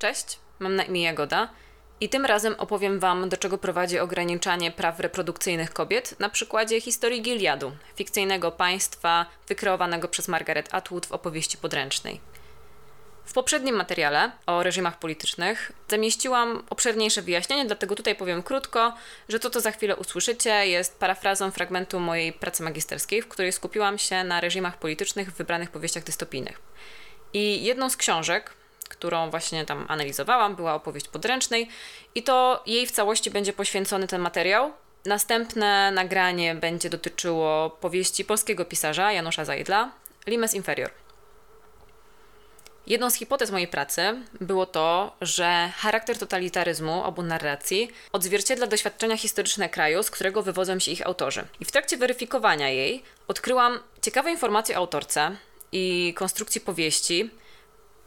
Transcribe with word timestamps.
Cześć, 0.00 0.38
mam 0.58 0.76
na 0.76 0.82
imię 0.82 1.02
Jagoda 1.02 1.48
i 2.00 2.08
tym 2.08 2.26
razem 2.26 2.54
opowiem 2.58 3.00
Wam, 3.00 3.28
do 3.28 3.36
czego 3.36 3.58
prowadzi 3.58 3.98
ograniczanie 3.98 4.70
praw 4.70 5.00
reprodukcyjnych 5.00 5.72
kobiet 5.72 6.20
na 6.20 6.28
przykładzie 6.28 6.80
historii 6.80 7.22
Gileadu, 7.22 7.72
fikcyjnego 7.94 8.50
państwa 8.52 9.26
wykreowanego 9.48 10.08
przez 10.08 10.28
Margaret 10.28 10.74
Atwood 10.74 11.06
w 11.06 11.12
opowieści 11.12 11.58
podręcznej. 11.58 12.20
W 13.24 13.32
poprzednim 13.32 13.76
materiale 13.76 14.32
o 14.46 14.62
reżimach 14.62 14.98
politycznych 14.98 15.72
zamieściłam 15.88 16.62
obszerniejsze 16.70 17.22
wyjaśnienie, 17.22 17.66
dlatego 17.66 17.94
tutaj 17.94 18.16
powiem 18.16 18.42
krótko, 18.42 18.94
że 19.28 19.40
to, 19.40 19.50
co 19.50 19.60
za 19.60 19.70
chwilę 19.70 19.96
usłyszycie, 19.96 20.66
jest 20.66 20.98
parafrazą 20.98 21.50
fragmentu 21.50 22.00
mojej 22.00 22.32
pracy 22.32 22.62
magisterskiej, 22.62 23.22
w 23.22 23.28
której 23.28 23.52
skupiłam 23.52 23.98
się 23.98 24.24
na 24.24 24.40
reżimach 24.40 24.78
politycznych 24.78 25.30
w 25.30 25.36
wybranych 25.36 25.70
powieściach 25.70 26.04
dystopijnych. 26.04 26.60
I 27.32 27.64
jedną 27.64 27.90
z 27.90 27.96
książek, 27.96 28.59
którą 28.90 29.30
właśnie 29.30 29.64
tam 29.64 29.86
analizowałam, 29.88 30.56
była 30.56 30.74
opowieść 30.74 31.08
podręcznej 31.08 31.68
i 32.14 32.22
to 32.22 32.62
jej 32.66 32.86
w 32.86 32.90
całości 32.90 33.30
będzie 33.30 33.52
poświęcony 33.52 34.06
ten 34.06 34.20
materiał. 34.20 34.72
Następne 35.04 35.90
nagranie 35.90 36.54
będzie 36.54 36.90
dotyczyło 36.90 37.70
powieści 37.70 38.24
polskiego 38.24 38.64
pisarza 38.64 39.12
Janusza 39.12 39.44
Zajdla, 39.44 39.90
Limes 40.26 40.54
Inferior. 40.54 40.90
Jedną 42.86 43.10
z 43.10 43.14
hipotez 43.14 43.50
mojej 43.50 43.68
pracy 43.68 44.02
było 44.40 44.66
to, 44.66 45.16
że 45.20 45.72
charakter 45.76 46.18
totalitaryzmu 46.18 47.04
obu 47.04 47.22
narracji 47.22 47.90
odzwierciedla 48.12 48.66
doświadczenia 48.66 49.16
historyczne 49.16 49.68
kraju, 49.68 50.02
z 50.02 50.10
którego 50.10 50.42
wywodzą 50.42 50.78
się 50.78 50.90
ich 50.90 51.06
autorzy. 51.06 51.44
I 51.60 51.64
w 51.64 51.72
trakcie 51.72 51.96
weryfikowania 51.96 52.68
jej 52.68 53.02
odkryłam 53.28 53.78
ciekawe 54.02 54.30
informacje 54.30 54.74
o 54.76 54.78
autorce 54.78 55.36
i 55.72 56.14
konstrukcji 56.16 56.60
powieści, 56.60 57.30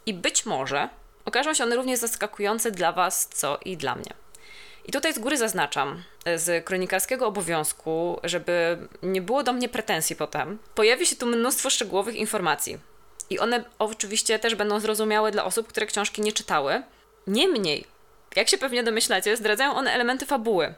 i 0.05 0.13
być 0.13 0.45
może 0.45 0.89
okażą 1.25 1.53
się 1.53 1.63
one 1.63 1.75
równie 1.75 1.98
zaskakujące 1.98 2.71
dla 2.71 2.91
Was, 2.91 3.27
co 3.34 3.59
i 3.66 3.77
dla 3.77 3.95
mnie. 3.95 4.13
I 4.86 4.91
tutaj 4.91 5.14
z 5.14 5.19
góry 5.19 5.38
zaznaczam, 5.38 6.03
z 6.36 6.66
kronikarskiego 6.66 7.28
obowiązku, 7.28 8.19
żeby 8.23 8.78
nie 9.03 9.22
było 9.22 9.44
do 9.44 9.53
mnie 9.53 9.69
pretensji 9.69 10.16
potem, 10.16 10.59
pojawi 10.75 11.05
się 11.05 11.16
tu 11.16 11.25
mnóstwo 11.25 11.69
szczegółowych 11.69 12.16
informacji. 12.16 12.78
I 13.30 13.39
one 13.39 13.63
oczywiście 13.80 14.39
też 14.39 14.55
będą 14.55 14.80
zrozumiałe 14.80 15.31
dla 15.31 15.45
osób, 15.45 15.67
które 15.67 15.86
książki 15.86 16.22
nie 16.22 16.31
czytały. 16.31 16.83
Niemniej, 17.28 17.85
jak 18.35 18.50
się 18.50 18.58
pewnie 18.58 18.83
domyślacie, 18.83 19.38
zdradzają 19.38 19.73
one 19.73 19.94
elementy 19.94 20.25
fabuły. 20.25 20.73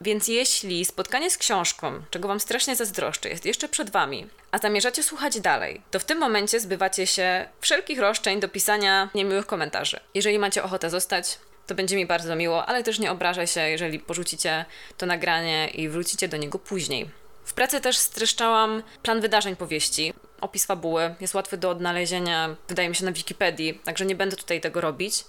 Więc 0.00 0.28
jeśli 0.28 0.84
spotkanie 0.84 1.30
z 1.30 1.38
książką, 1.38 2.02
czego 2.10 2.28
Wam 2.28 2.40
strasznie 2.40 2.76
zazdroszczę, 2.76 3.28
jest 3.28 3.46
jeszcze 3.46 3.68
przed 3.68 3.90
Wami, 3.90 4.26
a 4.50 4.58
zamierzacie 4.58 5.02
słuchać 5.02 5.40
dalej, 5.40 5.82
to 5.90 5.98
w 5.98 6.04
tym 6.04 6.18
momencie 6.18 6.60
zbywacie 6.60 7.06
się 7.06 7.48
wszelkich 7.60 7.98
roszczeń 7.98 8.40
do 8.40 8.48
pisania 8.48 9.08
niemiłych 9.14 9.46
komentarzy. 9.46 10.00
Jeżeli 10.14 10.38
macie 10.38 10.62
ochotę 10.62 10.90
zostać, 10.90 11.38
to 11.66 11.74
będzie 11.74 11.96
mi 11.96 12.06
bardzo 12.06 12.36
miło, 12.36 12.66
ale 12.66 12.82
też 12.82 12.98
nie 12.98 13.10
obrażę 13.10 13.46
się, 13.46 13.60
jeżeli 13.60 13.98
porzucicie 13.98 14.64
to 14.96 15.06
nagranie 15.06 15.68
i 15.68 15.88
wrócicie 15.88 16.28
do 16.28 16.36
niego 16.36 16.58
później. 16.58 17.10
W 17.44 17.52
pracy 17.52 17.80
też 17.80 17.98
streszczałam 17.98 18.82
plan 19.02 19.20
wydarzeń 19.20 19.56
powieści. 19.56 20.14
Opis 20.40 20.66
fabuły 20.66 21.14
jest 21.20 21.34
łatwy 21.34 21.56
do 21.56 21.70
odnalezienia, 21.70 22.56
wydaje 22.68 22.88
mi 22.88 22.94
się, 22.94 23.04
na 23.04 23.12
Wikipedii, 23.12 23.80
także 23.84 24.06
nie 24.06 24.14
będę 24.14 24.36
tutaj 24.36 24.60
tego 24.60 24.80
robić. 24.80 25.24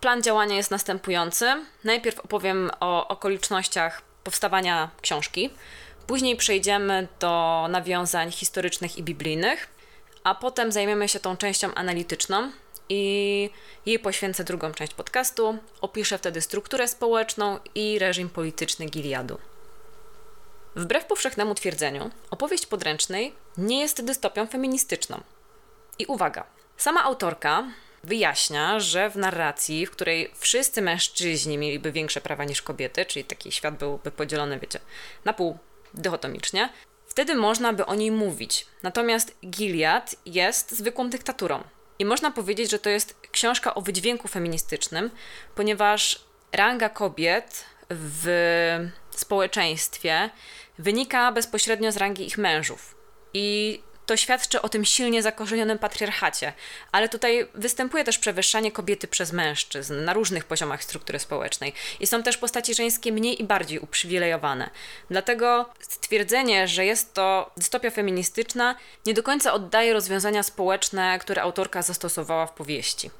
Plan 0.00 0.22
działania 0.22 0.56
jest 0.56 0.70
następujący. 0.70 1.64
Najpierw 1.84 2.20
opowiem 2.20 2.70
o 2.80 3.08
okolicznościach 3.08 4.02
powstawania 4.24 4.90
książki, 5.02 5.50
później 6.08 6.36
przejdziemy 6.36 7.08
do 7.20 7.66
nawiązań 7.70 8.32
historycznych 8.32 8.98
i 8.98 9.02
biblijnych, 9.02 9.68
a 10.24 10.34
potem 10.34 10.72
zajmiemy 10.72 11.08
się 11.08 11.20
tą 11.20 11.36
częścią 11.36 11.74
analityczną 11.74 12.50
i 12.88 13.50
jej 13.86 13.98
poświęcę 13.98 14.44
drugą 14.44 14.72
część 14.72 14.94
podcastu. 14.94 15.58
Opiszę 15.80 16.18
wtedy 16.18 16.40
strukturę 16.40 16.88
społeczną 16.88 17.58
i 17.74 17.98
reżim 17.98 18.28
polityczny 18.28 18.86
Gileadu. 18.86 19.38
Wbrew 20.76 21.04
powszechnemu 21.04 21.54
twierdzeniu, 21.54 22.10
opowieść 22.30 22.66
podręcznej 22.66 23.34
nie 23.58 23.80
jest 23.80 24.04
dystopią 24.04 24.46
feministyczną. 24.46 25.20
I 25.98 26.06
uwaga, 26.06 26.44
sama 26.76 27.04
autorka 27.04 27.64
wyjaśnia, 28.04 28.80
że 28.80 29.10
w 29.10 29.16
narracji, 29.16 29.86
w 29.86 29.90
której 29.90 30.30
wszyscy 30.38 30.82
mężczyźni 30.82 31.58
mieliby 31.58 31.92
większe 31.92 32.20
prawa 32.20 32.44
niż 32.44 32.62
kobiety, 32.62 33.04
czyli 33.06 33.24
taki 33.24 33.52
świat 33.52 33.78
byłby 33.78 34.10
podzielony, 34.10 34.58
wiecie, 34.58 34.80
na 35.24 35.32
pół 35.32 35.58
dychotomicznie, 35.98 36.68
wtedy 37.06 37.34
można 37.34 37.72
by 37.72 37.86
o 37.86 37.94
niej 37.94 38.10
mówić. 38.10 38.66
Natomiast 38.82 39.36
Gilead 39.46 40.16
jest 40.26 40.70
zwykłą 40.70 41.10
dyktaturą. 41.10 41.64
I 41.98 42.04
można 42.04 42.30
powiedzieć, 42.30 42.70
że 42.70 42.78
to 42.78 42.90
jest 42.90 43.20
książka 43.32 43.74
o 43.74 43.80
wydźwięku 43.80 44.28
feministycznym, 44.28 45.10
ponieważ 45.54 46.24
ranga 46.52 46.88
kobiet 46.88 47.64
w 47.90 48.26
społeczeństwie 49.10 50.30
wynika 50.78 51.32
bezpośrednio 51.32 51.92
z 51.92 51.96
rangi 51.96 52.26
ich 52.26 52.38
mężów. 52.38 52.94
I 53.34 53.80
to 54.08 54.16
świadczy 54.16 54.62
o 54.62 54.68
tym 54.68 54.84
silnie 54.84 55.22
zakorzenionym 55.22 55.78
patriarchacie, 55.78 56.52
ale 56.92 57.08
tutaj 57.08 57.48
występuje 57.54 58.04
też 58.04 58.18
przewyższanie 58.18 58.72
kobiety 58.72 59.08
przez 59.08 59.32
mężczyzn 59.32 60.04
na 60.04 60.12
różnych 60.12 60.44
poziomach 60.44 60.84
struktury 60.84 61.18
społecznej 61.18 61.72
i 62.00 62.06
są 62.06 62.22
też 62.22 62.36
postaci 62.36 62.74
żeńskie 62.74 63.12
mniej 63.12 63.42
i 63.42 63.44
bardziej 63.44 63.78
uprzywilejowane. 63.78 64.70
Dlatego 65.10 65.70
stwierdzenie, 65.80 66.68
że 66.68 66.84
jest 66.84 67.14
to 67.14 67.50
dystopia 67.56 67.90
feministyczna, 67.90 68.74
nie 69.06 69.14
do 69.14 69.22
końca 69.22 69.52
oddaje 69.52 69.92
rozwiązania 69.92 70.42
społeczne, 70.42 71.18
które 71.18 71.42
autorka 71.42 71.82
zastosowała 71.82 72.46
w 72.46 72.52
powieści. 72.52 73.10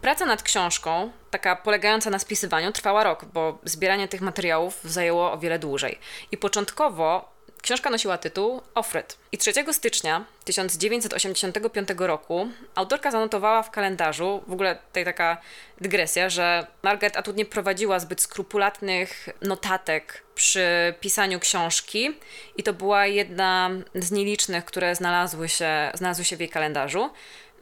Praca 0.00 0.26
nad 0.26 0.42
książką, 0.42 1.12
taka 1.30 1.56
polegająca 1.56 2.10
na 2.10 2.18
spisywaniu, 2.18 2.72
trwała 2.72 3.04
rok, 3.04 3.24
bo 3.24 3.58
zbieranie 3.64 4.08
tych 4.08 4.20
materiałów 4.20 4.80
zajęło 4.84 5.32
o 5.32 5.38
wiele 5.38 5.58
dłużej. 5.58 5.98
I 6.32 6.36
początkowo 6.36 7.35
Książka 7.66 7.90
nosiła 7.90 8.18
tytuł 8.18 8.60
Offred. 8.74 9.18
I 9.32 9.38
3 9.38 9.52
stycznia 9.72 10.24
1985 10.44 11.88
roku 11.98 12.48
autorka 12.74 13.10
zanotowała 13.10 13.62
w 13.62 13.70
kalendarzu, 13.70 14.42
w 14.46 14.52
ogóle 14.52 14.76
tutaj 14.76 15.04
taka 15.04 15.40
dygresja, 15.80 16.30
że 16.30 16.66
Margaret 16.82 17.16
Atwood 17.16 17.36
nie 17.36 17.44
prowadziła 17.44 17.98
zbyt 17.98 18.20
skrupulatnych 18.20 19.28
notatek 19.42 20.22
przy 20.34 20.94
pisaniu 21.00 21.40
książki 21.40 22.10
i 22.56 22.62
to 22.62 22.72
była 22.72 23.06
jedna 23.06 23.70
z 23.94 24.10
nielicznych, 24.10 24.64
które 24.64 24.94
znalazły 24.94 25.48
się, 25.48 25.90
znalazły 25.94 26.24
się 26.24 26.36
w 26.36 26.40
jej 26.40 26.48
kalendarzu. 26.48 27.10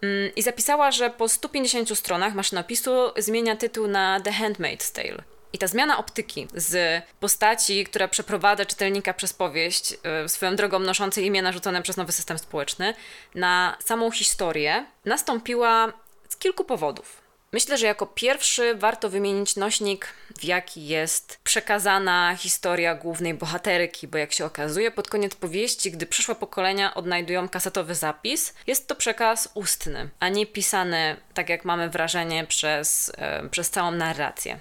Mm, 0.02 0.34
I 0.36 0.42
zapisała, 0.42 0.90
że 0.90 1.10
po 1.10 1.28
150 1.28 1.98
stronach 1.98 2.34
maszynopisu 2.34 2.90
zmienia 3.16 3.56
tytuł 3.56 3.86
na 3.86 4.20
The 4.20 4.30
Handmaid's 4.30 4.94
Tale. 4.94 5.33
I 5.54 5.58
ta 5.58 5.66
zmiana 5.66 5.98
optyki 5.98 6.48
z 6.54 7.02
postaci, 7.20 7.84
która 7.84 8.08
przeprowadza 8.08 8.66
czytelnika 8.66 9.14
przez 9.14 9.32
powieść, 9.32 9.90
yy, 10.22 10.28
swoją 10.28 10.56
drogą 10.56 10.78
noszącej 10.78 11.24
imię 11.24 11.42
narzucone 11.42 11.82
przez 11.82 11.96
nowy 11.96 12.12
system 12.12 12.38
społeczny, 12.38 12.94
na 13.34 13.76
samą 13.84 14.10
historię, 14.10 14.86
nastąpiła 15.04 15.92
z 16.28 16.36
kilku 16.36 16.64
powodów. 16.64 17.20
Myślę, 17.52 17.78
że 17.78 17.86
jako 17.86 18.06
pierwszy 18.06 18.74
warto 18.74 19.08
wymienić 19.08 19.56
nośnik, 19.56 20.06
w 20.38 20.44
jaki 20.44 20.86
jest 20.86 21.38
przekazana 21.44 22.36
historia 22.36 22.94
głównej 22.94 23.34
bohaterki, 23.34 24.08
bo 24.08 24.18
jak 24.18 24.32
się 24.32 24.44
okazuje, 24.44 24.90
pod 24.90 25.08
koniec 25.08 25.34
powieści, 25.34 25.90
gdy 25.90 26.06
przyszłe 26.06 26.34
pokolenia 26.34 26.94
odnajdują 26.94 27.48
kasetowy 27.48 27.94
zapis, 27.94 28.54
jest 28.66 28.86
to 28.86 28.96
przekaz 28.96 29.48
ustny, 29.54 30.08
a 30.20 30.28
nie 30.28 30.46
pisany, 30.46 31.16
tak 31.34 31.48
jak 31.48 31.64
mamy 31.64 31.90
wrażenie, 31.90 32.46
przez, 32.46 33.12
yy, 33.42 33.48
przez 33.48 33.70
całą 33.70 33.90
narrację. 33.90 34.60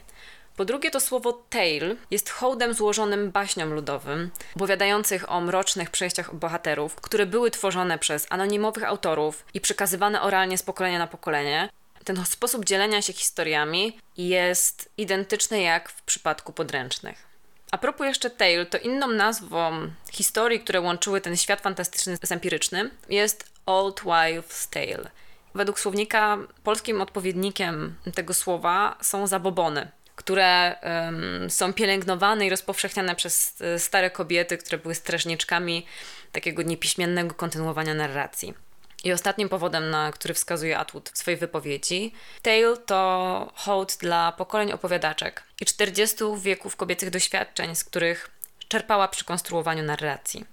Po 0.55 0.65
drugie, 0.65 0.91
to 0.91 0.99
słowo 0.99 1.43
tale 1.49 1.95
jest 2.11 2.29
hołdem 2.29 2.73
złożonym 2.73 3.31
baśniom 3.31 3.73
ludowym, 3.73 4.31
opowiadających 4.55 5.31
o 5.31 5.41
mrocznych 5.41 5.89
przejściach 5.89 6.35
bohaterów, 6.35 6.95
które 6.95 7.25
były 7.25 7.51
tworzone 7.51 7.99
przez 7.99 8.27
anonimowych 8.29 8.83
autorów 8.83 9.45
i 9.53 9.61
przekazywane 9.61 10.21
oralnie 10.21 10.57
z 10.57 10.63
pokolenia 10.63 10.99
na 10.99 11.07
pokolenie. 11.07 11.69
Ten 12.03 12.25
sposób 12.25 12.65
dzielenia 12.65 13.01
się 13.01 13.13
historiami 13.13 13.97
jest 14.17 14.89
identyczny 14.97 15.61
jak 15.61 15.89
w 15.89 16.01
przypadku 16.01 16.53
podręcznych. 16.53 17.27
A 17.71 17.77
propos 17.77 18.07
jeszcze 18.07 18.29
Tale, 18.29 18.65
to 18.65 18.77
inną 18.77 19.07
nazwą 19.07 19.71
historii, 20.11 20.59
które 20.59 20.81
łączyły 20.81 21.21
ten 21.21 21.37
świat 21.37 21.61
fantastyczny 21.61 22.17
z 22.23 22.31
empirycznym, 22.31 22.91
jest 23.09 23.51
Old 23.65 24.01
Wives' 24.01 24.69
Tale. 24.69 25.11
Według 25.55 25.79
słownika 25.79 26.37
polskim 26.63 27.01
odpowiednikiem 27.01 27.95
tego 28.15 28.33
słowa 28.33 28.97
są 29.01 29.27
zabobony 29.27 29.91
które 30.23 30.75
są 31.49 31.73
pielęgnowane 31.73 32.45
i 32.45 32.49
rozpowszechniane 32.49 33.15
przez 33.15 33.61
e, 33.61 33.79
stare 33.79 34.09
kobiety, 34.09 34.57
które 34.57 34.77
były 34.77 34.95
strażniczkami 34.95 35.85
takiego 36.31 36.61
niepiśmiennego 36.61 37.35
kontynuowania 37.35 37.93
narracji. 37.93 38.53
I 39.03 39.13
ostatnim 39.13 39.49
powodem, 39.49 39.89
na 39.89 40.11
który 40.11 40.33
wskazuje 40.33 40.77
Atwood 40.77 41.09
w 41.09 41.17
swojej 41.17 41.39
wypowiedzi, 41.39 42.13
Tale 42.41 42.77
to 42.77 43.51
hołd 43.55 43.97
dla 43.99 44.31
pokoleń 44.31 44.71
opowiadaczek 44.71 45.43
i 45.61 45.65
40 45.65 46.15
wieków 46.41 46.75
kobiecych 46.75 47.09
doświadczeń, 47.09 47.75
z 47.75 47.83
których 47.83 48.29
czerpała 48.67 49.07
przy 49.07 49.25
konstruowaniu 49.25 49.83
narracji. 49.83 50.52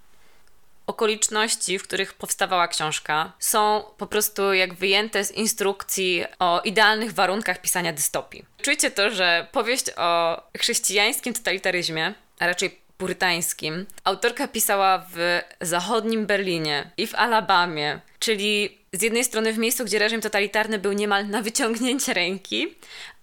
Okoliczności, 0.90 1.78
w 1.78 1.82
których 1.82 2.14
powstawała 2.14 2.68
książka, 2.68 3.32
są 3.38 3.84
po 3.98 4.06
prostu 4.06 4.54
jak 4.54 4.74
wyjęte 4.74 5.24
z 5.24 5.30
instrukcji 5.30 6.24
o 6.38 6.60
idealnych 6.64 7.12
warunkach 7.12 7.60
pisania 7.60 7.92
dystopii. 7.92 8.44
Czujcie 8.62 8.90
to, 8.90 9.10
że 9.10 9.46
powieść 9.52 9.84
o 9.96 10.42
chrześcijańskim 10.58 11.34
totalitaryzmie, 11.34 12.14
a 12.38 12.46
raczej 12.46 12.80
purytańskim, 12.98 13.86
autorka 14.04 14.48
pisała 14.48 15.06
w 15.14 15.40
zachodnim 15.60 16.26
Berlinie 16.26 16.90
i 16.96 17.06
w 17.06 17.14
Alabamie, 17.14 18.00
czyli 18.18 18.78
z 18.92 19.02
jednej 19.02 19.24
strony 19.24 19.52
w 19.52 19.58
miejscu, 19.58 19.84
gdzie 19.84 19.98
reżim 19.98 20.20
totalitarny 20.20 20.78
był 20.78 20.92
niemal 20.92 21.28
na 21.28 21.42
wyciągnięcie 21.42 22.14
ręki, 22.14 22.74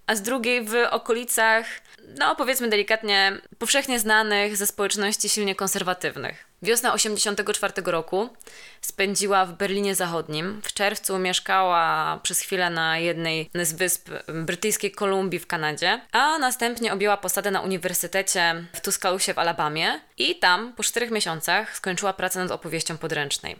a 0.06 0.14
z 0.14 0.22
drugiej 0.22 0.64
w 0.64 0.74
okolicach, 0.90 1.66
no 2.18 2.36
powiedzmy 2.36 2.68
delikatnie, 2.68 3.40
powszechnie 3.58 4.00
znanych 4.00 4.56
ze 4.56 4.66
społeczności 4.66 5.28
silnie 5.28 5.54
konserwatywnych. 5.54 6.48
Wiosna 6.62 6.92
1984 6.92 7.92
roku 7.92 8.28
spędziła 8.80 9.46
w 9.46 9.52
Berlinie 9.52 9.94
Zachodnim. 9.94 10.60
W 10.64 10.72
czerwcu 10.72 11.18
mieszkała 11.18 12.18
przez 12.22 12.40
chwilę 12.40 12.70
na 12.70 12.98
jednej 12.98 13.50
z 13.54 13.72
wysp 13.72 14.10
brytyjskiej 14.28 14.90
Kolumbii 14.90 15.38
w 15.38 15.46
Kanadzie, 15.46 16.00
a 16.12 16.38
następnie 16.38 16.92
objęła 16.92 17.16
posadę 17.16 17.50
na 17.50 17.60
uniwersytecie 17.60 18.64
w 18.72 18.80
Tuscaloosie 18.80 19.34
w 19.34 19.38
Alabamie 19.38 20.00
i 20.18 20.38
tam 20.38 20.72
po 20.72 20.82
czterech 20.82 21.10
miesiącach 21.10 21.76
skończyła 21.76 22.12
pracę 22.12 22.38
nad 22.38 22.50
opowieścią 22.50 22.98
podręcznej. 22.98 23.56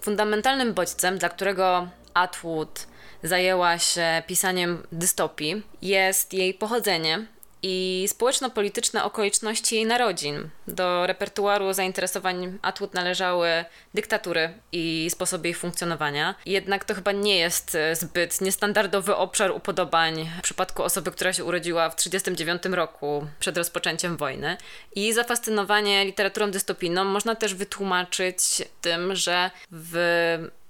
Fundamentalnym 0.00 0.74
bodźcem, 0.74 1.18
dla 1.18 1.28
którego 1.28 1.88
Atwood 2.14 2.86
zajęła 3.22 3.78
się 3.78 4.22
pisaniem 4.26 4.86
dystopii, 4.92 5.62
jest 5.82 6.34
jej 6.34 6.54
pochodzenie 6.54 7.26
i 7.62 8.06
społeczno-polityczne 8.08 9.04
okoliczności 9.04 9.74
jej 9.74 9.86
narodzin. 9.86 10.48
Do 10.68 11.06
repertuaru 11.06 11.72
zainteresowań 11.72 12.58
Atwood 12.62 12.94
należały 12.94 13.64
dyktatury 13.94 14.52
i 14.72 15.08
sposoby 15.10 15.48
ich 15.48 15.58
funkcjonowania. 15.58 16.34
Jednak 16.46 16.84
to 16.84 16.94
chyba 16.94 17.12
nie 17.12 17.38
jest 17.38 17.74
e, 17.74 17.96
zbyt 17.96 18.40
niestandardowy 18.40 19.16
obszar 19.16 19.50
upodobań 19.50 20.30
w 20.38 20.42
przypadku 20.42 20.82
osoby, 20.82 21.10
która 21.10 21.32
się 21.32 21.44
urodziła 21.44 21.90
w 21.90 21.96
1939 21.96 22.76
roku 22.76 23.26
przed 23.38 23.56
rozpoczęciem 23.56 24.16
wojny. 24.16 24.56
I 24.94 25.12
zafascynowanie 25.12 26.04
literaturą 26.04 26.50
dystopijną 26.50 27.04
można 27.04 27.34
też 27.34 27.54
wytłumaczyć 27.54 28.42
tym, 28.80 29.16
że 29.16 29.50
w 29.70 29.96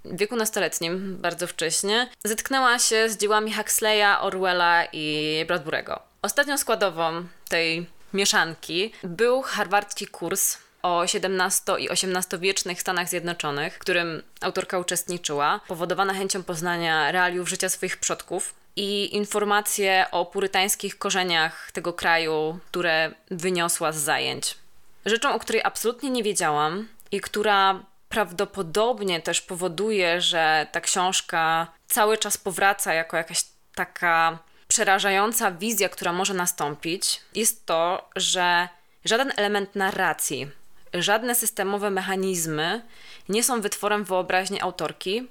wieku 0.05 0.35
nastoletnim, 0.35 1.17
bardzo 1.17 1.47
wcześnie, 1.47 2.09
zetknęła 2.23 2.79
się 2.79 3.09
z 3.09 3.17
dziełami 3.17 3.53
Huxleya, 3.53 4.21
Orwella 4.21 4.85
i 4.93 5.45
Bradbury'ego. 5.49 5.99
Ostatnią 6.27 6.57
składową 6.57 7.27
tej 7.49 7.85
mieszanki 8.13 8.93
był 9.03 9.41
harwardzki 9.41 10.07
kurs 10.07 10.57
o 10.81 11.03
XVII 11.03 11.83
i 11.83 11.89
XVIII-wiecznych 11.89 12.81
Stanach 12.81 13.09
Zjednoczonych, 13.09 13.75
w 13.75 13.79
którym 13.79 14.23
autorka 14.41 14.79
uczestniczyła, 14.79 15.59
powodowana 15.67 16.13
chęcią 16.13 16.43
poznania 16.43 17.11
realiów 17.11 17.49
życia 17.49 17.69
swoich 17.69 17.97
przodków 17.97 18.53
i 18.75 19.15
informacje 19.15 20.05
o 20.11 20.25
purytańskich 20.25 20.97
korzeniach 20.97 21.71
tego 21.71 21.93
kraju, 21.93 22.59
które 22.65 23.11
wyniosła 23.31 23.91
z 23.91 23.97
zajęć. 23.97 24.57
Rzeczą, 25.05 25.33
o 25.33 25.39
której 25.39 25.61
absolutnie 25.63 26.09
nie 26.09 26.23
wiedziałam 26.23 26.87
i 27.11 27.21
która 27.21 27.83
prawdopodobnie 28.09 29.21
też 29.21 29.41
powoduje, 29.41 30.21
że 30.21 30.67
ta 30.71 30.81
książka 30.81 31.67
cały 31.87 32.17
czas 32.17 32.37
powraca 32.37 32.93
jako 32.93 33.17
jakaś 33.17 33.43
taka 33.75 34.39
przerażająca 34.67 35.51
wizja, 35.51 35.89
która 35.89 36.13
może 36.13 36.33
nastąpić, 36.33 37.21
jest 37.35 37.65
to, 37.65 38.09
że 38.15 38.67
żaden 39.05 39.31
element 39.35 39.75
narracji, 39.75 40.47
żadne 40.93 41.35
systemowe 41.35 41.89
mechanizmy 41.89 42.81
nie 43.29 43.43
są 43.43 43.61
wytworem 43.61 44.03
wyobraźni 44.03 44.61
autorki, 44.61 45.27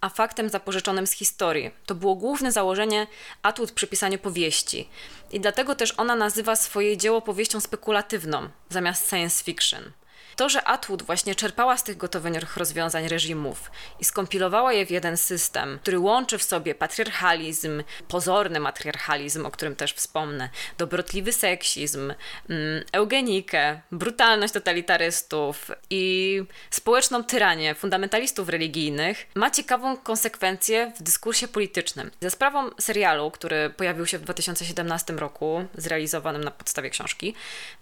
a 0.00 0.08
faktem 0.08 0.48
zapożyczonym 0.48 1.06
z 1.06 1.12
historii. 1.12 1.70
To 1.86 1.94
było 1.94 2.14
główne 2.14 2.52
założenie 2.52 3.06
atut 3.42 3.72
przy 3.72 3.86
pisaniu 3.86 4.18
powieści. 4.18 4.88
I 5.30 5.40
dlatego 5.40 5.74
też 5.74 5.94
ona 5.96 6.16
nazywa 6.16 6.56
swoje 6.56 6.96
dzieło 6.96 7.22
powieścią 7.22 7.60
spekulatywną 7.60 8.48
zamiast 8.68 9.10
science 9.10 9.44
fiction. 9.44 9.92
To, 10.36 10.48
że 10.48 10.64
Atwood 10.64 11.02
właśnie 11.02 11.34
czerpała 11.34 11.76
z 11.76 11.84
tych 11.84 11.96
gotowych 11.96 12.20
rozwiązań 12.56 13.08
reżimów 13.08 13.70
i 14.00 14.04
skompilowała 14.04 14.72
je 14.72 14.86
w 14.86 14.90
jeden 14.90 15.16
system, 15.16 15.78
który 15.82 15.98
łączy 15.98 16.38
w 16.38 16.42
sobie 16.42 16.74
patriarchalizm, 16.74 17.82
pozorny 18.08 18.60
matriarchalizm, 18.60 19.46
o 19.46 19.50
którym 19.50 19.76
też 19.76 19.92
wspomnę, 19.92 20.48
dobrotliwy 20.78 21.32
seksizm, 21.32 22.00
mm, 22.00 22.84
eugenikę, 22.92 23.80
brutalność 23.92 24.54
totalitarystów 24.54 25.70
i 25.90 26.42
społeczną 26.70 27.24
tyranię 27.24 27.74
fundamentalistów 27.74 28.48
religijnych, 28.48 29.26
ma 29.34 29.50
ciekawą 29.50 29.96
konsekwencję 29.96 30.92
w 30.96 31.02
dyskursie 31.02 31.48
politycznym. 31.48 32.10
Ze 32.20 32.30
sprawą 32.30 32.70
serialu, 32.80 33.30
który 33.30 33.70
pojawił 33.70 34.06
się 34.06 34.18
w 34.18 34.22
2017 34.22 35.18
roku, 35.18 35.64
zrealizowanym 35.74 36.44
na 36.44 36.50
podstawie 36.50 36.90
książki, 36.90 37.34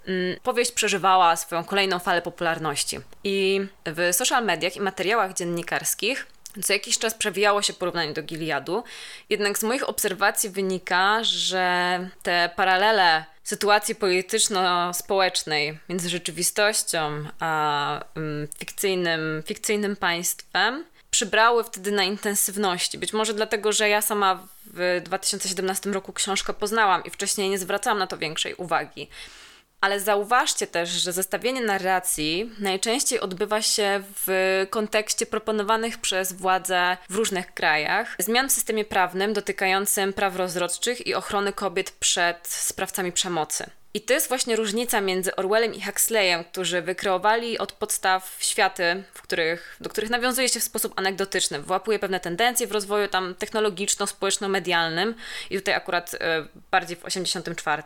mm, 0.07 0.37
powieść 0.43 0.73
przeżywała 0.73 1.37
swoją 1.37 1.65
kolejną 1.65 1.99
falę 1.99 2.23
popularności 2.23 2.38
popularności. 2.39 3.01
I 3.25 3.67
w 3.87 4.15
social 4.15 4.45
mediach 4.45 4.77
i 4.77 4.81
materiałach 4.81 5.35
dziennikarskich 5.35 6.27
co 6.65 6.73
jakiś 6.73 6.99
czas 6.99 7.15
przewijało 7.15 7.63
się 7.63 7.73
porównanie 7.73 8.13
do 8.13 8.23
Giliadu, 8.23 8.85
jednak 9.29 9.59
z 9.59 9.63
moich 9.63 9.89
obserwacji 9.89 10.51
wynika, 10.51 11.25
że 11.25 12.09
te 12.23 12.51
paralele 12.57 13.25
sytuacji 13.45 13.95
polityczno-społecznej 13.95 15.79
między 15.89 16.09
rzeczywistością 16.09 17.25
a 17.41 18.05
um, 18.17 18.49
fikcyjnym, 18.59 19.43
fikcyjnym 19.47 19.97
państwem 19.97 20.85
przybrały 21.11 21.65
wtedy 21.65 21.93
na 21.93 22.05
intensywności. 22.05 22.99
Być 22.99 23.13
może 23.13 23.35
dlatego, 23.35 23.73
że 23.73 23.89
ja 23.89 24.03
sama 24.03 24.47
w 24.67 25.01
2017 25.05 25.91
roku 25.91 26.13
książkę 26.13 26.55
poznałam 26.55 27.05
i 27.05 27.11
wcześniej 27.11 27.51
nie 27.51 27.59
zwracałam 27.59 27.99
na 27.99 28.07
to 28.07 28.19
większej 28.19 28.55
uwagi. 28.55 29.09
Ale 29.81 30.01
zauważcie 30.01 30.67
też, 30.67 30.91
że 30.91 31.13
zestawienie 31.13 31.61
narracji 31.61 32.51
najczęściej 32.59 33.21
odbywa 33.21 33.63
się 33.63 34.03
w 34.27 34.67
kontekście 34.71 35.27
proponowanych 35.27 35.99
przez 35.99 36.33
władze 36.33 36.97
w 37.09 37.15
różnych 37.15 37.55
krajach 37.55 38.17
zmian 38.19 38.49
w 38.49 38.53
systemie 38.53 38.85
prawnym 38.85 39.33
dotykającym 39.33 40.13
praw 40.13 40.37
rozrodczych 40.37 41.07
i 41.07 41.15
ochrony 41.15 41.53
kobiet 41.53 41.91
przed 41.91 42.49
sprawcami 42.49 43.13
przemocy. 43.13 43.71
I 43.95 44.01
to 44.01 44.15
jest 44.15 44.29
właśnie 44.29 44.57
różnica 44.57 45.01
między 45.01 45.37
Orwellem 45.37 45.75
i 45.75 45.83
Huxleyem, 45.83 46.45
którzy 46.45 46.83
wykreowali 46.83 47.59
od 47.59 47.73
podstaw 47.73 48.37
światy, 48.41 49.03
w 49.15 49.23
których, 49.23 49.77
do 49.81 49.91
których 49.91 50.11
nawiązuje 50.11 50.49
się 50.49 50.61
w 50.61 50.65
sposób 50.65 50.93
anegdotyczny, 50.97 51.63
wyłapuje 51.63 51.99
pewne 51.99 52.21
tendencje 52.21 52.67
w 52.67 52.73
rozwoju 52.73 53.09
tam 53.09 53.35
technologiczno-społeczno-medialnym 53.35 55.15
i 55.51 55.57
tutaj 55.57 55.75
akurat 55.75 56.15
y, 56.15 56.19
bardziej 56.71 56.97
w 56.97 57.05
84, 57.05 57.83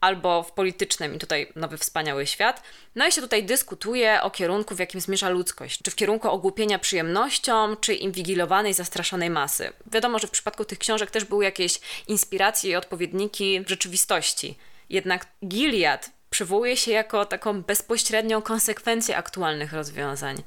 albo 0.00 0.42
w 0.42 0.52
politycznym 0.52 1.14
i 1.14 1.18
tutaj 1.18 1.52
nowy 1.56 1.78
wspaniały 1.78 2.26
świat. 2.26 2.62
No 2.94 3.06
i 3.06 3.12
się 3.12 3.20
tutaj 3.20 3.44
dyskutuje 3.44 4.22
o 4.22 4.30
kierunku, 4.30 4.74
w 4.74 4.78
jakim 4.78 5.00
zmierza 5.00 5.28
ludzkość. 5.28 5.82
Czy 5.82 5.90
w 5.90 5.96
kierunku 5.96 6.28
ogłupienia 6.28 6.78
przyjemnością, 6.78 7.76
czy 7.76 7.94
inwigilowanej, 7.94 8.74
zastraszonej 8.74 9.30
masy. 9.30 9.72
Wiadomo, 9.92 10.18
że 10.18 10.26
w 10.26 10.30
przypadku 10.30 10.64
tych 10.64 10.78
książek 10.78 11.10
też 11.10 11.24
były 11.24 11.44
jakieś 11.44 11.80
inspiracje 12.08 12.70
i 12.70 12.76
odpowiedniki 12.76 13.60
w 13.60 13.68
rzeczywistości. 13.68 14.56
Jednak 14.90 15.26
Gilead 15.44 16.10
przywołuje 16.30 16.76
się 16.76 16.90
jako 16.90 17.24
taką 17.24 17.62
bezpośrednią 17.62 18.42
konsekwencję 18.42 19.16
aktualnych 19.16 19.72
rozwiązań. 19.72 20.42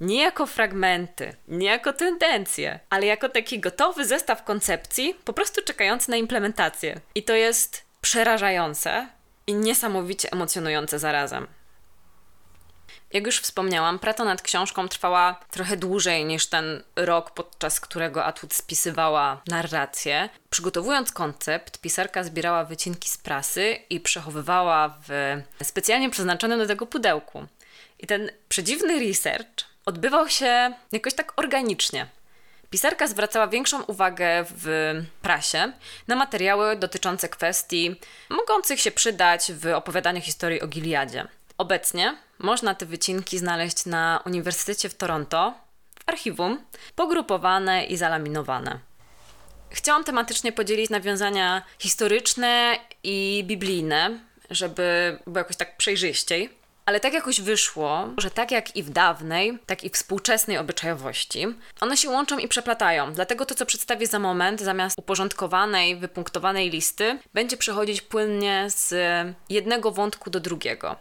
Nie 0.00 0.22
jako 0.22 0.46
fragmenty, 0.46 1.36
nie 1.48 1.66
jako 1.66 1.92
tendencje, 1.92 2.80
ale 2.90 3.06
jako 3.06 3.28
taki 3.28 3.60
gotowy 3.60 4.04
zestaw 4.04 4.44
koncepcji, 4.44 5.14
po 5.24 5.32
prostu 5.32 5.62
czekający 5.64 6.10
na 6.10 6.16
implementację. 6.16 7.00
I 7.14 7.22
to 7.22 7.34
jest 7.34 7.84
przerażające 8.00 9.08
i 9.46 9.54
niesamowicie 9.54 10.32
emocjonujące 10.32 10.98
zarazem. 10.98 11.46
Jak 13.12 13.26
już 13.26 13.40
wspomniałam, 13.40 13.98
praca 13.98 14.24
nad 14.24 14.42
książką 14.42 14.88
trwała 14.88 15.40
trochę 15.50 15.76
dłużej 15.76 16.24
niż 16.24 16.46
ten 16.46 16.82
rok, 16.96 17.30
podczas 17.30 17.80
którego 17.80 18.24
Atwood 18.24 18.54
spisywała 18.54 19.42
narrację. 19.48 20.28
Przygotowując 20.50 21.12
koncept, 21.12 21.78
pisarka 21.80 22.24
zbierała 22.24 22.64
wycinki 22.64 23.08
z 23.08 23.18
prasy 23.18 23.78
i 23.90 24.00
przechowywała 24.00 24.98
w 25.08 25.36
specjalnie 25.62 26.10
przeznaczonym 26.10 26.58
do 26.58 26.66
tego 26.66 26.86
pudełku. 26.86 27.46
I 27.98 28.06
ten 28.06 28.30
przedziwny 28.48 28.98
research 29.08 29.64
odbywał 29.84 30.28
się 30.28 30.72
jakoś 30.92 31.14
tak 31.14 31.32
organicznie. 31.36 32.06
Pisarka 32.70 33.06
zwracała 33.06 33.48
większą 33.48 33.82
uwagę 33.82 34.44
w 34.50 34.94
prasie 35.22 35.72
na 36.08 36.16
materiały 36.16 36.76
dotyczące 36.76 37.28
kwestii 37.28 38.00
mogących 38.30 38.80
się 38.80 38.90
przydać 38.90 39.52
w 39.52 39.66
opowiadaniu 39.66 40.20
historii 40.20 40.60
o 40.60 40.66
Giliadzie. 40.66 41.26
Obecnie 41.58 42.16
można 42.38 42.74
te 42.74 42.86
wycinki 42.86 43.38
znaleźć 43.38 43.86
na 43.86 44.22
Uniwersytecie 44.26 44.88
w 44.88 44.94
Toronto, 44.94 45.54
w 46.06 46.08
archiwum, 46.08 46.64
pogrupowane 46.94 47.84
i 47.84 47.96
zalaminowane. 47.96 48.78
Chciałam 49.70 50.04
tematycznie 50.04 50.52
podzielić 50.52 50.90
nawiązania 50.90 51.62
historyczne 51.78 52.78
i 53.02 53.44
biblijne, 53.46 54.20
żeby 54.50 55.18
było 55.26 55.38
jakoś 55.38 55.56
tak 55.56 55.76
przejrzyściej. 55.76 56.50
Ale 56.86 57.00
tak 57.00 57.12
jakoś 57.14 57.40
wyszło, 57.40 58.08
że 58.18 58.30
tak 58.30 58.50
jak 58.50 58.76
i 58.76 58.82
w 58.82 58.90
dawnej, 58.90 59.58
tak 59.66 59.84
i 59.84 59.90
współczesnej 59.90 60.58
obyczajowości, 60.58 61.46
one 61.80 61.96
się 61.96 62.10
łączą 62.10 62.38
i 62.38 62.48
przeplatają. 62.48 63.12
Dlatego 63.12 63.46
to, 63.46 63.54
co 63.54 63.66
przedstawię 63.66 64.06
za 64.06 64.18
moment, 64.18 64.60
zamiast 64.60 64.98
uporządkowanej, 64.98 65.96
wypunktowanej 65.96 66.70
listy, 66.70 67.18
będzie 67.34 67.56
przechodzić 67.56 68.02
płynnie 68.02 68.66
z 68.68 68.94
jednego 69.48 69.90
wątku 69.90 70.30
do 70.30 70.40
drugiego. 70.40 70.96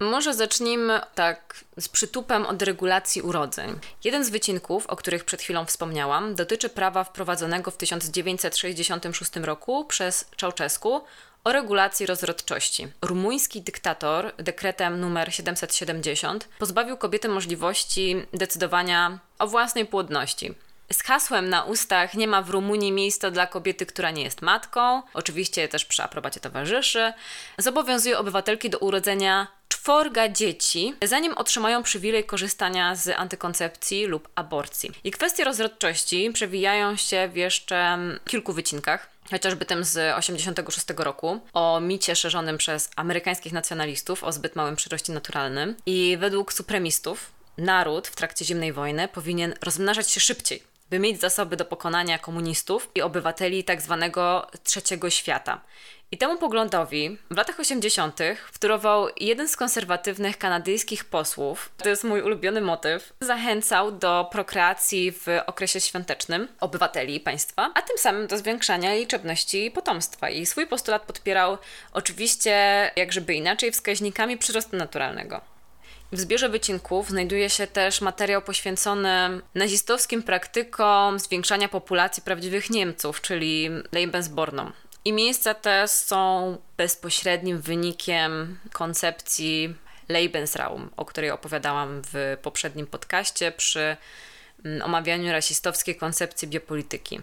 Może 0.00 0.34
zacznijmy 0.34 1.00
tak 1.14 1.64
z 1.76 1.88
przytupem 1.88 2.46
od 2.46 2.62
regulacji 2.62 3.22
urodzeń. 3.22 3.78
Jeden 4.04 4.24
z 4.24 4.30
wycinków, 4.30 4.86
o 4.86 4.96
których 4.96 5.24
przed 5.24 5.42
chwilą 5.42 5.64
wspomniałam, 5.64 6.34
dotyczy 6.34 6.68
prawa 6.68 7.04
wprowadzonego 7.04 7.70
w 7.70 7.76
1966 7.76 9.36
roku 9.36 9.84
przez 9.84 10.24
Ceausescu 10.40 11.04
o 11.44 11.52
regulacji 11.52 12.06
rozrodczości. 12.06 12.88
Rumuński 13.02 13.62
dyktator 13.62 14.32
dekretem 14.36 15.00
numer 15.00 15.34
770 15.34 16.48
pozbawił 16.58 16.96
kobiety 16.96 17.28
możliwości 17.28 18.26
decydowania 18.32 19.18
o 19.38 19.46
własnej 19.46 19.86
płodności. 19.86 20.54
Z 20.92 21.02
hasłem 21.02 21.48
na 21.48 21.64
ustach 21.64 22.14
nie 22.14 22.28
ma 22.28 22.42
w 22.42 22.50
Rumunii 22.50 22.92
miejsca 22.92 23.30
dla 23.30 23.46
kobiety, 23.46 23.86
która 23.86 24.10
nie 24.10 24.22
jest 24.22 24.42
matką, 24.42 25.02
oczywiście 25.14 25.68
też 25.68 25.84
przy 25.84 26.02
aprobacie 26.02 26.40
towarzyszy, 26.40 27.12
zobowiązuje 27.58 28.18
obywatelki 28.18 28.70
do 28.70 28.78
urodzenia 28.78 29.59
czworga 29.82 30.28
dzieci, 30.28 30.94
zanim 31.04 31.32
otrzymają 31.34 31.82
przywilej 31.82 32.24
korzystania 32.24 32.94
z 32.94 33.08
antykoncepcji 33.08 34.06
lub 34.06 34.28
aborcji. 34.34 34.90
I 35.04 35.10
kwestie 35.10 35.44
rozrodczości 35.44 36.30
przewijają 36.32 36.96
się 36.96 37.28
w 37.32 37.36
jeszcze 37.36 37.98
kilku 38.24 38.52
wycinkach 38.52 39.10
chociażby 39.30 39.64
tym 39.64 39.84
z 39.84 40.16
86 40.16 40.86
roku, 40.96 41.40
o 41.52 41.80
micie 41.80 42.16
szerzonym 42.16 42.58
przez 42.58 42.90
amerykańskich 42.96 43.52
nacjonalistów 43.52 44.24
o 44.24 44.32
zbyt 44.32 44.56
małym 44.56 44.76
przyroście 44.76 45.12
naturalnym. 45.12 45.76
I 45.86 46.16
według 46.20 46.52
supremistów 46.52 47.32
naród 47.58 48.08
w 48.08 48.16
trakcie 48.16 48.44
zimnej 48.44 48.72
wojny 48.72 49.08
powinien 49.08 49.54
rozmnażać 49.62 50.10
się 50.10 50.20
szybciej, 50.20 50.62
by 50.90 50.98
mieć 50.98 51.20
zasoby 51.20 51.56
do 51.56 51.64
pokonania 51.64 52.18
komunistów 52.18 52.90
i 52.94 53.02
obywateli 53.02 53.64
tak 53.64 53.82
zwanego 53.82 54.46
trzeciego 54.64 55.10
świata. 55.10 55.60
I 56.12 56.18
temu 56.18 56.38
poglądowi 56.38 57.18
w 57.30 57.36
latach 57.36 57.60
80. 57.60 58.18
wtórował 58.52 59.08
jeden 59.20 59.48
z 59.48 59.56
konserwatywnych 59.56 60.38
kanadyjskich 60.38 61.04
posłów, 61.04 61.70
to 61.76 61.88
jest 61.88 62.04
mój 62.04 62.22
ulubiony 62.22 62.60
motyw, 62.60 63.12
zachęcał 63.20 63.92
do 63.92 64.28
prokreacji 64.32 65.12
w 65.12 65.26
okresie 65.46 65.80
świątecznym 65.80 66.48
obywateli 66.60 67.20
państwa, 67.20 67.70
a 67.74 67.82
tym 67.82 67.98
samym 67.98 68.26
do 68.26 68.38
zwiększania 68.38 68.94
liczebności 68.94 69.70
potomstwa. 69.70 70.30
I 70.30 70.46
swój 70.46 70.66
postulat 70.66 71.02
podpierał 71.02 71.58
oczywiście, 71.92 72.90
jak 72.96 73.12
żeby 73.12 73.34
inaczej, 73.34 73.72
wskaźnikami 73.72 74.38
przyrostu 74.38 74.76
naturalnego. 74.76 75.40
W 76.12 76.20
zbiorze 76.20 76.48
wycinków 76.48 77.08
znajduje 77.08 77.50
się 77.50 77.66
też 77.66 78.00
materiał 78.00 78.42
poświęcony 78.42 79.40
nazistowskim 79.54 80.22
praktykom 80.22 81.18
zwiększania 81.18 81.68
populacji 81.68 82.22
prawdziwych 82.22 82.70
Niemców, 82.70 83.20
czyli 83.20 83.70
Lebensbornom. 83.92 84.72
I 85.04 85.12
miejsca 85.12 85.54
te 85.54 85.88
są 85.88 86.56
bezpośrednim 86.76 87.60
wynikiem 87.60 88.58
koncepcji 88.72 89.74
Lebensraum, 90.08 90.90
o 90.96 91.04
której 91.04 91.30
opowiadałam 91.30 92.02
w 92.12 92.36
poprzednim 92.42 92.86
podcaście 92.86 93.52
przy 93.52 93.96
mm, 94.64 94.82
omawianiu 94.82 95.32
rasistowskiej 95.32 95.96
koncepcji 95.96 96.48
biopolityki. 96.48 97.20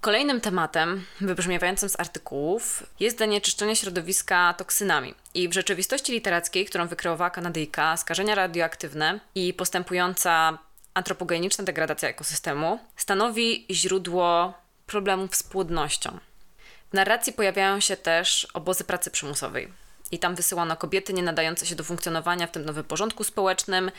Kolejnym 0.00 0.40
tematem, 0.40 1.04
wybrzmiewającym 1.20 1.88
z 1.88 2.00
artykułów, 2.00 2.82
jest 3.00 3.18
zanieczyszczenie 3.18 3.76
środowiska 3.76 4.54
toksynami. 4.58 5.14
I 5.34 5.48
w 5.48 5.52
rzeczywistości 5.52 6.12
literackiej, 6.12 6.64
którą 6.64 6.86
wykreowała 6.86 7.30
Kanadyjka, 7.30 7.96
skażenia 7.96 8.34
radioaktywne 8.34 9.20
i 9.34 9.54
postępująca 9.54 10.58
antropogeniczna 10.94 11.64
degradacja 11.64 12.08
ekosystemu 12.08 12.78
stanowi 12.96 13.66
źródło 13.70 14.54
problemów 14.86 15.36
z 15.36 15.42
płodnością. 15.42 16.18
Narracji 16.96 17.32
pojawiają 17.32 17.80
się 17.80 17.96
też 17.96 18.48
obozy 18.54 18.84
pracy 18.84 19.10
przymusowej. 19.10 19.72
I 20.12 20.18
tam 20.18 20.34
wysyłano 20.34 20.76
kobiety 20.76 21.12
nie 21.12 21.22
nadające 21.22 21.66
się 21.66 21.74
do 21.74 21.84
funkcjonowania 21.84 22.46
w 22.46 22.50
tym 22.50 22.64
nowym 22.64 22.84
porządku 22.84 23.24
społecznym, 23.24 23.90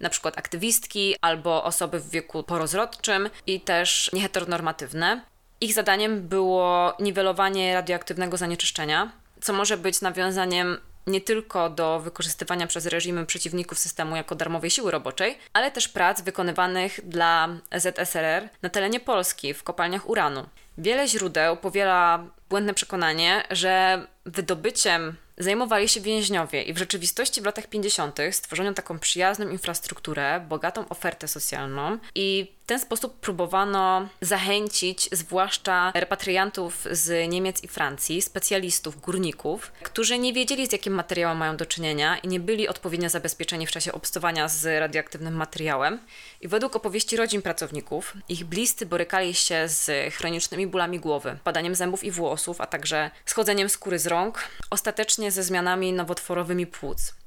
na 0.00 0.10
przykład 0.10 0.38
aktywistki 0.38 1.16
albo 1.20 1.64
osoby 1.64 2.00
w 2.00 2.10
wieku 2.10 2.42
porozrodczym 2.42 3.30
i 3.46 3.60
też 3.60 4.10
nieheteronormatywne. 4.12 5.22
Ich 5.60 5.74
zadaniem 5.74 6.28
było 6.28 6.96
niwelowanie 7.00 7.74
radioaktywnego 7.74 8.36
zanieczyszczenia, 8.36 9.12
co 9.40 9.52
może 9.52 9.76
być 9.76 10.00
nawiązaniem 10.00 10.78
nie 11.06 11.20
tylko 11.20 11.70
do 11.70 12.00
wykorzystywania 12.00 12.66
przez 12.66 12.86
reżimy 12.86 13.26
przeciwników 13.26 13.78
systemu 13.78 14.16
jako 14.16 14.34
darmowej 14.34 14.70
siły 14.70 14.90
roboczej, 14.90 15.38
ale 15.52 15.70
też 15.70 15.88
prac 15.88 16.22
wykonywanych 16.22 17.00
dla 17.04 17.48
ZSRR 17.76 18.48
na 18.62 18.68
terenie 18.68 19.00
Polski 19.00 19.54
w 19.54 19.62
kopalniach 19.62 20.08
uranu. 20.08 20.46
Wiele 20.78 21.08
źródeł 21.08 21.56
powiela 21.56 22.26
błędne 22.50 22.74
przekonanie, 22.74 23.44
że 23.50 24.06
wydobyciem 24.26 25.16
zajmowali 25.38 25.88
się 25.88 26.00
więźniowie 26.00 26.62
i 26.62 26.72
w 26.72 26.78
rzeczywistości 26.78 27.40
w 27.40 27.44
latach 27.44 27.66
50. 27.66 28.18
stworzono 28.30 28.74
taką 28.74 28.98
przyjazną 28.98 29.48
infrastrukturę, 29.48 30.46
bogatą 30.48 30.88
ofertę 30.88 31.28
socjalną 31.28 31.98
i 32.14 32.52
ten 32.72 32.80
sposób 32.80 33.20
próbowano 33.20 34.08
zachęcić 34.20 35.08
zwłaszcza 35.12 35.92
repatriantów 35.94 36.86
z 36.90 37.30
Niemiec 37.30 37.64
i 37.64 37.68
Francji, 37.68 38.22
specjalistów, 38.22 39.00
górników, 39.00 39.72
którzy 39.82 40.18
nie 40.18 40.32
wiedzieli 40.32 40.66
z 40.66 40.72
jakim 40.72 40.94
materiałem 40.94 41.38
mają 41.38 41.56
do 41.56 41.66
czynienia 41.66 42.18
i 42.18 42.28
nie 42.28 42.40
byli 42.40 42.68
odpowiednio 42.68 43.08
zabezpieczeni 43.08 43.66
w 43.66 43.70
czasie 43.70 43.92
obcowania 43.92 44.48
z 44.48 44.80
radioaktywnym 44.80 45.34
materiałem. 45.34 45.98
I 46.40 46.48
według 46.48 46.76
opowieści 46.76 47.16
rodzin 47.16 47.42
pracowników, 47.42 48.14
ich 48.28 48.44
bliscy 48.44 48.86
borykali 48.86 49.34
się 49.34 49.68
z 49.68 50.14
chronicznymi 50.14 50.66
bólami 50.66 51.00
głowy, 51.00 51.38
padaniem 51.44 51.74
zębów 51.74 52.04
i 52.04 52.10
włosów, 52.10 52.60
a 52.60 52.66
także 52.66 53.10
schodzeniem 53.26 53.68
skóry 53.68 53.98
z 53.98 54.06
rąk, 54.06 54.48
ostatecznie 54.70 55.30
ze 55.30 55.42
zmianami 55.42 55.92
nowotworowymi 55.92 56.66
płuc. 56.66 57.21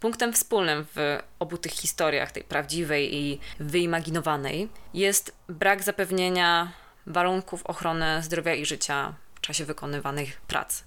Punktem 0.00 0.32
wspólnym 0.32 0.86
w 0.94 1.18
obu 1.38 1.58
tych 1.58 1.72
historiach, 1.72 2.32
tej 2.32 2.44
prawdziwej 2.44 3.14
i 3.14 3.40
wyimaginowanej, 3.60 4.68
jest 4.94 5.36
brak 5.48 5.82
zapewnienia 5.82 6.72
warunków 7.06 7.66
ochrony 7.66 8.22
zdrowia 8.22 8.54
i 8.54 8.66
życia 8.66 9.14
w 9.34 9.40
czasie 9.40 9.64
wykonywanych 9.64 10.40
prac. 10.40 10.82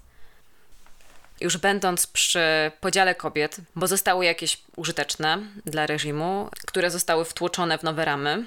Już 1.40 1.56
będąc 1.56 2.06
przy 2.06 2.72
podziale 2.80 3.14
kobiet, 3.14 3.56
bo 3.76 3.86
zostały 3.86 4.24
jakieś 4.24 4.62
użyteczne 4.76 5.38
dla 5.66 5.86
reżimu, 5.86 6.48
które 6.66 6.90
zostały 6.90 7.24
wtłoczone 7.24 7.78
w 7.78 7.82
nowe 7.82 8.04
ramy, 8.04 8.44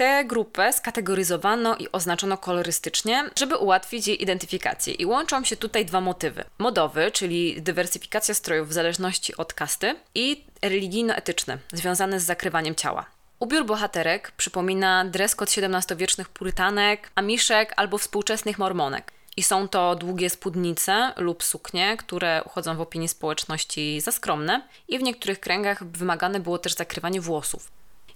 Tę 0.00 0.24
grupę 0.24 0.72
skategoryzowano 0.72 1.76
i 1.76 1.92
oznaczono 1.92 2.38
kolorystycznie, 2.38 3.30
żeby 3.38 3.56
ułatwić 3.56 4.08
jej 4.08 4.22
identyfikację. 4.22 4.94
I 4.94 5.06
łączą 5.06 5.44
się 5.44 5.56
tutaj 5.56 5.84
dwa 5.84 6.00
motywy. 6.00 6.44
Modowy, 6.58 7.10
czyli 7.10 7.62
dywersyfikacja 7.62 8.34
strojów 8.34 8.68
w 8.68 8.72
zależności 8.72 9.36
od 9.36 9.52
kasty 9.52 9.96
i 10.14 10.44
religijno-etyczny, 10.62 11.58
związany 11.72 12.20
z 12.20 12.24
zakrywaniem 12.24 12.74
ciała. 12.74 13.06
Ubiór 13.38 13.66
bohaterek 13.66 14.30
przypomina 14.30 15.04
code 15.36 15.52
XVII-wiecznych 15.56 16.28
purytanek, 16.28 17.10
amiszek 17.14 17.74
albo 17.76 17.98
współczesnych 17.98 18.58
mormonek. 18.58 19.12
I 19.36 19.42
są 19.42 19.68
to 19.68 19.94
długie 19.94 20.30
spódnice 20.30 21.12
lub 21.16 21.44
suknie, 21.44 21.96
które 21.96 22.42
uchodzą 22.44 22.76
w 22.76 22.80
opinii 22.80 23.08
społeczności 23.08 24.00
za 24.00 24.12
skromne 24.12 24.62
i 24.88 24.98
w 24.98 25.02
niektórych 25.02 25.40
kręgach 25.40 25.84
wymagane 25.84 26.40
było 26.40 26.58
też 26.58 26.74
zakrywanie 26.74 27.20
włosów. 27.20 27.70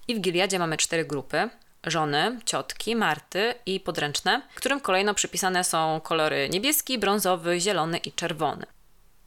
I 0.07 0.15
w 0.15 0.19
Giliadzie 0.19 0.59
mamy 0.59 0.77
cztery 0.77 1.05
grupy 1.05 1.49
żony, 1.85 2.39
ciotki, 2.45 2.95
Marty 2.95 3.53
i 3.65 3.79
podręczne, 3.79 4.41
którym 4.55 4.79
kolejno 4.79 5.13
przypisane 5.13 5.63
są 5.63 6.01
kolory 6.03 6.49
niebieski, 6.49 6.97
brązowy, 6.97 7.59
zielony 7.59 7.97
i 7.97 8.11
czerwony. 8.11 8.65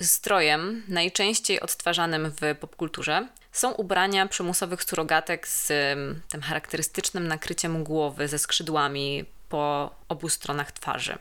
Strojem, 0.00 0.82
najczęściej 0.88 1.60
odtwarzanym 1.60 2.32
w 2.40 2.58
popkulturze, 2.60 3.28
są 3.52 3.72
ubrania 3.72 4.26
przymusowych 4.26 4.84
surogatek 4.84 5.48
z 5.48 5.66
tym 6.28 6.40
charakterystycznym 6.42 7.28
nakryciem 7.28 7.84
głowy 7.84 8.28
ze 8.28 8.38
skrzydłami 8.38 9.24
po 9.48 9.90
obu 10.08 10.28
stronach 10.28 10.72
twarzy. 10.72 11.18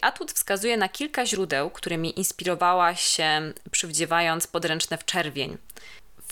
Atut 0.00 0.32
wskazuje 0.32 0.76
na 0.76 0.88
kilka 0.88 1.26
źródeł, 1.26 1.70
którymi 1.70 2.18
inspirowała 2.18 2.94
się 2.94 3.52
przywdziewając 3.70 4.46
podręczne 4.46 4.98
w 4.98 5.04
czerwień. 5.04 5.58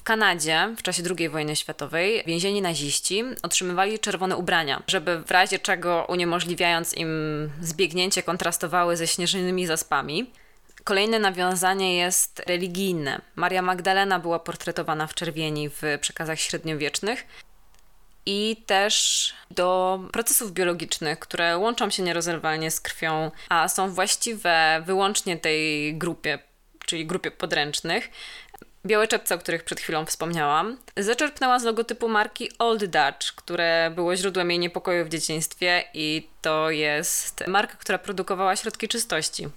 W 0.01 0.03
Kanadzie 0.03 0.75
w 0.77 0.83
czasie 0.83 1.03
II 1.19 1.29
wojny 1.29 1.57
światowej 1.57 2.23
więzieni 2.27 2.63
naziści 2.63 3.25
otrzymywali 3.43 3.99
czerwone 3.99 4.37
ubrania, 4.37 4.83
żeby 4.87 5.19
w 5.19 5.31
razie 5.31 5.59
czego 5.59 6.07
uniemożliwiając 6.09 6.95
im 6.95 7.09
zbiegnięcie 7.61 8.23
kontrastowały 8.23 8.97
ze 8.97 9.07
śnieżnymi 9.07 9.67
zaspami. 9.67 10.31
Kolejne 10.85 11.19
nawiązanie 11.19 11.97
jest 11.97 12.43
religijne. 12.47 13.21
Maria 13.35 13.63
Magdalena 13.63 14.19
była 14.19 14.39
portretowana 14.39 15.07
w 15.07 15.15
czerwieni 15.15 15.69
w 15.69 15.83
przekazach 16.01 16.41
średniowiecznych 16.41 17.27
i 18.27 18.57
też 18.67 19.35
do 19.51 20.01
procesów 20.13 20.53
biologicznych, 20.53 21.19
które 21.19 21.59
łączą 21.59 21.91
się 21.91 22.03
nierozerwalnie 22.03 22.71
z 22.71 22.81
krwią, 22.81 23.31
a 23.49 23.69
są 23.69 23.91
właściwe 23.91 24.83
wyłącznie 24.87 25.37
tej 25.37 25.95
grupie, 25.99 26.39
czyli 26.87 27.07
grupie 27.07 27.31
podręcznych, 27.31 28.11
białe 28.87 29.09
czepce, 29.09 29.35
o 29.35 29.39
których 29.39 29.65
przed 29.65 29.81
chwilą 29.81 30.07
wspomniałam, 30.07 30.77
zaczerpnęła 30.97 31.59
z 31.59 31.65
logotypu 31.65 32.09
marki 32.09 32.51
Old 32.59 32.85
Dutch, 32.85 33.35
które 33.37 33.93
było 33.95 34.17
źródłem 34.17 34.51
jej 34.51 34.59
niepokoju 34.59 35.05
w 35.05 35.09
dzieciństwie 35.09 35.85
i 35.95 36.29
to 36.43 36.71
jest 36.71 37.47
marka, 37.47 37.77
która 37.77 37.99
produkowała 37.99 38.57
środki 38.57 38.89
czystości. 38.89 39.49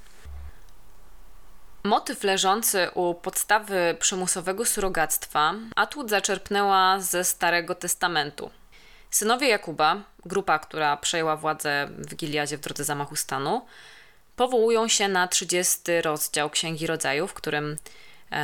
Motyw 1.84 2.24
leżący 2.24 2.88
u 2.94 3.14
podstawy 3.14 3.98
przymusowego 4.00 4.66
surogactwa 4.66 5.54
Atwood 5.76 6.10
zaczerpnęła 6.10 7.00
ze 7.00 7.24
Starego 7.24 7.76
Testamentu. 7.76 8.50
Synowie 9.10 9.48
Jakuba, 9.48 10.04
grupa, 10.26 10.60
która 10.60 10.98
przejęła 10.98 11.38
władzę 11.38 11.88
w 11.98 12.16
Giliadzie 12.16 12.58
w 12.58 12.62
drodze 12.62 12.84
zamachu 12.84 13.16
stanu, 13.16 13.66
powołują 14.36 14.88
się 14.88 15.08
na 15.08 15.28
30 15.28 16.02
rozdział 16.02 16.50
Księgi 16.50 16.88
Rodzaju, 16.88 17.28
w 17.28 17.34
którym 17.34 17.78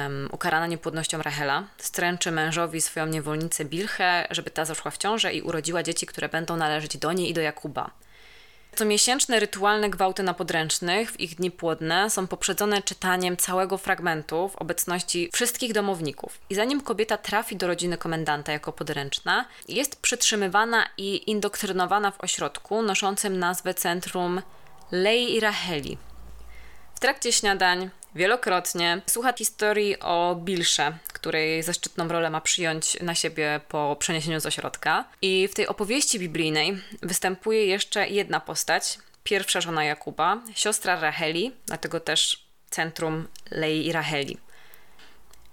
um, 0.03 0.29
ukarana 0.31 0.67
niepłodnością 0.67 1.21
Rachela 1.21 1.63
stręczy 1.77 2.31
mężowi 2.31 2.81
swoją 2.81 3.05
niewolnicę 3.05 3.65
Bilchę, 3.65 4.27
żeby 4.31 4.51
ta 4.51 4.65
zaszła 4.65 4.91
w 4.91 4.97
ciążę 4.97 5.33
i 5.33 5.41
urodziła 5.41 5.83
dzieci, 5.83 6.05
które 6.05 6.29
będą 6.29 6.57
należeć 6.57 6.97
do 6.97 7.13
niej 7.13 7.29
i 7.29 7.33
do 7.33 7.41
Jakuba. 7.41 7.91
Comiesięczne 8.75 9.39
rytualne 9.39 9.89
gwałty 9.89 10.23
na 10.23 10.33
podręcznych 10.33 11.11
w 11.11 11.19
ich 11.19 11.35
dni 11.35 11.51
płodne 11.51 12.09
są 12.09 12.27
poprzedzone 12.27 12.81
czytaniem 12.81 13.37
całego 13.37 13.77
fragmentu 13.77 14.49
w 14.49 14.55
obecności 14.55 15.29
wszystkich 15.33 15.73
domowników. 15.73 16.39
I 16.49 16.55
zanim 16.55 16.81
kobieta 16.81 17.17
trafi 17.17 17.55
do 17.55 17.67
rodziny 17.67 17.97
komendanta 17.97 18.51
jako 18.51 18.73
podręczna, 18.73 19.45
jest 19.67 20.01
przytrzymywana 20.01 20.85
i 20.97 21.31
indoktrynowana 21.31 22.11
w 22.11 22.21
ośrodku 22.21 22.81
noszącym 22.81 23.39
nazwę 23.39 23.73
Centrum 23.73 24.41
Lei 24.91 25.35
i 25.35 25.39
Racheli. 25.39 25.97
W 26.95 26.99
trakcie 26.99 27.31
śniadań 27.31 27.89
wielokrotnie 28.15 29.01
słucha 29.05 29.33
historii 29.33 29.99
o 29.99 30.35
Bilsze, 30.43 30.97
której 31.13 31.63
zaszczytną 31.63 32.07
rolę 32.07 32.29
ma 32.29 32.41
przyjąć 32.41 33.01
na 33.01 33.15
siebie 33.15 33.59
po 33.67 33.95
przeniesieniu 33.99 34.39
z 34.39 34.45
ośrodka. 34.45 35.05
I 35.21 35.47
w 35.47 35.53
tej 35.53 35.67
opowieści 35.67 36.19
biblijnej 36.19 36.81
występuje 37.01 37.65
jeszcze 37.65 38.09
jedna 38.09 38.39
postać, 38.39 38.99
pierwsza 39.23 39.61
żona 39.61 39.83
Jakuba, 39.83 40.41
siostra 40.55 40.99
Racheli, 40.99 41.51
dlatego 41.65 41.99
też 41.99 42.45
centrum 42.69 43.27
Lei 43.51 43.87
i 43.87 43.91
Racheli. 43.91 44.37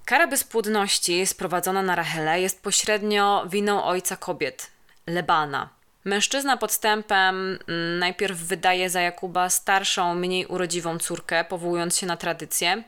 Kara 0.05 0.27
bezpłodności 0.27 1.27
sprowadzona 1.27 1.83
na 1.83 1.95
Rachelę 1.95 2.41
jest 2.41 2.63
pośrednio 2.63 3.47
winą 3.49 3.85
ojca 3.85 4.17
kobiet, 4.17 4.71
Lebana, 5.07 5.76
Mężczyzna 6.07 6.57
podstępem 6.57 7.59
mm, 7.69 7.99
najpierw 7.99 8.39
wydaje 8.39 8.91
za 8.91 9.01
Jakuba 9.01 9.51
starszą, 9.51 10.15
mniej 10.15 10.47
urodziwą 10.47 10.99
córkę, 10.99 11.45
powołując 11.45 11.99
się 11.99 12.07
na 12.07 12.17
tradycję, 12.17 12.83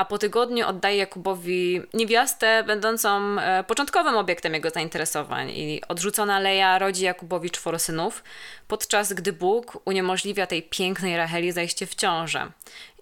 a 0.00 0.04
po 0.04 0.18
tygodniu 0.18 0.68
oddaje 0.68 0.96
Jakubowi 0.96 1.82
niewiastę, 1.94 2.64
będącą 2.64 3.38
e, 3.40 3.64
początkowym 3.64 4.16
obiektem 4.16 4.54
jego 4.54 4.70
zainteresowań. 4.70 5.50
I 5.50 5.82
odrzucona 5.88 6.38
Leja 6.38 6.78
rodzi 6.78 7.04
Jakubowi 7.04 7.50
czworo 7.50 7.78
synów, 7.78 8.24
podczas 8.68 9.12
gdy 9.12 9.32
Bóg 9.32 9.82
uniemożliwia 9.84 10.46
tej 10.46 10.62
pięknej 10.62 11.16
Racheli 11.16 11.52
zajście 11.52 11.86
w 11.86 11.94
ciążę. 11.94 12.50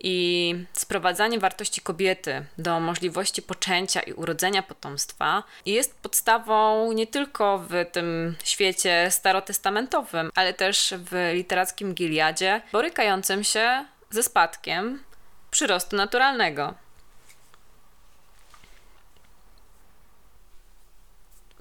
I 0.00 0.54
sprowadzanie 0.72 1.38
wartości 1.38 1.80
kobiety 1.80 2.44
do 2.58 2.80
możliwości 2.80 3.42
poczęcia 3.42 4.00
i 4.00 4.12
urodzenia 4.12 4.62
potomstwa 4.62 5.42
jest 5.66 5.98
podstawą 6.00 6.92
nie 6.92 7.06
tylko 7.06 7.58
w 7.58 7.72
tym 7.92 8.36
świecie 8.44 9.06
starotestamentowym, 9.10 10.30
ale 10.34 10.54
też 10.54 10.94
w 10.98 11.30
literackim 11.34 11.94
Giliadzie, 11.94 12.60
borykającym 12.72 13.44
się 13.44 13.84
ze 14.10 14.22
spadkiem 14.22 15.02
przyrostu 15.50 15.96
naturalnego. 15.96 16.74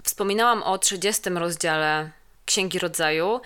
Wspominałam 0.08 0.64
o 0.64 0.78
30 0.78 1.30
rozdziale 1.30 2.12
Księgi 2.46 2.80
Rodzaju. 2.80 3.42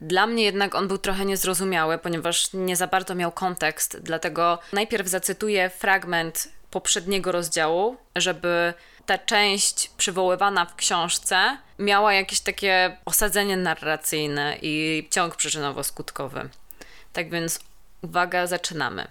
Dla 0.00 0.26
mnie 0.26 0.44
jednak 0.44 0.74
on 0.74 0.88
był 0.88 0.98
trochę 0.98 1.24
niezrozumiały, 1.24 1.98
ponieważ 1.98 2.52
nie 2.52 2.76
za 2.76 2.86
bardzo 2.86 3.14
miał 3.14 3.32
kontekst, 3.32 3.98
dlatego 4.02 4.58
najpierw 4.72 5.08
zacytuję 5.08 5.70
fragment 5.70 6.48
poprzedniego 6.70 7.32
rozdziału, 7.32 7.96
żeby 8.16 8.74
ta 9.06 9.18
część 9.18 9.90
przywoływana 9.96 10.64
w 10.64 10.76
książce 10.76 11.58
miała 11.78 12.12
jakieś 12.12 12.40
takie 12.40 12.96
osadzenie 13.04 13.56
narracyjne 13.56 14.56
i 14.62 15.08
ciąg 15.10 15.36
przyczynowo-skutkowy. 15.36 16.48
Tak 17.12 17.30
więc 17.30 17.60
uwaga, 18.02 18.46
zaczynamy. 18.46 19.08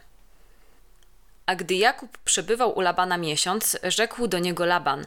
A 1.46 1.56
gdy 1.56 1.76
Jakub 1.76 2.18
przebywał 2.18 2.78
u 2.78 2.82
Labana 2.82 3.18
miesiąc, 3.18 3.78
rzekł 3.84 4.28
do 4.28 4.40
niego 4.40 4.66
Laban: 4.66 5.06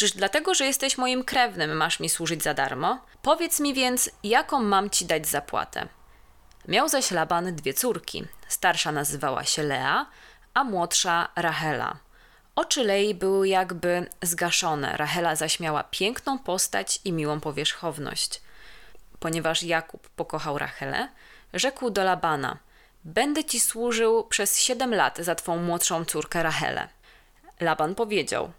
Czyż 0.00 0.12
dlatego, 0.12 0.54
że 0.54 0.66
jesteś 0.66 0.98
moim 0.98 1.24
krewnym, 1.24 1.76
masz 1.76 2.00
mi 2.00 2.08
służyć 2.08 2.42
za 2.42 2.54
darmo? 2.54 2.98
Powiedz 3.22 3.60
mi 3.60 3.74
więc, 3.74 4.10
jaką 4.24 4.62
mam 4.62 4.90
ci 4.90 5.06
dać 5.06 5.26
zapłatę? 5.28 5.88
Miał 6.68 6.88
zaś 6.88 7.10
Laban 7.10 7.54
dwie 7.54 7.74
córki. 7.74 8.24
Starsza 8.48 8.92
nazywała 8.92 9.44
się 9.44 9.62
Lea, 9.62 10.06
a 10.54 10.64
młodsza 10.64 11.28
Rachela. 11.36 11.96
Oczy 12.56 12.84
Lei 12.84 13.14
były 13.14 13.48
jakby 13.48 14.06
zgaszone, 14.22 14.96
Rachela 14.96 15.36
zaś 15.36 15.60
miała 15.60 15.84
piękną 15.84 16.38
postać 16.38 17.00
i 17.04 17.12
miłą 17.12 17.40
powierzchowność. 17.40 18.40
Ponieważ 19.18 19.62
Jakub 19.62 20.08
pokochał 20.08 20.58
Rachelę, 20.58 21.08
rzekł 21.52 21.90
do 21.90 22.04
Labana– 22.04 22.56
Będę 23.04 23.44
ci 23.44 23.60
służył 23.60 24.24
przez 24.24 24.58
siedem 24.58 24.94
lat 24.94 25.18
za 25.18 25.34
twą 25.34 25.56
młodszą 25.56 26.04
córkę 26.04 26.42
Rachelę. 26.42 26.88
Laban 27.60 27.94
powiedział: 27.94 28.52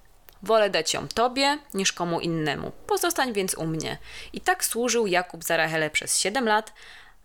Wolę 0.43 0.69
dać 0.69 0.93
ją 0.93 1.08
tobie 1.08 1.60
niż 1.73 1.93
komu 1.93 2.19
innemu. 2.19 2.71
Pozostań 2.88 3.34
więc 3.34 3.54
u 3.54 3.67
mnie. 3.67 3.97
I 4.34 4.41
tak 4.41 4.65
służył 4.65 5.08
Jakub 5.08 5.43
za 5.43 5.58
Rachelę 5.58 5.89
przez 5.89 6.19
siedem 6.19 6.45
lat, 6.45 6.73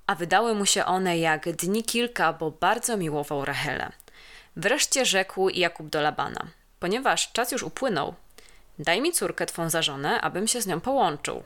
a 0.06 0.14
wydały 0.14 0.54
mu 0.54 0.66
się 0.66 0.84
one 0.84 1.18
jak 1.18 1.52
dni 1.52 1.84
kilka, 1.84 2.32
bo 2.32 2.50
bardzo 2.50 2.96
miłował 2.96 3.44
Rachelę. 3.44 3.92
Wreszcie 4.56 5.06
rzekł 5.06 5.48
Jakub 5.48 5.88
do 5.88 6.00
Labana: 6.00 6.46
Ponieważ 6.80 7.32
czas 7.32 7.52
już 7.52 7.62
upłynął, 7.62 8.14
daj 8.78 9.00
mi 9.00 9.12
córkę 9.12 9.46
twą 9.46 9.70
za 9.70 9.82
żonę, 9.82 10.20
abym 10.20 10.48
się 10.48 10.60
z 10.62 10.66
nią 10.66 10.80
połączył. 10.80 11.42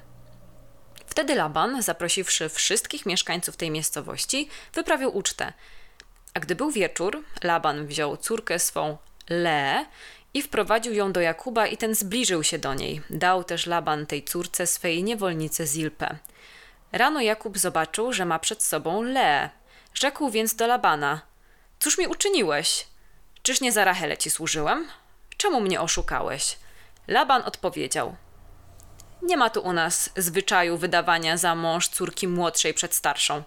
Wtedy 1.07 1.35
Laban, 1.35 1.83
zaprosiwszy 1.83 2.49
wszystkich 2.49 3.07
mieszkańców 3.07 3.57
tej 3.57 3.71
miejscowości, 3.71 4.49
wyprawił 4.75 5.17
ucztę. 5.17 5.53
A 6.35 6.41
gdy 6.41 6.55
był 6.55 6.71
wieczór, 6.71 7.25
Laban 7.43 7.87
wziął 7.87 8.17
córkę 8.17 8.59
swą 8.59 8.97
Leę 9.29 9.85
i 10.35 10.43
wprowadził 10.43 10.95
ją 10.95 11.13
do 11.13 11.21
Jakuba 11.21 11.67
i 11.67 11.77
ten 11.77 11.95
zbliżył 11.95 12.43
się 12.43 12.59
do 12.59 12.75
niej. 12.75 13.03
Dał 13.11 13.45
też 13.45 13.67
Laban 13.67 14.07
tej 14.07 14.25
córce 14.25 14.67
swej 14.67 15.03
niewolnicy 15.03 15.67
Zilpę. 15.67 16.17
Rano 16.93 17.21
Jakub 17.21 17.59
zobaczył, 17.59 18.13
że 18.13 18.25
ma 18.25 18.39
przed 18.39 18.63
sobą 18.63 19.03
Leę. 19.03 19.51
Rzekł 19.95 20.31
więc 20.31 20.55
do 20.55 20.67
Labana: 20.67 21.21
Cóż 21.79 21.99
mi 21.99 22.07
uczyniłeś? 22.07 22.87
Czyż 23.43 23.61
nie 23.61 23.73
za 23.73 23.85
Rachelę 23.85 24.19
ci 24.19 24.31
służyłem? 24.31 24.89
Czemu 25.37 25.61
mnie 25.61 25.81
oszukałeś? 25.81 26.59
Laban 27.09 27.43
odpowiedział: 27.43 28.17
nie 29.23 29.37
ma 29.37 29.51
tu 29.51 29.61
u 29.61 29.73
nas 29.73 30.11
zwyczaju 30.17 30.79
wydawania 30.79 31.37
za 31.37 31.55
mąż 31.55 31.89
córki 31.89 32.29
młodszej 32.29 32.75
przed 32.75 32.95
starszą. 32.95 33.43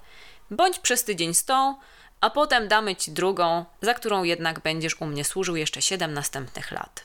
Bądź 0.51 0.79
przez 0.79 1.03
tydzień 1.03 1.33
z 1.33 1.45
tą, 1.45 1.75
a 2.23 2.29
potem 2.29 2.67
damy 2.67 2.95
ci 2.95 3.11
drugą, 3.11 3.65
za 3.81 3.93
którą 3.93 4.23
jednak 4.23 4.59
będziesz 4.59 5.01
u 5.01 5.05
mnie 5.05 5.23
służył 5.23 5.55
jeszcze 5.55 5.81
siedem 5.81 6.13
następnych 6.13 6.71
lat. 6.71 7.03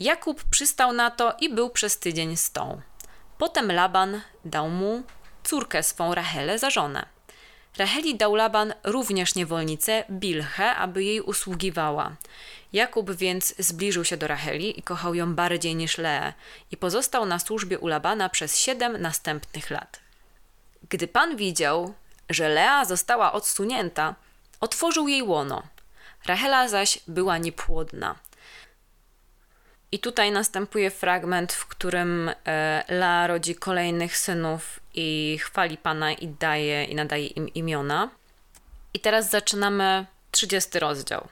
Jakub 0.00 0.44
przystał 0.44 0.92
na 0.92 1.10
to 1.10 1.36
i 1.40 1.54
był 1.54 1.70
przez 1.70 1.98
tydzień 1.98 2.36
z 2.36 2.52
tą. 2.52 2.80
Potem 3.38 3.72
Laban 3.72 4.20
dał 4.44 4.68
mu 4.68 5.02
córkę 5.44 5.82
swą 5.82 6.14
Rachelę 6.14 6.58
za 6.58 6.70
żonę. 6.70 7.06
Racheli 7.76 8.16
dał 8.16 8.34
Laban 8.34 8.74
również 8.84 9.34
niewolnicę 9.34 10.04
Bilchę, 10.10 10.74
aby 10.74 11.04
jej 11.04 11.20
usługiwała. 11.20 12.16
Jakub 12.72 13.10
więc 13.10 13.54
zbliżył 13.58 14.04
się 14.04 14.16
do 14.16 14.26
Racheli 14.26 14.78
i 14.78 14.82
kochał 14.82 15.14
ją 15.14 15.34
bardziej 15.34 15.76
niż 15.76 15.98
Leę 15.98 16.32
i 16.70 16.76
pozostał 16.76 17.26
na 17.26 17.38
służbie 17.38 17.78
u 17.78 17.86
Labana 17.86 18.28
przez 18.28 18.58
siedem 18.58 19.02
następnych 19.02 19.70
lat. 19.70 20.00
Gdy 20.88 21.08
pan 21.08 21.36
widział, 21.36 21.94
że 22.30 22.48
Lea 22.48 22.84
została 22.84 23.32
odsunięta, 23.32 24.14
otworzył 24.60 25.08
jej 25.08 25.22
łono. 25.22 25.62
Rachela 26.26 26.68
zaś 26.68 26.98
była 27.06 27.38
niepłodna. 27.38 28.14
I 29.92 29.98
tutaj 29.98 30.32
następuje 30.32 30.90
fragment, 30.90 31.52
w 31.52 31.66
którym 31.66 32.30
e, 32.46 32.84
Lea 32.88 33.26
rodzi 33.26 33.54
kolejnych 33.54 34.16
synów 34.16 34.80
i 34.94 35.38
chwali 35.42 35.76
Pana 35.76 36.12
i 36.12 36.28
daje 36.28 36.84
i 36.84 36.94
nadaje 36.94 37.26
im 37.26 37.48
imiona. 37.48 38.10
I 38.94 39.00
teraz 39.00 39.30
zaczynamy 39.30 40.06
30 40.30 40.78
rozdział. 40.78 41.28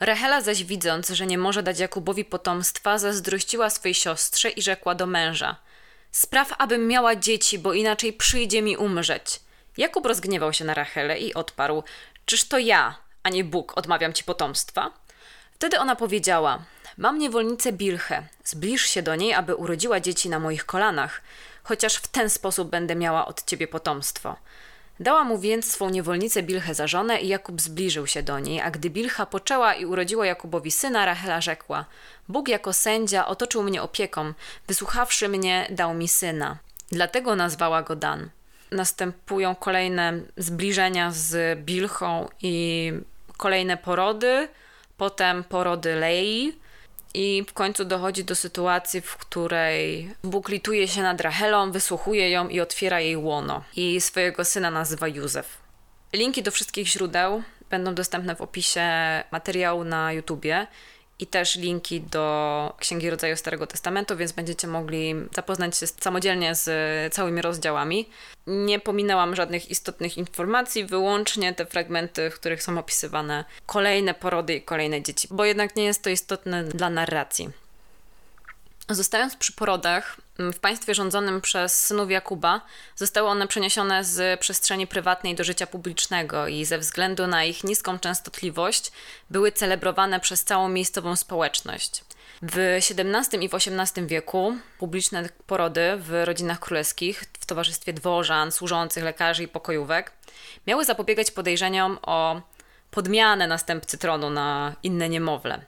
Rachela 0.00 0.40
zaś 0.40 0.64
widząc, 0.64 1.08
że 1.08 1.26
nie 1.26 1.38
może 1.38 1.62
dać 1.62 1.78
Jakubowi 1.78 2.24
potomstwa, 2.24 2.98
zazdrościła 2.98 3.70
swej 3.70 3.94
siostrze 3.94 4.50
i 4.50 4.62
rzekła 4.62 4.94
do 4.94 5.06
męża: 5.06 5.56
Spraw, 6.10 6.54
abym 6.58 6.86
miała 6.86 7.16
dzieci, 7.16 7.58
bo 7.58 7.72
inaczej 7.72 8.12
przyjdzie 8.12 8.62
mi 8.62 8.76
umrzeć. 8.76 9.40
Jakub 9.78 10.06
rozgniewał 10.06 10.52
się 10.52 10.64
na 10.64 10.74
Rachelę 10.74 11.18
i 11.18 11.34
odparł: 11.34 11.82
Czyż 12.24 12.48
to 12.48 12.58
ja, 12.58 12.94
a 13.22 13.28
nie 13.28 13.44
Bóg, 13.44 13.78
odmawiam 13.78 14.12
ci 14.12 14.24
potomstwa? 14.24 14.90
Wtedy 15.54 15.78
ona 15.78 15.96
powiedziała: 15.96 16.62
Mam 16.96 17.18
niewolnicę 17.18 17.72
Bilchę, 17.72 18.22
zbliż 18.44 18.86
się 18.86 19.02
do 19.02 19.14
niej, 19.14 19.34
aby 19.34 19.54
urodziła 19.54 20.00
dzieci 20.00 20.28
na 20.28 20.38
moich 20.38 20.66
kolanach, 20.66 21.22
chociaż 21.62 21.94
w 21.94 22.08
ten 22.08 22.30
sposób 22.30 22.70
będę 22.70 22.96
miała 22.96 23.26
od 23.26 23.44
ciebie 23.44 23.68
potomstwo. 23.68 24.36
Dała 25.00 25.24
mu 25.24 25.38
więc 25.38 25.72
swą 25.72 25.90
niewolnicę 25.90 26.42
Bilchę 26.42 26.74
za 26.74 26.86
żonę 26.86 27.20
i 27.20 27.28
Jakub 27.28 27.60
zbliżył 27.60 28.06
się 28.06 28.22
do 28.22 28.38
niej, 28.38 28.60
a 28.60 28.70
gdy 28.70 28.90
Bilcha 28.90 29.26
poczęła 29.26 29.74
i 29.74 29.86
urodziła 29.86 30.26
Jakubowi 30.26 30.70
syna, 30.70 31.06
Rachela 31.06 31.40
rzekła: 31.40 31.84
Bóg 32.28 32.48
jako 32.48 32.72
sędzia 32.72 33.26
otoczył 33.26 33.62
mnie 33.62 33.82
opieką, 33.82 34.32
wysłuchawszy 34.66 35.28
mnie, 35.28 35.66
dał 35.70 35.94
mi 35.94 36.08
syna. 36.08 36.56
Dlatego 36.92 37.36
nazwała 37.36 37.82
go 37.82 37.96
Dan. 37.96 38.30
Następują 38.70 39.54
kolejne 39.54 40.20
zbliżenia 40.36 41.10
z 41.10 41.58
Bilchą 41.58 42.28
i 42.42 42.92
kolejne 43.36 43.76
porody, 43.76 44.48
potem 44.96 45.44
porody 45.44 45.94
Lei, 45.94 46.52
i 47.14 47.44
w 47.48 47.52
końcu 47.52 47.84
dochodzi 47.84 48.24
do 48.24 48.34
sytuacji, 48.34 49.00
w 49.00 49.16
której 49.16 50.10
Bóg 50.24 50.48
lituje 50.48 50.88
się 50.88 51.02
nad 51.02 51.20
Rachelą, 51.20 51.72
wysłuchuje 51.72 52.30
ją 52.30 52.48
i 52.48 52.60
otwiera 52.60 53.00
jej 53.00 53.16
łono. 53.16 53.64
I 53.76 54.00
swojego 54.00 54.44
syna 54.44 54.70
nazywa 54.70 55.08
Józef. 55.08 55.58
Linki 56.12 56.42
do 56.42 56.50
wszystkich 56.50 56.88
źródeł 56.88 57.42
będą 57.70 57.94
dostępne 57.94 58.36
w 58.36 58.40
opisie 58.40 58.82
materiału 59.30 59.84
na 59.84 60.12
YouTubie 60.12 60.66
i 61.18 61.26
też 61.26 61.56
linki 61.56 62.00
do 62.00 62.74
Księgi 62.78 63.10
Rodzaju 63.10 63.36
Starego 63.36 63.66
Testamentu, 63.66 64.16
więc 64.16 64.32
będziecie 64.32 64.66
mogli 64.66 65.14
zapoznać 65.34 65.76
się 65.76 65.86
samodzielnie 65.86 66.54
z 66.54 66.68
całymi 67.14 67.42
rozdziałami. 67.42 68.08
Nie 68.46 68.80
pominęłam 68.80 69.34
żadnych 69.34 69.70
istotnych 69.70 70.18
informacji, 70.18 70.84
wyłącznie 70.84 71.54
te 71.54 71.66
fragmenty, 71.66 72.30
w 72.30 72.34
których 72.34 72.62
są 72.62 72.78
opisywane 72.78 73.44
kolejne 73.66 74.14
porody 74.14 74.54
i 74.54 74.62
kolejne 74.62 75.02
dzieci, 75.02 75.28
bo 75.30 75.44
jednak 75.44 75.76
nie 75.76 75.84
jest 75.84 76.02
to 76.02 76.10
istotne 76.10 76.64
dla 76.64 76.90
narracji. 76.90 77.50
Zostając 78.90 79.36
przy 79.36 79.52
porodach, 79.52 80.16
w 80.38 80.58
państwie 80.58 80.94
rządzonym 80.94 81.40
przez 81.40 81.84
synów 81.86 82.10
Jakuba 82.10 82.60
zostały 82.96 83.28
one 83.28 83.46
przeniesione 83.46 84.04
z 84.04 84.40
przestrzeni 84.40 84.86
prywatnej 84.86 85.34
do 85.34 85.44
życia 85.44 85.66
publicznego 85.66 86.48
i 86.48 86.64
ze 86.64 86.78
względu 86.78 87.26
na 87.26 87.44
ich 87.44 87.64
niską 87.64 87.98
częstotliwość 87.98 88.92
były 89.30 89.52
celebrowane 89.52 90.20
przez 90.20 90.44
całą 90.44 90.68
miejscową 90.68 91.16
społeczność. 91.16 92.04
W 92.42 92.58
XVII 92.58 93.44
i 93.44 93.48
w 93.48 93.54
XVIII 93.54 94.06
wieku 94.06 94.56
publiczne 94.78 95.28
porody 95.46 95.92
w 95.96 96.22
rodzinach 96.24 96.60
królewskich, 96.60 97.24
w 97.40 97.46
towarzystwie 97.46 97.92
dworzan, 97.92 98.52
służących, 98.52 99.04
lekarzy 99.04 99.42
i 99.42 99.48
pokojówek, 99.48 100.12
miały 100.66 100.84
zapobiegać 100.84 101.30
podejrzeniom 101.30 101.98
o 102.02 102.40
podmianę 102.90 103.46
następcy 103.46 103.98
tronu 103.98 104.30
na 104.30 104.76
inne 104.82 105.08
niemowlę. 105.08 105.60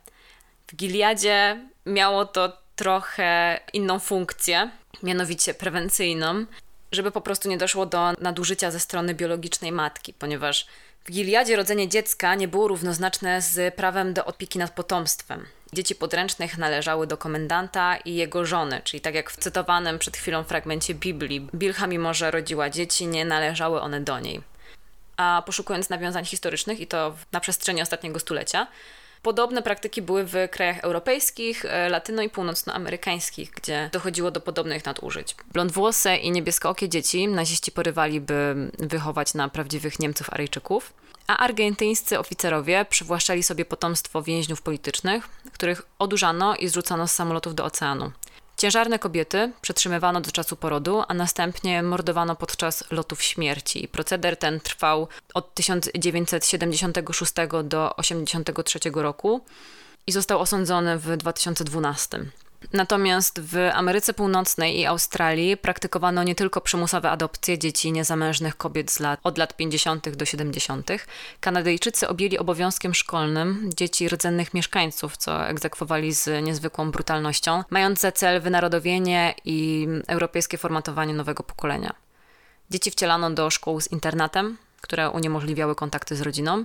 W 0.66 0.76
Giliadzie 0.76 1.60
miało 1.86 2.24
to 2.24 2.60
trochę 2.80 3.60
inną 3.72 3.98
funkcję, 3.98 4.70
mianowicie 5.02 5.54
prewencyjną, 5.54 6.46
żeby 6.92 7.10
po 7.10 7.20
prostu 7.20 7.48
nie 7.48 7.58
doszło 7.58 7.86
do 7.86 8.12
nadużycia 8.20 8.70
ze 8.70 8.80
strony 8.80 9.14
biologicznej 9.14 9.72
matki, 9.72 10.12
ponieważ 10.12 10.66
w 11.04 11.12
Giliadzie 11.12 11.56
rodzenie 11.56 11.88
dziecka 11.88 12.34
nie 12.34 12.48
było 12.48 12.68
równoznaczne 12.68 13.42
z 13.42 13.74
prawem 13.74 14.14
do 14.14 14.24
opieki 14.24 14.58
nad 14.58 14.70
potomstwem. 14.70 15.46
Dzieci 15.72 15.94
podręcznych 15.94 16.58
należały 16.58 17.06
do 17.06 17.16
komendanta 17.16 17.96
i 17.96 18.14
jego 18.14 18.44
żony, 18.44 18.80
czyli 18.84 19.00
tak 19.00 19.14
jak 19.14 19.30
w 19.30 19.36
cytowanym 19.36 19.98
przed 19.98 20.16
chwilą 20.16 20.44
fragmencie 20.44 20.94
Biblii, 20.94 21.48
Bilcha 21.54 21.86
mimo 21.86 22.14
że 22.14 22.30
rodziła 22.30 22.70
dzieci, 22.70 23.06
nie 23.06 23.24
należały 23.24 23.80
one 23.80 24.00
do 24.00 24.20
niej. 24.20 24.40
A 25.16 25.42
poszukując 25.46 25.90
nawiązań 25.90 26.24
historycznych, 26.24 26.80
i 26.80 26.86
to 26.86 27.16
na 27.32 27.40
przestrzeni 27.40 27.82
ostatniego 27.82 28.20
stulecia, 28.20 28.66
Podobne 29.22 29.62
praktyki 29.62 30.02
były 30.02 30.24
w 30.24 30.34
krajach 30.50 30.78
europejskich, 30.78 31.64
e, 31.64 31.90
latyno- 31.90 32.22
i 32.22 32.28
północnoamerykańskich, 32.30 33.50
gdzie 33.50 33.90
dochodziło 33.92 34.30
do 34.30 34.40
podobnych 34.40 34.84
nadużyć. 34.84 35.36
Blondwłose 35.52 36.16
i 36.16 36.30
niebieskookie 36.30 36.88
dzieci 36.88 37.28
naziści 37.28 37.72
porywali, 37.72 38.20
by 38.20 38.54
wychować 38.78 39.34
na 39.34 39.48
prawdziwych 39.48 39.98
Niemców 39.98 40.30
Aryjczyków, 40.32 40.92
a 41.26 41.36
argentyńscy 41.36 42.18
oficerowie 42.18 42.84
przywłaszczali 42.90 43.42
sobie 43.42 43.64
potomstwo 43.64 44.22
więźniów 44.22 44.62
politycznych, 44.62 45.28
których 45.52 45.82
odurzano 45.98 46.56
i 46.56 46.68
zrzucano 46.68 47.08
z 47.08 47.12
samolotów 47.12 47.54
do 47.54 47.64
oceanu. 47.64 48.12
Ciężarne 48.60 48.98
kobiety 48.98 49.52
przetrzymywano 49.60 50.20
do 50.20 50.32
czasu 50.32 50.56
porodu, 50.56 51.02
a 51.08 51.14
następnie 51.14 51.82
mordowano 51.82 52.36
podczas 52.36 52.84
lotów 52.90 53.22
śmierci. 53.22 53.88
Proceder 53.88 54.36
ten 54.36 54.60
trwał 54.60 55.08
od 55.34 55.54
1976 55.54 57.32
do 57.64 57.94
1983 57.96 58.78
roku 58.94 59.40
i 60.06 60.12
został 60.12 60.40
osądzony 60.40 60.98
w 60.98 61.16
2012. 61.16 62.24
Natomiast 62.72 63.40
w 63.40 63.70
Ameryce 63.74 64.14
Północnej 64.14 64.78
i 64.78 64.86
Australii 64.86 65.56
praktykowano 65.56 66.22
nie 66.22 66.34
tylko 66.34 66.60
przymusowe 66.60 67.10
adopcje 67.10 67.58
dzieci 67.58 67.92
niezamężnych 67.92 68.56
kobiet 68.56 68.90
z 68.90 69.00
lat, 69.00 69.20
od 69.22 69.38
lat 69.38 69.56
50. 69.56 70.08
do 70.08 70.24
70. 70.24 70.90
Kanadyjczycy 71.40 72.08
objęli 72.08 72.38
obowiązkiem 72.38 72.94
szkolnym 72.94 73.70
dzieci 73.76 74.08
rdzennych 74.08 74.54
mieszkańców, 74.54 75.16
co 75.16 75.48
egzekwowali 75.48 76.12
z 76.12 76.44
niezwykłą 76.44 76.90
brutalnością, 76.90 77.64
mając 77.70 78.00
za 78.00 78.12
cel 78.12 78.40
wynarodowienie 78.40 79.34
i 79.44 79.88
europejskie 80.06 80.58
formatowanie 80.58 81.14
nowego 81.14 81.42
pokolenia. 81.42 81.94
Dzieci 82.70 82.90
wcielano 82.90 83.30
do 83.30 83.50
szkół 83.50 83.80
z 83.80 83.92
internatem, 83.92 84.58
które 84.80 85.10
uniemożliwiały 85.10 85.74
kontakty 85.74 86.16
z 86.16 86.20
rodziną, 86.20 86.64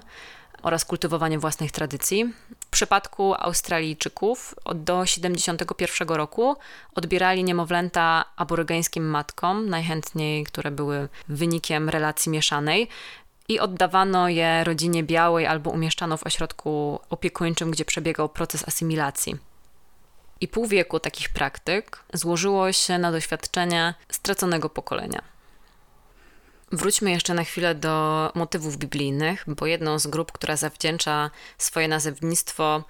oraz 0.66 0.86
kultywowanie 0.86 1.40
własnych 1.40 1.72
tradycji. 1.72 2.34
Przypadku 2.76 3.34
Australijczyków 3.40 4.56
do 4.76 5.06
71 5.06 6.08
roku 6.08 6.56
odbierali 6.96 7.44
niemowlęta 7.44 8.26
aborygeńskim 8.36 9.10
matkom, 9.10 9.70
najchętniej, 9.70 10.44
które 10.44 10.72
były 10.72 11.10
wynikiem 11.28 11.90
relacji 11.90 12.32
mieszanej, 12.32 12.88
i 13.48 13.60
oddawano 13.60 14.30
je 14.30 14.64
rodzinie 14.64 15.04
białej 15.04 15.48
albo 15.48 15.72
umieszczano 15.72 16.18
w 16.18 16.24
ośrodku 16.24 17.00
opiekuńczym, 17.10 17.72
gdzie 17.72 17.86
przebiegał 17.86 18.30
proces 18.30 18.68
asymilacji. 18.68 19.36
I 20.42 20.48
pół 20.48 20.68
wieku 20.68 21.00
takich 21.00 21.30
praktyk 21.30 22.04
złożyło 22.14 22.72
się 22.72 22.98
na 22.98 23.12
doświadczenie 23.12 23.94
straconego 24.10 24.70
pokolenia. 24.70 25.35
Wróćmy 26.72 27.12
jeszcze 27.12 27.34
na 27.34 27.44
chwilę 27.44 27.76
do 27.76 28.32
motywów 28.36 28.78
biblijnych, 28.78 29.44
bo 29.48 29.66
jedną 29.66 30.00
z 30.00 30.08
grup, 30.08 30.32
która 30.32 30.58
zawdzięcza 30.58 31.32
swoje 31.58 31.88
nazewnictwo 31.88 32.84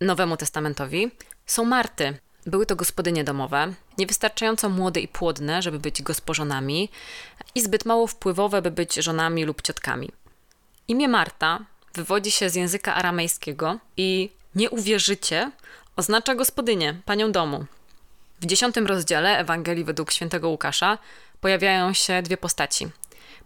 Nowemu 0.00 0.36
Testamentowi, 0.36 1.10
są 1.46 1.64
Marty. 1.64 2.18
Były 2.46 2.66
to 2.66 2.76
gospodynie 2.76 3.24
domowe, 3.24 3.74
niewystarczająco 3.98 4.68
młode 4.68 5.00
i 5.00 5.08
płodne, 5.08 5.62
żeby 5.62 5.78
być 5.78 6.02
gospożonami, 6.02 6.88
i 7.54 7.62
zbyt 7.62 7.84
mało 7.84 8.06
wpływowe, 8.06 8.62
by 8.62 8.70
być 8.70 8.94
żonami 8.94 9.44
lub 9.44 9.62
ciotkami. 9.62 10.10
Imię 10.88 11.08
Marta 11.08 11.58
wywodzi 11.94 12.30
się 12.30 12.50
z 12.50 12.54
języka 12.54 12.94
aramejskiego 12.94 13.78
i 13.96 14.30
nie 14.54 14.70
uwierzycie, 14.70 15.50
oznacza 15.96 16.34
gospodynię, 16.34 17.00
panią 17.04 17.32
domu. 17.32 17.66
W 18.40 18.46
dziesiątym 18.46 18.86
rozdziale 18.86 19.38
Ewangelii 19.38 19.84
według 19.84 20.12
świętego 20.12 20.48
Łukasza 20.48 20.98
pojawiają 21.40 21.92
się 21.92 22.22
dwie 22.22 22.36
postaci– 22.36 22.88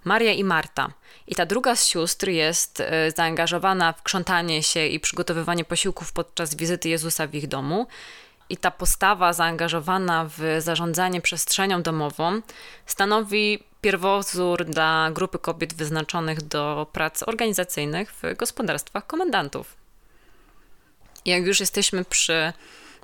Maria 0.07 0.33
i 0.33 0.45
Marta. 0.45 0.93
I 1.27 1.35
ta 1.35 1.47
druga 1.47 1.77
z 1.77 1.87
sióstr 1.87 2.29
jest 2.29 2.81
e, 2.81 3.11
zaangażowana 3.11 3.93
w 3.93 4.03
krzątanie 4.03 4.63
się 4.63 4.87
i 4.87 5.01
przygotowywanie 5.01 5.65
posiłków 5.65 6.13
podczas 6.13 6.55
wizyty 6.55 6.89
Jezusa 6.89 7.27
w 7.27 7.35
ich 7.35 7.47
domu. 7.47 7.87
I 8.49 8.57
ta 8.57 8.71
postawa 8.71 9.33
zaangażowana 9.33 10.31
w 10.37 10.41
zarządzanie 10.59 11.21
przestrzenią 11.21 11.83
domową 11.83 12.41
stanowi 12.87 13.65
pierwowzór 13.81 14.65
dla 14.65 15.11
grupy 15.13 15.39
kobiet 15.39 15.75
wyznaczonych 15.75 16.43
do 16.43 16.87
prac 16.93 17.23
organizacyjnych 17.23 18.13
w 18.13 18.37
gospodarstwach 18.37 19.07
komendantów. 19.07 19.77
Jak 21.25 21.47
już 21.47 21.61
jesteśmy 21.61 22.05
przy 22.05 22.53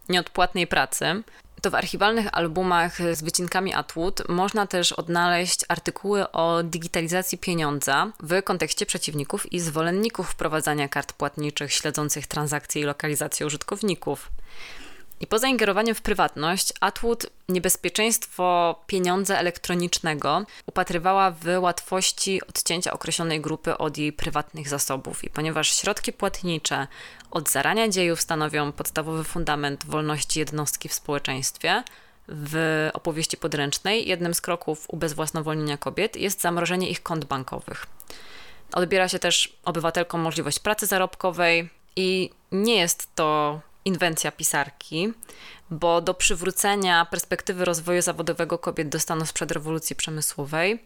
nieodpłatnej 0.08 0.66
pracy, 0.66 1.22
to 1.62 1.70
w 1.70 1.74
archiwalnych 1.74 2.26
albumach 2.32 2.98
z 3.12 3.22
wycinkami 3.22 3.74
Atwood 3.74 4.28
można 4.28 4.66
też 4.66 4.92
odnaleźć 4.92 5.64
artykuły 5.68 6.30
o 6.32 6.62
digitalizacji 6.62 7.38
pieniądza 7.38 8.12
w 8.20 8.42
kontekście 8.42 8.86
przeciwników 8.86 9.52
i 9.52 9.60
zwolenników 9.60 10.30
wprowadzania 10.30 10.88
kart 10.88 11.12
płatniczych 11.12 11.72
śledzących 11.72 12.26
transakcje 12.26 12.82
i 12.82 12.84
lokalizację 12.84 13.46
użytkowników. 13.46 14.30
I 15.22 15.26
poza 15.26 15.48
ingerowaniem 15.48 15.94
w 15.94 16.02
prywatność, 16.02 16.72
Atwood 16.80 17.26
niebezpieczeństwo 17.48 18.76
pieniądza 18.86 19.38
elektronicznego 19.38 20.44
upatrywała 20.66 21.30
w 21.30 21.44
łatwości 21.58 22.40
odcięcia 22.48 22.92
określonej 22.92 23.40
grupy 23.40 23.78
od 23.78 23.98
jej 23.98 24.12
prywatnych 24.12 24.68
zasobów. 24.68 25.24
I 25.24 25.30
ponieważ 25.30 25.76
środki 25.76 26.12
płatnicze 26.12 26.86
od 27.30 27.50
zarania 27.50 27.88
dziejów 27.88 28.20
stanowią 28.20 28.72
podstawowy 28.72 29.24
fundament 29.24 29.84
wolności 29.86 30.38
jednostki 30.38 30.88
w 30.88 30.94
społeczeństwie, 30.94 31.82
w 32.28 32.90
opowieści 32.94 33.36
podręcznej 33.36 34.08
jednym 34.08 34.34
z 34.34 34.40
kroków 34.40 34.84
ubezwłasnowolnienia 34.88 35.76
kobiet 35.76 36.16
jest 36.16 36.40
zamrożenie 36.40 36.90
ich 36.90 37.02
kont 37.02 37.24
bankowych. 37.24 37.86
Odbiera 38.72 39.08
się 39.08 39.18
też 39.18 39.56
obywatelkom 39.64 40.20
możliwość 40.20 40.58
pracy 40.58 40.86
zarobkowej 40.86 41.70
I 41.96 42.30
nie 42.52 42.76
jest 42.76 43.14
to 43.14 43.60
inwencja 43.84 44.32
pisarki, 44.32 45.12
bo 45.70 46.00
do 46.00 46.14
przywrócenia 46.14 47.04
perspektywy 47.04 47.64
rozwoju 47.64 48.02
zawodowego 48.02 48.58
kobiet 48.58 48.88
do 48.88 49.00
stanu 49.00 49.26
sprzed 49.26 49.52
rewolucji 49.52 49.96
przemysłowej 49.96 50.84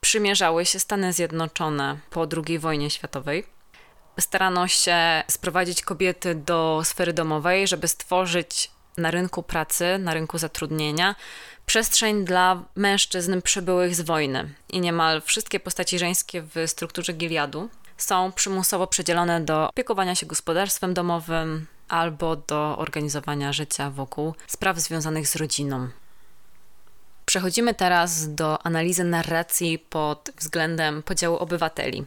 przymierzały 0.00 0.66
się 0.66 0.80
Stany 0.80 1.12
Zjednoczone 1.12 1.98
po 2.10 2.26
II 2.46 2.58
wojnie 2.58 2.90
światowej. 2.90 3.46
Starano 4.20 4.68
się 4.68 5.22
sprowadzić 5.28 5.82
kobiety 5.82 6.34
do 6.34 6.80
sfery 6.84 7.12
domowej, 7.12 7.68
żeby 7.68 7.88
stworzyć 7.88 8.70
na 8.96 9.10
rynku 9.10 9.42
pracy, 9.42 9.98
na 9.98 10.14
rynku 10.14 10.38
zatrudnienia 10.38 11.14
przestrzeń 11.66 12.24
dla 12.24 12.62
mężczyzn 12.76 13.42
przybyłych 13.42 13.94
z 13.94 14.00
wojny. 14.00 14.54
I 14.68 14.80
niemal 14.80 15.22
wszystkie 15.22 15.60
postaci 15.60 15.98
żeńskie 15.98 16.42
w 16.42 16.54
strukturze 16.66 17.12
Giliadu 17.12 17.68
są 17.96 18.32
przymusowo 18.32 18.86
przedzielone 18.86 19.40
do 19.40 19.68
opiekowania 19.68 20.14
się 20.14 20.26
gospodarstwem 20.26 20.94
domowym 20.94 21.66
albo 21.90 22.36
do 22.36 22.78
organizowania 22.78 23.52
życia 23.52 23.90
wokół 23.90 24.34
spraw 24.46 24.78
związanych 24.78 25.28
z 25.28 25.36
rodziną. 25.36 25.88
Przechodzimy 27.26 27.74
teraz 27.74 28.34
do 28.34 28.66
analizy 28.66 29.04
narracji 29.04 29.78
pod 29.78 30.30
względem 30.38 31.02
podziału 31.02 31.36
obywateli. 31.36 32.04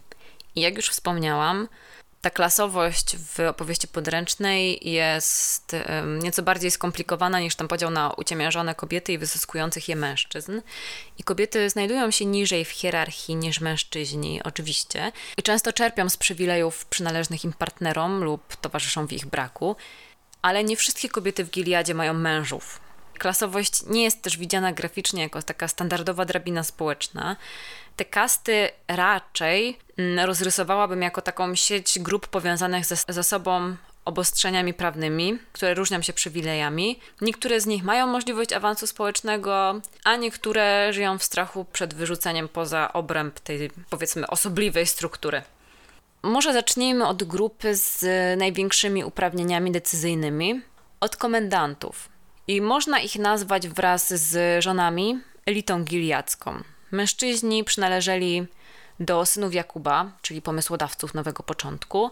I 0.56 0.62
jak 0.62 0.76
już 0.76 0.90
wspomniałam, 0.90 1.68
ta 2.24 2.30
klasowość 2.30 3.18
w 3.18 3.40
opowieści 3.40 3.88
podręcznej 3.88 4.90
jest 4.92 5.76
nieco 6.22 6.44
bardziej 6.44 6.72
skomplikowana 6.72 7.40
niż 7.40 7.56
ten 7.56 7.68
podział 7.68 7.92
na 7.92 8.14
uciemiężone 8.14 8.76
kobiety 8.76 9.14
i 9.14 9.18
wyzyskujących 9.18 9.90
je 9.90 9.96
mężczyzn. 9.96 10.62
I 11.18 11.24
kobiety 11.24 11.70
znajdują 11.70 12.12
się 12.12 12.26
niżej 12.26 12.66
w 12.66 12.70
hierarchii 12.70 13.36
niż 13.36 13.62
mężczyźni, 13.62 14.44
oczywiście, 14.44 15.12
i 15.38 15.44
często 15.44 15.74
czerpią 15.74 16.10
z 16.10 16.18
przywilejów 16.18 16.86
przynależnych 16.86 17.44
im 17.44 17.54
partnerom 17.54 18.24
lub 18.24 18.56
towarzyszą 18.56 19.08
w 19.08 19.14
ich 19.14 19.26
braku. 19.26 19.76
Ale 20.42 20.64
nie 20.64 20.78
wszystkie 20.78 21.10
kobiety 21.10 21.44
w 21.44 21.50
Giliadzie 21.50 21.94
mają 21.94 22.14
mężów. 22.14 22.80
Klasowość 23.18 23.86
nie 23.86 24.04
jest 24.04 24.22
też 24.22 24.38
widziana 24.38 24.74
graficznie 24.74 25.22
jako 25.22 25.42
taka 25.42 25.68
standardowa 25.68 26.26
drabina 26.26 26.64
społeczna. 26.64 27.36
Te 27.96 28.06
kasty 28.06 28.70
raczej 28.88 29.78
mm, 29.98 30.26
rozrysowałabym 30.26 31.02
jako 31.02 31.22
taką 31.22 31.56
sieć 31.56 32.00
grup 32.00 32.28
powiązanych 32.28 32.86
ze, 32.86 32.96
ze 33.08 33.24
sobą 33.24 33.76
obostrzeniami 34.06 34.74
prawnymi, 34.74 35.38
które 35.54 35.74
różnią 35.74 36.02
się 36.02 36.14
przywilejami. 36.14 37.00
Niektóre 37.22 37.62
z 37.62 37.66
nich 37.66 37.84
mają 37.84 38.08
możliwość 38.08 38.54
awansu 38.54 38.88
społecznego, 38.88 39.82
a 40.04 40.16
niektóre 40.16 40.94
żyją 40.94 41.18
w 41.18 41.24
strachu 41.24 41.66
przed 41.66 41.94
wyrzuceniem 41.94 42.50
poza 42.50 42.94
obręb 42.94 43.40
tej, 43.40 43.72
powiedzmy, 43.90 44.28
osobliwej 44.28 44.86
struktury. 44.86 45.42
Może 46.24 46.54
zacznijmy 46.54 47.08
od 47.08 47.24
grupy 47.24 47.76
z 47.76 48.06
największymi 48.40 49.04
uprawnieniami 49.04 49.72
decyzyjnymi, 49.72 50.62
od 51.00 51.18
komendantów. 51.18 52.10
I 52.48 52.62
można 52.62 53.00
ich 53.00 53.16
nazwać 53.16 53.68
wraz 53.68 54.14
z 54.14 54.64
żonami 54.64 55.20
elitą 55.46 55.84
giliacką. 55.84 56.64
Mężczyźni 56.94 57.64
przynależeli 57.64 58.48
do 59.00 59.26
synów 59.26 59.54
Jakuba, 59.54 60.12
czyli 60.22 60.42
pomysłodawców 60.42 61.14
Nowego 61.14 61.44
Początku, 61.44 62.12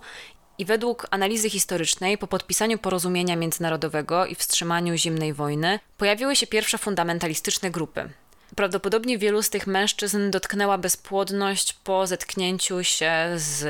i 0.58 0.66
według 0.66 1.08
analizy 1.12 1.50
historycznej, 1.50 2.18
po 2.18 2.28
podpisaniu 2.28 2.78
porozumienia 2.78 3.36
międzynarodowego 3.36 4.26
i 4.26 4.36
wstrzymaniu 4.36 4.98
zimnej 4.98 5.34
wojny, 5.34 5.80
pojawiły 5.98 6.36
się 6.36 6.48
pierwsze 6.48 6.78
fundamentalistyczne 6.78 7.72
grupy. 7.72 8.10
Prawdopodobnie 8.56 9.18
wielu 9.18 9.44
z 9.44 9.50
tych 9.50 9.68
mężczyzn 9.68 10.32
dotknęła 10.32 10.78
bezpłodność 10.78 11.74
po 11.74 12.08
zetknięciu 12.08 12.84
się 12.84 13.14
z 13.36 13.66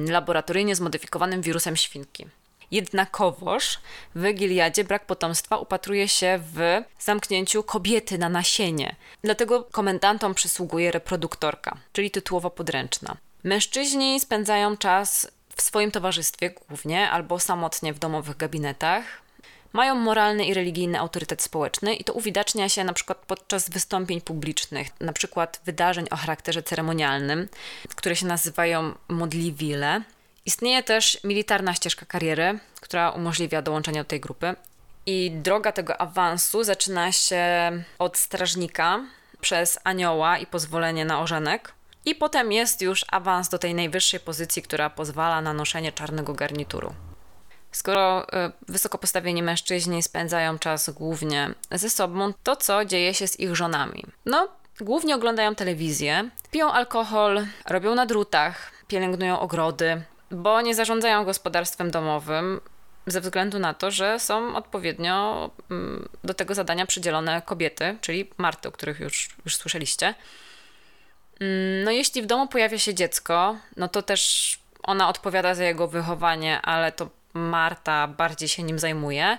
laboratoryjnie 0.00 0.76
zmodyfikowanym 0.76 1.42
wirusem 1.42 1.76
świnki. 1.76 2.26
Jednakowoż 2.70 3.78
w 4.14 4.32
Giliadzie 4.34 4.84
brak 4.84 5.06
potomstwa 5.06 5.56
upatruje 5.56 6.08
się 6.08 6.40
w 6.54 6.82
zamknięciu 6.98 7.62
kobiety 7.62 8.18
na 8.18 8.28
nasienie. 8.28 8.96
Dlatego 9.22 9.64
komendantom 9.64 10.34
przysługuje 10.34 10.90
reproduktorka, 10.90 11.76
czyli 11.92 12.10
tytułowo 12.10 12.50
podręczna. 12.50 13.16
Mężczyźni 13.44 14.20
spędzają 14.20 14.76
czas 14.76 15.30
w 15.56 15.62
swoim 15.62 15.90
towarzystwie 15.90 16.50
głównie 16.50 17.10
albo 17.10 17.40
samotnie 17.40 17.92
w 17.92 17.98
domowych 17.98 18.36
gabinetach. 18.36 19.04
Mają 19.72 19.94
moralny 19.94 20.44
i 20.44 20.54
religijny 20.54 21.00
autorytet 21.00 21.42
społeczny 21.42 21.94
i 21.94 22.04
to 22.04 22.12
uwidacznia 22.12 22.68
się 22.68 22.84
na 22.84 22.92
przykład 22.92 23.18
podczas 23.26 23.70
wystąpień 23.70 24.20
publicznych, 24.20 24.88
na 25.00 25.12
przykład 25.12 25.60
wydarzeń 25.64 26.06
o 26.10 26.16
charakterze 26.16 26.62
ceremonialnym, 26.62 27.48
które 27.96 28.16
się 28.16 28.26
nazywają 28.26 28.94
modliwile 29.08 30.02
Istnieje 30.46 30.82
też 30.82 31.18
militarna 31.24 31.74
ścieżka 31.74 32.06
kariery, 32.06 32.58
która 32.80 33.10
umożliwia 33.10 33.62
dołączenie 33.62 34.00
do 34.00 34.08
tej 34.08 34.20
grupy. 34.20 34.54
I 35.06 35.30
droga 35.30 35.72
tego 35.72 36.00
awansu 36.00 36.64
zaczyna 36.64 37.12
się 37.12 37.44
od 37.98 38.16
strażnika 38.16 39.00
przez 39.40 39.78
anioła 39.84 40.38
i 40.38 40.46
pozwolenie 40.46 41.04
na 41.04 41.20
ożenek. 41.20 41.72
I 42.04 42.14
potem 42.14 42.52
jest 42.52 42.82
już 42.82 43.04
awans 43.10 43.48
do 43.48 43.58
tej 43.58 43.74
najwyższej 43.74 44.20
pozycji, 44.20 44.62
która 44.62 44.90
pozwala 44.90 45.40
na 45.40 45.52
noszenie 45.52 45.92
czarnego 45.92 46.34
garnituru. 46.34 46.94
Skoro 47.72 48.22
y, 48.22 48.52
wysoko 48.68 48.98
postawieni 48.98 49.42
mężczyźni 49.42 50.02
spędzają 50.02 50.58
czas 50.58 50.90
głównie 50.90 51.54
ze 51.70 51.90
sobą, 51.90 52.32
to 52.42 52.56
co 52.56 52.84
dzieje 52.84 53.14
się 53.14 53.28
z 53.28 53.40
ich 53.40 53.56
żonami? 53.56 54.04
No, 54.26 54.48
głównie 54.80 55.14
oglądają 55.14 55.54
telewizję, 55.54 56.30
piją 56.50 56.72
alkohol, 56.72 57.46
robią 57.66 57.94
na 57.94 58.06
drutach, 58.06 58.70
pielęgnują 58.88 59.40
ogrody, 59.40 60.02
bo 60.30 60.60
nie 60.60 60.74
zarządzają 60.74 61.24
gospodarstwem 61.24 61.90
domowym 61.90 62.60
ze 63.06 63.20
względu 63.20 63.58
na 63.58 63.74
to, 63.74 63.90
że 63.90 64.20
są 64.20 64.56
odpowiednio 64.56 65.50
mm, 65.70 66.08
do 66.24 66.34
tego 66.34 66.54
zadania 66.54 66.86
przydzielone 66.86 67.42
kobiety, 67.42 67.96
czyli 68.00 68.30
Marty, 68.38 68.68
o 68.68 68.72
których 68.72 69.00
już, 69.00 69.28
już 69.44 69.56
słyszeliście. 69.56 70.14
Mm, 71.40 71.84
no, 71.84 71.90
jeśli 71.90 72.22
w 72.22 72.26
domu 72.26 72.48
pojawia 72.48 72.78
się 72.78 72.94
dziecko, 72.94 73.56
no 73.76 73.88
to 73.88 74.02
też 74.02 74.58
ona 74.82 75.08
odpowiada 75.08 75.54
za 75.54 75.64
jego 75.64 75.88
wychowanie, 75.88 76.60
ale 76.62 76.92
to 76.92 77.08
Marta 77.34 78.08
bardziej 78.08 78.48
się 78.48 78.62
nim 78.62 78.78
zajmuje. 78.78 79.38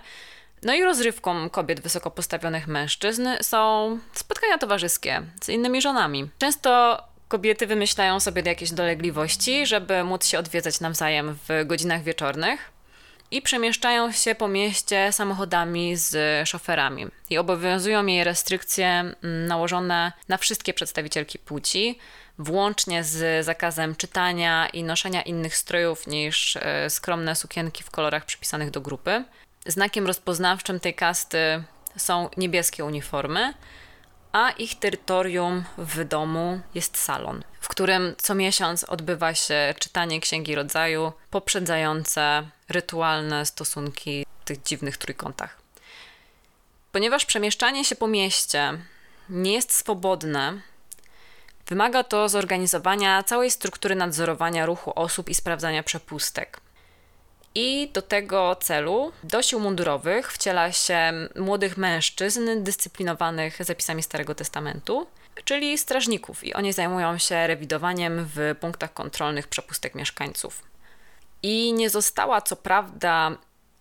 No 0.63 0.73
i 0.73 0.83
rozrywką 0.83 1.49
kobiet 1.49 1.81
wysoko 1.81 2.11
postawionych 2.11 2.67
mężczyzn 2.67 3.27
są 3.41 3.99
spotkania 4.13 4.57
towarzyskie 4.57 5.21
z 5.43 5.49
innymi 5.49 5.81
żonami. 5.81 6.29
Często 6.37 7.03
kobiety 7.27 7.67
wymyślają 7.67 8.19
sobie 8.19 8.41
jakieś 8.45 8.71
dolegliwości, 8.71 9.65
żeby 9.65 10.03
móc 10.03 10.25
się 10.25 10.39
odwiedzać 10.39 10.79
nawzajem 10.79 11.37
w 11.47 11.65
godzinach 11.65 12.03
wieczornych 12.03 12.71
i 13.31 13.41
przemieszczają 13.41 14.11
się 14.11 14.35
po 14.35 14.47
mieście 14.47 15.11
samochodami 15.11 15.95
z 15.95 16.47
szoferami. 16.49 17.07
I 17.29 17.37
obowiązują 17.37 18.05
jej 18.05 18.23
restrykcje 18.23 18.87
mm, 18.87 19.15
nałożone 19.47 20.11
na 20.27 20.37
wszystkie 20.37 20.73
przedstawicielki 20.73 21.39
płci, 21.39 21.99
włącznie 22.39 23.03
z 23.03 23.45
zakazem 23.45 23.95
czytania 23.95 24.67
i 24.69 24.83
noszenia 24.83 25.21
innych 25.21 25.57
strojów 25.57 26.07
niż 26.07 26.55
e, 26.55 26.89
skromne 26.89 27.35
sukienki 27.35 27.83
w 27.83 27.91
kolorach 27.91 28.25
przypisanych 28.25 28.71
do 28.71 28.81
grupy. 28.81 29.23
Znakiem 29.65 30.07
rozpoznawczym 30.07 30.79
tej 30.79 30.93
kasty 30.93 31.63
są 31.97 32.29
niebieskie 32.37 32.85
uniformy, 32.85 33.53
a 34.31 34.51
ich 34.51 34.79
terytorium 34.79 35.63
w 35.77 36.03
domu 36.03 36.59
jest 36.75 36.97
salon, 36.97 37.43
w 37.61 37.67
którym 37.67 38.15
co 38.17 38.35
miesiąc 38.35 38.83
odbywa 38.83 39.33
się 39.33 39.73
czytanie 39.79 40.19
Księgi 40.19 40.55
Rodzaju, 40.55 41.11
poprzedzające 41.29 42.47
rytualne 42.69 43.45
stosunki 43.45 44.25
w 44.41 44.45
tych 44.45 44.63
dziwnych 44.63 44.97
trójkątach. 44.97 45.57
Ponieważ 46.91 47.25
przemieszczanie 47.25 47.85
się 47.85 47.95
po 47.95 48.07
mieście 48.07 48.77
nie 49.29 49.53
jest 49.53 49.73
swobodne, 49.73 50.61
wymaga 51.67 52.03
to 52.03 52.29
zorganizowania 52.29 53.23
całej 53.23 53.51
struktury 53.51 53.95
nadzorowania 53.95 54.65
ruchu 54.65 54.91
osób 54.95 55.29
i 55.29 55.35
sprawdzania 55.35 55.83
przepustek. 55.83 56.61
I 57.59 57.89
do 57.93 58.01
tego 58.01 58.55
celu 58.55 59.11
do 59.23 59.41
sił 59.41 59.59
mundurowych 59.59 60.33
wciela 60.33 60.71
się 60.71 61.13
młodych 61.35 61.77
mężczyzn 61.77 62.63
dyscyplinowanych 62.63 63.63
zapisami 63.63 64.03
Starego 64.03 64.35
Testamentu, 64.35 65.07
czyli 65.43 65.77
strażników, 65.77 66.43
i 66.43 66.53
oni 66.53 66.73
zajmują 66.73 67.17
się 67.17 67.47
rewidowaniem 67.47 68.29
w 68.35 68.55
punktach 68.59 68.93
kontrolnych 68.93 69.47
przepustek 69.47 69.95
mieszkańców. 69.95 70.63
I 71.43 71.73
nie 71.73 71.89
została 71.89 72.41
co 72.41 72.55
prawda 72.55 73.31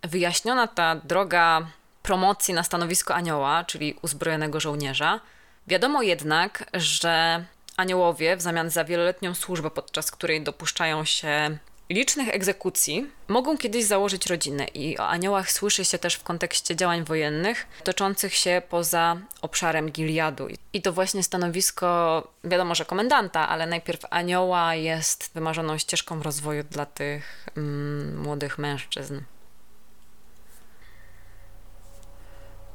wyjaśniona 0.01 0.67
ta 0.67 0.95
droga 0.95 1.67
promocji 2.03 2.53
na 2.53 2.63
stanowisko 2.63 3.15
anioła, 3.15 3.63
czyli 3.63 3.99
uzbrojonego 4.01 4.59
żołnierza. 4.59 5.19
Wiadomo 5.67 6.01
jednak, 6.01 6.69
że 6.73 7.45
aniołowie 7.77 8.37
w 8.37 8.41
zamian 8.41 8.69
za 8.69 8.83
wieloletnią 8.83 9.35
służbę, 9.35 9.69
podczas 9.71 10.11
której 10.11 10.43
dopuszczają 10.43 11.05
się 11.05 11.57
licznych 11.89 12.29
egzekucji 12.29 13.11
mogą 13.27 13.57
kiedyś 13.57 13.85
założyć 13.85 14.25
rodzinę 14.25 14.65
i 14.65 14.97
o 14.97 15.07
aniołach 15.07 15.51
słyszy 15.51 15.85
się 15.85 15.97
też 15.97 16.15
w 16.15 16.23
kontekście 16.23 16.75
działań 16.75 17.03
wojennych 17.03 17.67
toczących 17.83 18.33
się 18.33 18.61
poza 18.69 19.17
obszarem 19.41 19.91
Giliadu. 19.91 20.47
I 20.73 20.81
to 20.81 20.93
właśnie 20.93 21.23
stanowisko, 21.23 22.27
wiadomo, 22.43 22.75
że 22.75 22.85
komendanta, 22.85 23.49
ale 23.49 23.67
najpierw 23.67 24.01
anioła 24.09 24.75
jest 24.75 25.31
wymarzoną 25.33 25.77
ścieżką 25.77 26.23
rozwoju 26.23 26.63
dla 26.63 26.85
tych 26.85 27.47
mm, 27.57 28.21
młodych 28.21 28.57
mężczyzn. 28.57 29.19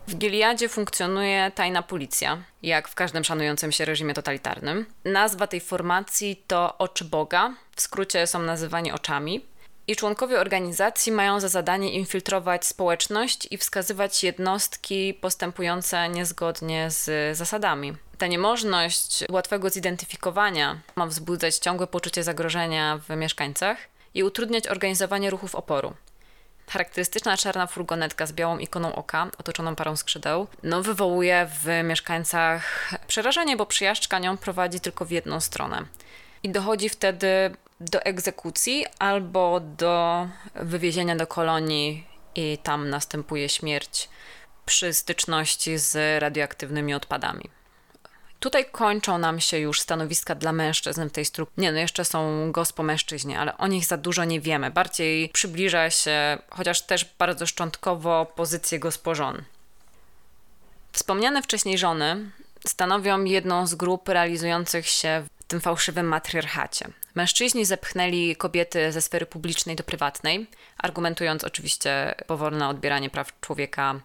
W 0.06 0.14
Gileadzie 0.14 0.68
funkcjonuje 0.68 1.52
tajna 1.54 1.82
policja, 1.82 2.42
jak 2.62 2.88
w 2.88 2.94
każdym 2.94 3.24
szanującym 3.24 3.72
się 3.72 3.84
reżimie 3.84 4.14
totalitarnym. 4.14 4.86
Nazwa 5.04 5.46
tej 5.46 5.60
formacji 5.60 6.44
to 6.46 6.78
Oczy 6.78 7.04
Boga, 7.04 7.54
w 7.76 7.80
skrócie 7.80 8.26
są 8.26 8.38
nazywani 8.38 8.92
oczami. 8.92 9.46
I 9.86 9.96
członkowie 9.96 10.40
organizacji 10.40 11.12
mają 11.12 11.40
za 11.40 11.48
zadanie 11.48 11.92
infiltrować 11.92 12.66
społeczność 12.66 13.48
i 13.50 13.58
wskazywać 13.58 14.24
jednostki 14.24 15.14
postępujące 15.14 16.08
niezgodnie 16.08 16.90
z 16.90 17.36
zasadami. 17.36 17.92
Ta 18.18 18.26
niemożność 18.26 19.24
łatwego 19.30 19.70
zidentyfikowania 19.70 20.80
ma 20.96 21.06
wzbudzać 21.06 21.56
ciągłe 21.56 21.86
poczucie 21.86 22.22
zagrożenia 22.22 23.00
w 23.08 23.16
mieszkańcach 23.16 23.78
i 24.14 24.24
utrudniać 24.24 24.68
organizowanie 24.68 25.30
ruchów 25.30 25.54
oporu. 25.54 25.94
Charakterystyczna 26.72 27.36
czarna 27.36 27.66
furgonetka 27.66 28.26
z 28.26 28.32
białą 28.32 28.58
ikoną 28.58 28.94
oka, 28.94 29.30
otoczoną 29.38 29.76
parą 29.76 29.96
skrzydeł, 29.96 30.46
no 30.62 30.82
wywołuje 30.82 31.48
w 31.62 31.84
mieszkańcach 31.84 32.90
przerażenie, 33.06 33.56
bo 33.56 33.66
przyjażdżka 33.66 34.18
nią 34.18 34.36
prowadzi 34.36 34.80
tylko 34.80 35.04
w 35.04 35.10
jedną 35.10 35.40
stronę. 35.40 35.84
I 36.42 36.48
dochodzi 36.48 36.88
wtedy 36.88 37.26
do 37.80 38.02
egzekucji 38.02 38.86
albo 38.98 39.60
do 39.60 40.28
wywiezienia 40.54 41.16
do 41.16 41.26
kolonii 41.26 42.06
i 42.34 42.58
tam 42.62 42.90
następuje 42.90 43.48
śmierć 43.48 44.08
przy 44.66 44.94
styczności 44.94 45.78
z 45.78 46.22
radioaktywnymi 46.22 46.94
odpadami. 46.94 47.50
Tutaj 48.42 48.64
kończą 48.72 49.18
nam 49.18 49.40
się 49.40 49.58
już 49.58 49.80
stanowiska 49.80 50.34
dla 50.34 50.52
mężczyzn 50.52 51.08
w 51.08 51.12
tej 51.12 51.24
strukturze. 51.24 51.62
Nie, 51.62 51.72
no 51.72 51.78
jeszcze 51.78 52.04
są 52.04 52.52
gospo 52.52 52.82
mężczyźni, 52.82 53.36
ale 53.36 53.58
o 53.58 53.66
nich 53.66 53.84
za 53.84 53.96
dużo 53.96 54.24
nie 54.24 54.40
wiemy. 54.40 54.70
Bardziej 54.70 55.28
przybliża 55.28 55.90
się, 55.90 56.38
chociaż 56.50 56.82
też 56.82 57.04
bardzo 57.18 57.46
szczątkowo, 57.46 58.26
pozycję 58.36 58.78
gospożon. 58.78 59.42
Wspomniane 60.92 61.42
wcześniej 61.42 61.78
żony 61.78 62.30
stanowią 62.66 63.24
jedną 63.24 63.66
z 63.66 63.74
grup 63.74 64.08
realizujących 64.08 64.88
się 64.88 65.24
tym 65.52 65.60
fałszywym 65.60 66.06
matriarchacie. 66.06 66.88
Mężczyźni 67.14 67.64
zepchnęli 67.64 68.36
kobiety 68.36 68.92
ze 68.92 69.02
sfery 69.02 69.26
publicznej 69.26 69.76
do 69.76 69.84
prywatnej, 69.84 70.46
argumentując 70.78 71.44
oczywiście 71.44 72.14
powolne 72.26 72.68
odbieranie 72.68 73.10
praw 73.10 73.40
człowieka 73.40 74.00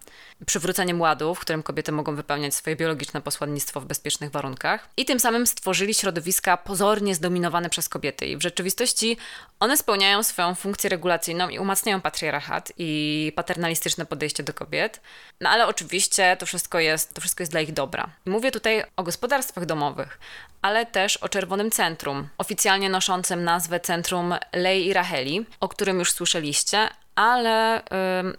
przywróceniem 0.45 1.01
ładu, 1.01 1.35
w 1.35 1.39
którym 1.39 1.63
kobiety 1.63 1.91
mogą 1.91 2.15
wypełniać 2.15 2.55
swoje 2.55 2.75
biologiczne 2.75 3.21
posłannictwo 3.21 3.81
w 3.81 3.85
bezpiecznych 3.85 4.31
warunkach. 4.31 4.89
I 4.97 5.05
tym 5.05 5.19
samym 5.19 5.47
stworzyli 5.47 5.93
środowiska 5.93 6.57
pozornie 6.57 7.15
zdominowane 7.15 7.69
przez 7.69 7.89
kobiety. 7.89 8.25
I 8.25 8.37
w 8.37 8.41
rzeczywistości 8.41 9.17
one 9.59 9.77
spełniają 9.77 10.23
swoją 10.23 10.55
funkcję 10.55 10.89
regulacyjną 10.89 11.49
i 11.49 11.59
umacniają 11.59 12.01
patriarchat 12.01 12.73
i 12.77 13.31
paternalistyczne 13.35 14.05
podejście 14.05 14.43
do 14.43 14.53
kobiet. 14.53 15.01
No 15.41 15.49
ale 15.49 15.67
oczywiście 15.67 16.37
to 16.39 16.45
wszystko 16.45 16.79
jest, 16.79 17.13
to 17.13 17.21
wszystko 17.21 17.41
jest 17.41 17.51
dla 17.51 17.61
ich 17.61 17.73
dobra. 17.73 18.09
I 18.25 18.29
mówię 18.29 18.51
tutaj 18.51 18.83
o 18.95 19.03
gospodarstwach 19.03 19.65
domowych, 19.65 20.19
ale 20.67 20.85
też 20.85 21.17
o 21.17 21.29
Czerwonym 21.29 21.71
Centrum, 21.71 22.27
oficjalnie 22.37 22.89
noszącym 22.89 23.43
nazwę 23.43 23.79
Centrum 23.79 24.33
Lei 24.53 24.85
i 24.85 24.93
Racheli, 24.93 25.45
o 25.59 25.69
którym 25.69 25.99
już 25.99 26.11
słyszeliście, 26.11 26.89
ale 27.15 27.81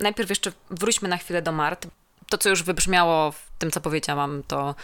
najpierw 0.00 0.30
jeszcze 0.30 0.52
wróćmy 0.70 1.08
na 1.08 1.16
chwilę 1.16 1.42
do 1.42 1.52
Mart. 1.52 1.86
To, 2.30 2.38
co 2.38 2.48
już 2.48 2.62
wybrzmiało 2.62 3.32
w 3.32 3.47
tym, 3.58 3.70
co 3.70 3.80
powiedziałam, 3.80 4.42
to 4.48 4.74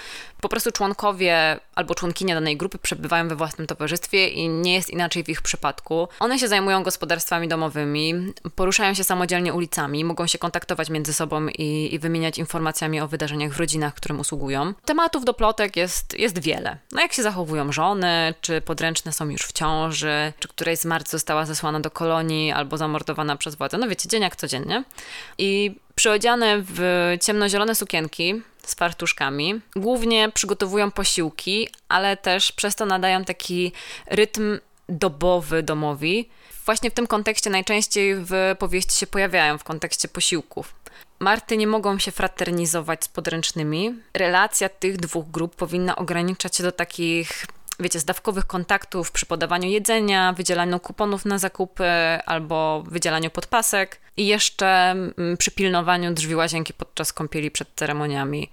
po 0.40 0.48
prostu 0.48 0.72
członkowie 0.72 1.60
albo 1.74 1.94
członkinie 1.94 2.34
danej 2.34 2.56
grupy 2.56 2.78
przebywają 2.78 3.28
we 3.28 3.36
własnym 3.36 3.66
towarzystwie 3.66 4.28
i 4.28 4.48
nie 4.48 4.74
jest 4.74 4.90
inaczej 4.90 5.24
w 5.24 5.28
ich 5.28 5.42
przypadku. 5.42 6.08
One 6.20 6.38
się 6.38 6.48
zajmują 6.48 6.82
gospodarstwami 6.82 7.48
domowymi, 7.48 8.14
poruszają 8.54 8.94
się 8.94 9.04
samodzielnie 9.04 9.54
ulicami, 9.54 10.04
mogą 10.04 10.26
się 10.26 10.38
kontaktować 10.38 10.90
między 10.90 11.14
sobą 11.14 11.46
i, 11.48 11.94
i 11.94 11.98
wymieniać 11.98 12.38
informacjami 12.38 13.00
o 13.00 13.08
wydarzeniach 13.08 13.52
w 13.52 13.60
rodzinach, 13.60 13.94
którym 13.94 14.20
usługują. 14.20 14.74
Tematów 14.84 15.24
do 15.24 15.34
plotek 15.34 15.76
jest, 15.76 16.18
jest 16.18 16.38
wiele. 16.38 16.78
No 16.92 17.00
jak 17.00 17.12
się 17.12 17.22
zachowują 17.22 17.72
żony, 17.72 18.34
czy 18.40 18.60
podręczne 18.60 19.12
są 19.12 19.28
już 19.28 19.42
w 19.42 19.52
ciąży, 19.52 20.32
czy 20.38 20.48
której 20.48 20.76
z 20.76 20.84
marc 20.84 21.10
została 21.10 21.46
zesłana 21.46 21.80
do 21.80 21.90
kolonii 21.90 22.52
albo 22.52 22.76
zamordowana 22.76 23.36
przez 23.36 23.54
władzę. 23.54 23.78
No 23.78 23.88
wiecie, 23.88 24.08
dzień 24.08 24.22
jak 24.22 24.36
codziennie. 24.36 24.84
I 25.38 25.76
przyodziane 25.94 26.56
w 26.58 26.80
ciemnozielone 27.20 27.74
sukienki, 27.74 28.42
z 28.66 28.74
fartuszkami. 28.74 29.60
Głównie 29.76 30.28
przygotowują 30.34 30.90
posiłki, 30.90 31.68
ale 31.88 32.16
też 32.16 32.52
przez 32.52 32.76
to 32.76 32.86
nadają 32.86 33.24
taki 33.24 33.72
rytm 34.06 34.58
dobowy 34.88 35.62
domowi. 35.62 36.28
Właśnie 36.66 36.90
w 36.90 36.94
tym 36.94 37.06
kontekście 37.06 37.50
najczęściej 37.50 38.14
w 38.16 38.56
powieści 38.58 38.98
się 38.98 39.06
pojawiają, 39.06 39.58
w 39.58 39.64
kontekście 39.64 40.08
posiłków. 40.08 40.74
Marty 41.18 41.56
nie 41.56 41.66
mogą 41.66 41.98
się 41.98 42.10
fraternizować 42.10 43.04
z 43.04 43.08
podręcznymi. 43.08 43.94
Relacja 44.14 44.68
tych 44.68 44.96
dwóch 44.96 45.30
grup 45.30 45.56
powinna 45.56 45.96
ograniczać 45.96 46.56
się 46.56 46.62
do 46.62 46.72
takich 46.72 47.46
wiecie, 47.80 48.00
zdawkowych 48.00 48.46
kontaktów 48.46 49.12
przy 49.12 49.26
podawaniu 49.26 49.68
jedzenia, 49.68 50.32
wydzielaniu 50.32 50.80
kuponów 50.80 51.24
na 51.24 51.38
zakupy 51.38 51.84
albo 52.26 52.82
wydzielaniu 52.86 53.30
podpasek 53.30 54.00
i 54.16 54.26
jeszcze 54.26 54.90
mm, 54.90 55.36
przy 55.36 55.50
pilnowaniu 55.50 56.14
drzwi 56.14 56.34
łazienki 56.34 56.72
podczas 56.72 57.12
kąpieli 57.12 57.50
przed 57.50 57.68
ceremoniami. 57.76 58.50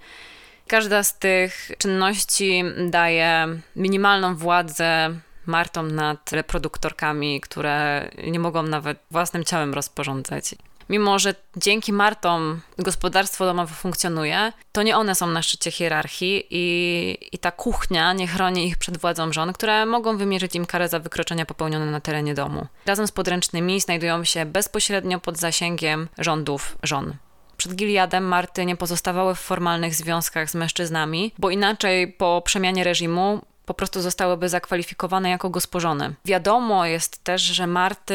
Każda 0.66 1.02
z 1.02 1.18
tych 1.18 1.70
czynności 1.78 2.64
daje 2.90 3.48
minimalną 3.76 4.36
władzę 4.36 5.14
Martom 5.46 5.94
nad 5.94 6.32
reproduktorkami, 6.32 7.40
które 7.40 8.08
nie 8.26 8.38
mogą 8.38 8.62
nawet 8.62 8.98
własnym 9.10 9.44
ciałem 9.44 9.74
rozporządzać 9.74 10.54
mimo 10.88 11.18
że 11.18 11.34
dzięki 11.56 11.92
Martom 11.92 12.60
gospodarstwo 12.78 13.44
domowe 13.44 13.74
funkcjonuje, 13.74 14.52
to 14.72 14.82
nie 14.82 14.96
one 14.96 15.14
są 15.14 15.26
na 15.26 15.42
szczycie 15.42 15.70
hierarchii 15.70 16.46
i, 16.50 17.28
i 17.32 17.38
ta 17.38 17.50
kuchnia 17.50 18.12
nie 18.12 18.26
chroni 18.26 18.66
ich 18.66 18.76
przed 18.76 18.98
władzą 18.98 19.32
żon, 19.32 19.52
które 19.52 19.86
mogą 19.86 20.16
wymierzyć 20.16 20.54
im 20.54 20.66
karę 20.66 20.88
za 20.88 20.98
wykroczenia 20.98 21.46
popełnione 21.46 21.86
na 21.86 22.00
terenie 22.00 22.34
domu. 22.34 22.66
Razem 22.86 23.06
z 23.06 23.12
podręcznymi 23.12 23.80
znajdują 23.80 24.24
się 24.24 24.46
bezpośrednio 24.46 25.20
pod 25.20 25.38
zasięgiem 25.38 26.08
rządów 26.18 26.78
żon 26.82 27.16
przed 27.62 27.74
Giliadem 27.74 28.24
Marty 28.24 28.66
nie 28.66 28.76
pozostawały 28.76 29.34
w 29.34 29.40
formalnych 29.40 29.94
związkach 29.94 30.50
z 30.50 30.54
mężczyznami, 30.54 31.32
bo 31.38 31.50
inaczej 31.50 32.12
po 32.12 32.42
przemianie 32.44 32.84
reżimu 32.84 33.40
po 33.72 33.76
prostu 33.76 34.00
zostałyby 34.00 34.48
zakwalifikowane 34.48 35.30
jako 35.30 35.50
gospożone. 35.50 36.14
Wiadomo 36.24 36.86
jest 36.86 37.24
też, 37.24 37.42
że 37.42 37.66
Marty 37.66 38.14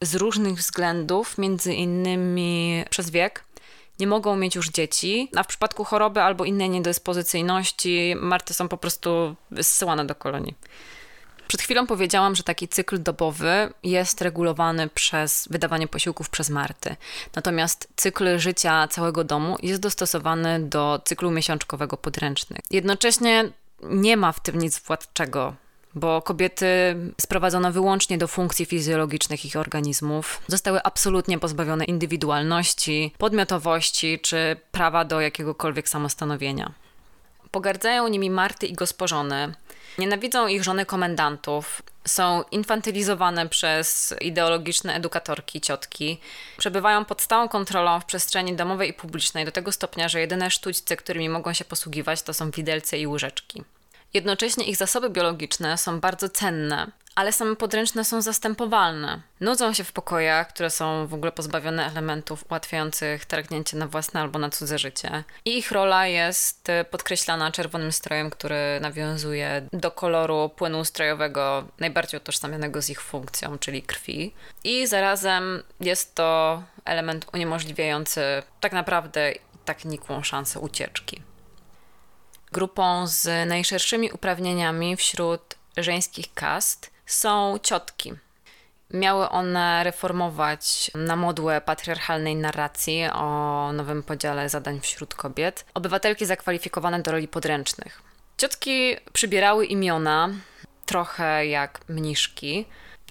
z 0.00 0.14
różnych 0.14 0.54
względów, 0.54 1.38
między 1.38 1.74
innymi 1.74 2.84
przez 2.90 3.10
wiek, 3.10 3.44
nie 4.00 4.06
mogą 4.06 4.36
mieć 4.36 4.54
już 4.54 4.68
dzieci, 4.68 5.30
a 5.36 5.42
w 5.42 5.46
przypadku 5.46 5.84
choroby 5.84 6.22
albo 6.22 6.44
innej 6.44 6.70
niedyspozycyjności 6.70 8.14
Marty 8.16 8.54
są 8.54 8.68
po 8.68 8.76
prostu 8.76 9.36
zsyłane 9.62 10.06
do 10.06 10.14
kolonii. 10.14 10.54
Przed 11.48 11.62
chwilą 11.62 11.86
powiedziałam, 11.86 12.34
że 12.34 12.42
taki 12.42 12.68
cykl 12.68 13.02
dobowy 13.02 13.72
jest 13.82 14.20
regulowany 14.20 14.88
przez 14.88 15.48
wydawanie 15.50 15.88
posiłków 15.88 16.30
przez 16.30 16.50
Marty. 16.50 16.96
Natomiast 17.36 17.88
cykl 17.96 18.38
życia 18.38 18.88
całego 18.88 19.24
domu 19.24 19.56
jest 19.62 19.80
dostosowany 19.80 20.60
do 20.60 21.00
cyklu 21.04 21.30
miesiączkowego 21.30 21.96
podręcznych. 21.96 22.60
Jednocześnie 22.70 23.50
nie 23.90 24.16
ma 24.16 24.32
w 24.32 24.40
tym 24.40 24.58
nic 24.58 24.78
władczego, 24.78 25.54
bo 25.94 26.22
kobiety 26.22 26.66
sprowadzono 27.20 27.72
wyłącznie 27.72 28.18
do 28.18 28.28
funkcji 28.28 28.66
fizjologicznych 28.66 29.44
ich 29.44 29.56
organizmów, 29.56 30.42
zostały 30.48 30.82
absolutnie 30.82 31.38
pozbawione 31.38 31.84
indywidualności, 31.84 33.12
podmiotowości 33.18 34.18
czy 34.22 34.56
prawa 34.72 35.04
do 35.04 35.20
jakiegokolwiek 35.20 35.88
samostanowienia. 35.88 36.72
Pogardzają 37.50 38.08
nimi 38.08 38.30
Marty 38.30 38.66
i 38.66 38.72
gospożony, 38.72 39.54
nienawidzą 39.98 40.46
ich 40.46 40.64
żony 40.64 40.86
komendantów, 40.86 41.82
są 42.06 42.42
infantylizowane 42.50 43.48
przez 43.48 44.14
ideologiczne 44.20 44.94
edukatorki, 44.94 45.60
ciotki, 45.60 46.20
przebywają 46.56 47.04
pod 47.04 47.22
stałą 47.22 47.48
kontrolą 47.48 48.00
w 48.00 48.04
przestrzeni 48.04 48.56
domowej 48.56 48.90
i 48.90 48.92
publicznej 48.92 49.44
do 49.44 49.52
tego 49.52 49.72
stopnia, 49.72 50.08
że 50.08 50.20
jedyne 50.20 50.50
sztućce, 50.50 50.96
którymi 50.96 51.28
mogą 51.28 51.52
się 51.52 51.64
posługiwać, 51.64 52.22
to 52.22 52.34
są 52.34 52.50
widelce 52.50 52.98
i 52.98 53.06
łyżeczki. 53.06 53.64
Jednocześnie 54.14 54.64
ich 54.64 54.76
zasoby 54.76 55.10
biologiczne 55.10 55.78
są 55.78 56.00
bardzo 56.00 56.28
cenne, 56.28 56.90
ale 57.14 57.32
same 57.32 57.56
podręczne 57.56 58.04
są 58.04 58.22
zastępowalne. 58.22 59.20
Nudzą 59.40 59.74
się 59.74 59.84
w 59.84 59.92
pokojach, 59.92 60.48
które 60.48 60.70
są 60.70 61.06
w 61.06 61.14
ogóle 61.14 61.32
pozbawione 61.32 61.86
elementów 61.86 62.44
ułatwiających 62.50 63.24
targnięcie 63.24 63.76
na 63.76 63.86
własne 63.86 64.20
albo 64.20 64.38
na 64.38 64.50
cudze 64.50 64.78
życie. 64.78 65.24
I 65.44 65.58
ich 65.58 65.70
rola 65.72 66.06
jest 66.06 66.68
podkreślana 66.90 67.52
czerwonym 67.52 67.92
strojem, 67.92 68.30
który 68.30 68.78
nawiązuje 68.80 69.68
do 69.72 69.90
koloru 69.90 70.50
płynu 70.56 70.80
ustrojowego 70.80 71.64
najbardziej 71.78 72.20
utożsamianego 72.20 72.82
z 72.82 72.90
ich 72.90 73.00
funkcją, 73.00 73.58
czyli 73.58 73.82
krwi. 73.82 74.34
I 74.64 74.86
zarazem 74.86 75.62
jest 75.80 76.14
to 76.14 76.62
element 76.84 77.26
uniemożliwiający 77.34 78.20
tak 78.60 78.72
naprawdę 78.72 79.32
tak 79.64 79.84
nikłą 79.84 80.22
szansę 80.22 80.60
ucieczki. 80.60 81.22
Grupą 82.54 83.06
z 83.06 83.48
najszerszymi 83.48 84.12
uprawnieniami 84.12 84.96
wśród 84.96 85.54
żeńskich 85.76 86.34
kast 86.34 86.90
są 87.06 87.58
ciotki. 87.62 88.12
Miały 88.90 89.28
one 89.28 89.84
reformować 89.84 90.90
na 90.94 91.16
modłę 91.16 91.60
patriarchalnej 91.60 92.36
narracji 92.36 93.04
o 93.12 93.70
nowym 93.72 94.02
podziale 94.02 94.48
zadań 94.48 94.80
wśród 94.80 95.14
kobiet, 95.14 95.64
obywatelki 95.74 96.26
zakwalifikowane 96.26 97.02
do 97.02 97.12
roli 97.12 97.28
podręcznych. 97.28 98.02
Ciotki 98.36 98.96
przybierały 99.12 99.66
imiona 99.66 100.28
trochę 100.86 101.46
jak 101.46 101.80
mniszki, 101.88 102.66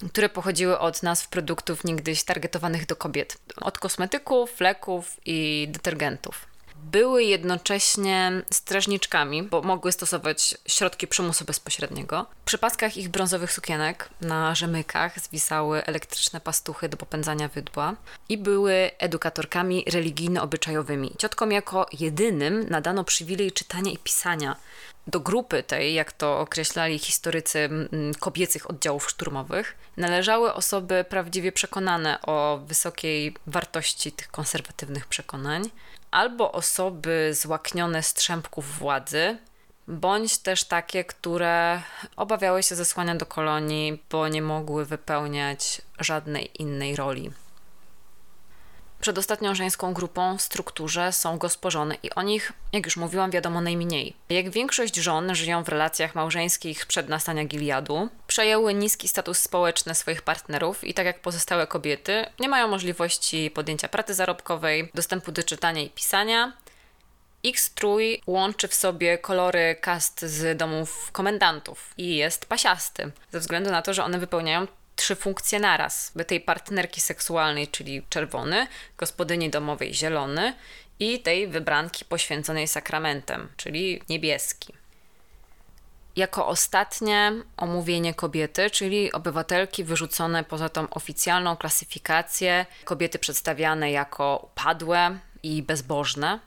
które 0.10 0.30
pochodziły 0.30 0.80
od 0.80 1.04
nazw 1.04 1.28
produktów 1.30 1.84
niegdyś 1.84 2.24
targetowanych 2.24 2.86
do 2.86 2.96
kobiet, 2.96 3.38
od 3.62 3.80
kosmetyków, 3.80 4.60
leków 4.60 5.20
i 5.26 5.68
detergentów 5.72 6.53
były 6.92 7.24
jednocześnie 7.24 8.32
strażniczkami, 8.52 9.44
bo 9.44 9.62
mogły 9.62 9.92
stosować 9.92 10.58
środki 10.68 11.08
przymusu 11.08 11.46
bezpośredniego. 11.46 12.26
Przy 12.46 12.58
paskach 12.58 12.98
ich 12.98 13.10
brązowych 13.10 13.52
sukienek 13.52 14.10
na 14.22 14.56
rzemykach 14.56 15.20
zwisały 15.20 15.86
elektryczne 15.86 16.42
pastuchy 16.42 16.90
do 16.90 16.98
popędzania 16.98 17.48
wydła 17.48 17.96
i 18.30 18.38
były 18.38 18.92
edukatorkami 18.98 19.86
religijno-obyczajowymi. 19.88 21.12
Ciotkom 21.18 21.52
jako 21.52 21.86
jedynym 22.00 22.70
nadano 22.70 23.04
przywilej 23.04 23.52
czytania 23.52 23.92
i 23.92 23.98
pisania. 23.98 24.56
Do 25.08 25.20
grupy 25.20 25.64
tej, 25.64 25.94
jak 25.94 26.12
to 26.12 26.40
określali 26.40 27.00
historycy 27.00 27.70
kobiecych 28.20 28.70
oddziałów 28.70 29.10
szturmowych, 29.10 29.76
należały 29.98 30.54
osoby 30.54 31.06
prawdziwie 31.10 31.52
przekonane 31.52 32.22
o 32.22 32.60
wysokiej 32.66 33.36
wartości 33.48 34.12
tych 34.12 34.28
konserwatywnych 34.28 35.08
przekonań, 35.08 35.70
albo 36.14 36.52
osoby 36.52 37.32
złaknione 37.34 38.04
strzępków 38.04 38.80
władzy, 38.80 39.38
bądź 39.88 40.38
też 40.38 40.64
takie, 40.64 41.04
które 41.04 41.82
obawiały 42.16 42.64
się 42.64 42.76
zesłania 42.76 43.16
do 43.16 43.26
kolonii, 43.26 44.04
bo 44.12 44.28
nie 44.28 44.42
mogły 44.42 44.86
wypełniać 44.86 45.82
żadnej 46.00 46.62
innej 46.62 46.96
roli. 46.96 47.32
Przedostatnią 49.04 49.56
żeńską 49.56 49.94
grupą 49.94 50.38
w 50.38 50.42
strukturze 50.42 51.12
są 51.12 51.38
gospożony 51.38 51.96
i 52.04 52.10
o 52.10 52.22
nich, 52.22 52.54
jak 52.74 52.86
już 52.86 52.98
mówiłam, 52.98 53.32
wiadomo 53.32 53.62
najmniej. 53.62 54.16
Jak 54.30 54.50
większość 54.50 54.96
żon 54.96 55.36
żyją 55.36 55.64
w 55.64 55.70
relacjach 55.70 56.16
małżeńskich 56.16 56.86
przed 56.86 57.10
nastania 57.10 57.46
Giliadu, 57.46 58.10
przejęły 58.28 58.74
niski 58.74 59.08
status 59.08 59.38
społeczny 59.38 59.96
swoich 59.96 60.22
partnerów 60.22 60.84
i 60.84 60.94
tak 60.94 61.06
jak 61.06 61.20
pozostałe 61.20 61.68
kobiety, 61.68 62.26
nie 62.40 62.50
mają 62.50 62.68
możliwości 62.68 63.52
podjęcia 63.52 63.88
pracy 63.88 64.14
zarobkowej, 64.14 64.92
dostępu 64.94 65.32
do 65.32 65.44
czytania 65.44 65.82
i 65.82 65.90
pisania, 65.90 66.54
X-trój 67.46 68.22
łączy 68.28 68.68
w 68.68 68.74
sobie 68.74 69.18
kolory 69.18 69.76
kast 69.82 70.22
z 70.22 70.58
domów 70.58 71.12
komendantów 71.12 71.94
i 71.98 72.16
jest 72.16 72.46
pasiasty, 72.46 73.12
ze 73.32 73.40
względu 73.40 73.72
na 73.72 73.82
to, 73.82 73.94
że 73.94 74.04
one 74.04 74.20
wypełniają 74.20 74.68
trzy 74.96 75.16
funkcje 75.16 75.60
naraz. 75.60 76.14
Tej 76.28 76.42
partnerki 76.42 77.02
seksualnej, 77.02 77.68
czyli 77.68 78.06
czerwony, 78.10 78.68
gospodyni 78.98 79.50
domowej 79.50 79.94
zielony 79.94 80.54
i 81.00 81.20
tej 81.20 81.48
wybranki 81.48 82.06
poświęconej 82.06 82.68
sakramentem, 82.68 83.50
czyli 83.58 84.02
niebieski. 84.10 84.74
Jako 86.16 86.48
ostatnie 86.48 87.32
omówienie 87.58 88.14
kobiety, 88.14 88.70
czyli 88.70 89.12
obywatelki 89.12 89.84
wyrzucone 89.84 90.44
poza 90.44 90.70
tą 90.70 90.90
oficjalną 90.90 91.58
klasyfikację, 91.58 92.66
kobiety 92.84 93.20
przedstawiane 93.20 93.92
jako 93.92 94.50
upadłe 94.52 95.20
i 95.44 95.64
bezbożne. 95.64 96.40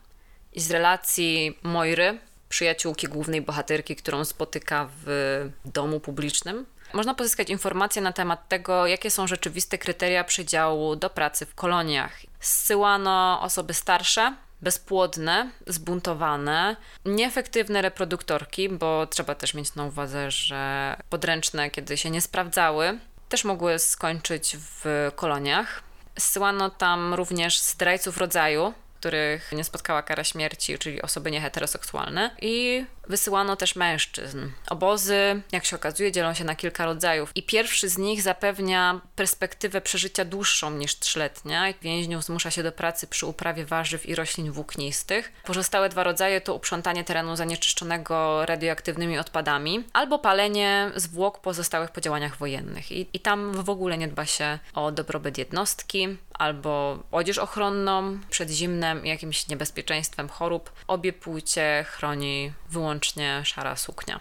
I 0.53 0.61
z 0.61 0.71
relacji 0.71 1.59
Moiry, 1.63 2.19
przyjaciółki 2.49 3.07
głównej 3.07 3.41
bohaterki, 3.41 3.95
którą 3.95 4.25
spotyka 4.25 4.89
w 5.05 5.49
domu 5.65 5.99
publicznym, 5.99 6.65
można 6.93 7.13
pozyskać 7.13 7.49
informacje 7.49 8.01
na 8.01 8.13
temat 8.13 8.47
tego, 8.49 8.87
jakie 8.87 9.11
są 9.11 9.27
rzeczywiste 9.27 9.77
kryteria 9.77 10.23
przydziału 10.23 10.95
do 10.95 11.09
pracy 11.09 11.45
w 11.45 11.55
koloniach. 11.55 12.13
Zsyłano 12.39 13.41
osoby 13.41 13.73
starsze, 13.73 14.35
bezpłodne, 14.61 15.51
zbuntowane, 15.67 16.75
nieefektywne 17.05 17.81
reproduktorki, 17.81 18.69
bo 18.69 19.07
trzeba 19.07 19.35
też 19.35 19.53
mieć 19.53 19.75
na 19.75 19.83
uwadze, 19.83 20.31
że 20.31 20.95
podręczne, 21.09 21.69
kiedy 21.69 21.97
się 21.97 22.09
nie 22.09 22.21
sprawdzały, 22.21 22.99
też 23.29 23.43
mogły 23.43 23.79
skończyć 23.79 24.57
w 24.59 25.11
koloniach. 25.15 25.83
Zsyłano 26.17 26.69
tam 26.69 27.13
również 27.13 27.59
zdrajców 27.59 28.17
rodzaju, 28.17 28.73
których 28.99 29.51
nie 29.51 29.63
spotkała 29.63 30.03
kara 30.03 30.23
śmierci, 30.23 30.77
czyli 30.77 31.01
osoby 31.01 31.31
nieheteroseksualne, 31.31 32.35
i 32.41 32.85
wysyłano 33.09 33.55
też 33.55 33.75
mężczyzn. 33.75 34.49
Obozy, 34.69 35.41
jak 35.51 35.65
się 35.65 35.75
okazuje, 35.75 36.11
dzielą 36.11 36.33
się 36.33 36.43
na 36.43 36.55
kilka 36.55 36.85
rodzajów, 36.85 37.31
i 37.35 37.43
pierwszy 37.43 37.89
z 37.89 37.97
nich 37.97 38.21
zapewnia 38.21 39.01
perspektywę 39.15 39.81
przeżycia 39.81 40.25
dłuższą 40.25 40.71
niż 40.71 40.99
trzyletnia. 40.99 41.73
Więźniów 41.81 42.23
zmusza 42.23 42.51
się 42.51 42.63
do 42.63 42.71
pracy 42.71 43.07
przy 43.07 43.25
uprawie 43.25 43.65
warzyw 43.65 44.05
i 44.05 44.15
roślin 44.15 44.51
włóknistych. 44.51 45.31
Pozostałe 45.43 45.89
dwa 45.89 46.03
rodzaje 46.03 46.41
to 46.41 46.53
uprzątanie 46.53 47.03
terenu 47.03 47.35
zanieczyszczonego 47.35 48.45
radioaktywnymi 48.45 49.17
odpadami 49.17 49.83
albo 49.93 50.19
palenie 50.19 50.91
zwłok 50.95 51.41
pozostałych 51.41 51.91
po 51.91 52.01
działaniach 52.01 52.37
wojennych. 52.37 52.91
I, 52.91 53.07
i 53.13 53.19
tam 53.19 53.63
w 53.63 53.69
ogóle 53.69 53.97
nie 53.97 54.07
dba 54.07 54.25
się 54.25 54.59
o 54.73 54.91
dobrobyt 54.91 55.37
jednostki 55.37 56.17
albo 56.33 57.03
odzież 57.11 57.37
ochronną 57.37 58.19
przed 58.29 58.49
zimnem 58.49 59.05
i 59.05 59.09
jakimś 59.09 59.47
niebezpieczeństwem 59.47 60.29
chorób. 60.29 60.71
Obie 60.87 61.13
płcie 61.13 61.85
chroni 61.87 62.53
wyłącznie 62.69 62.96
szara 63.43 63.75
suknia. 63.75 64.19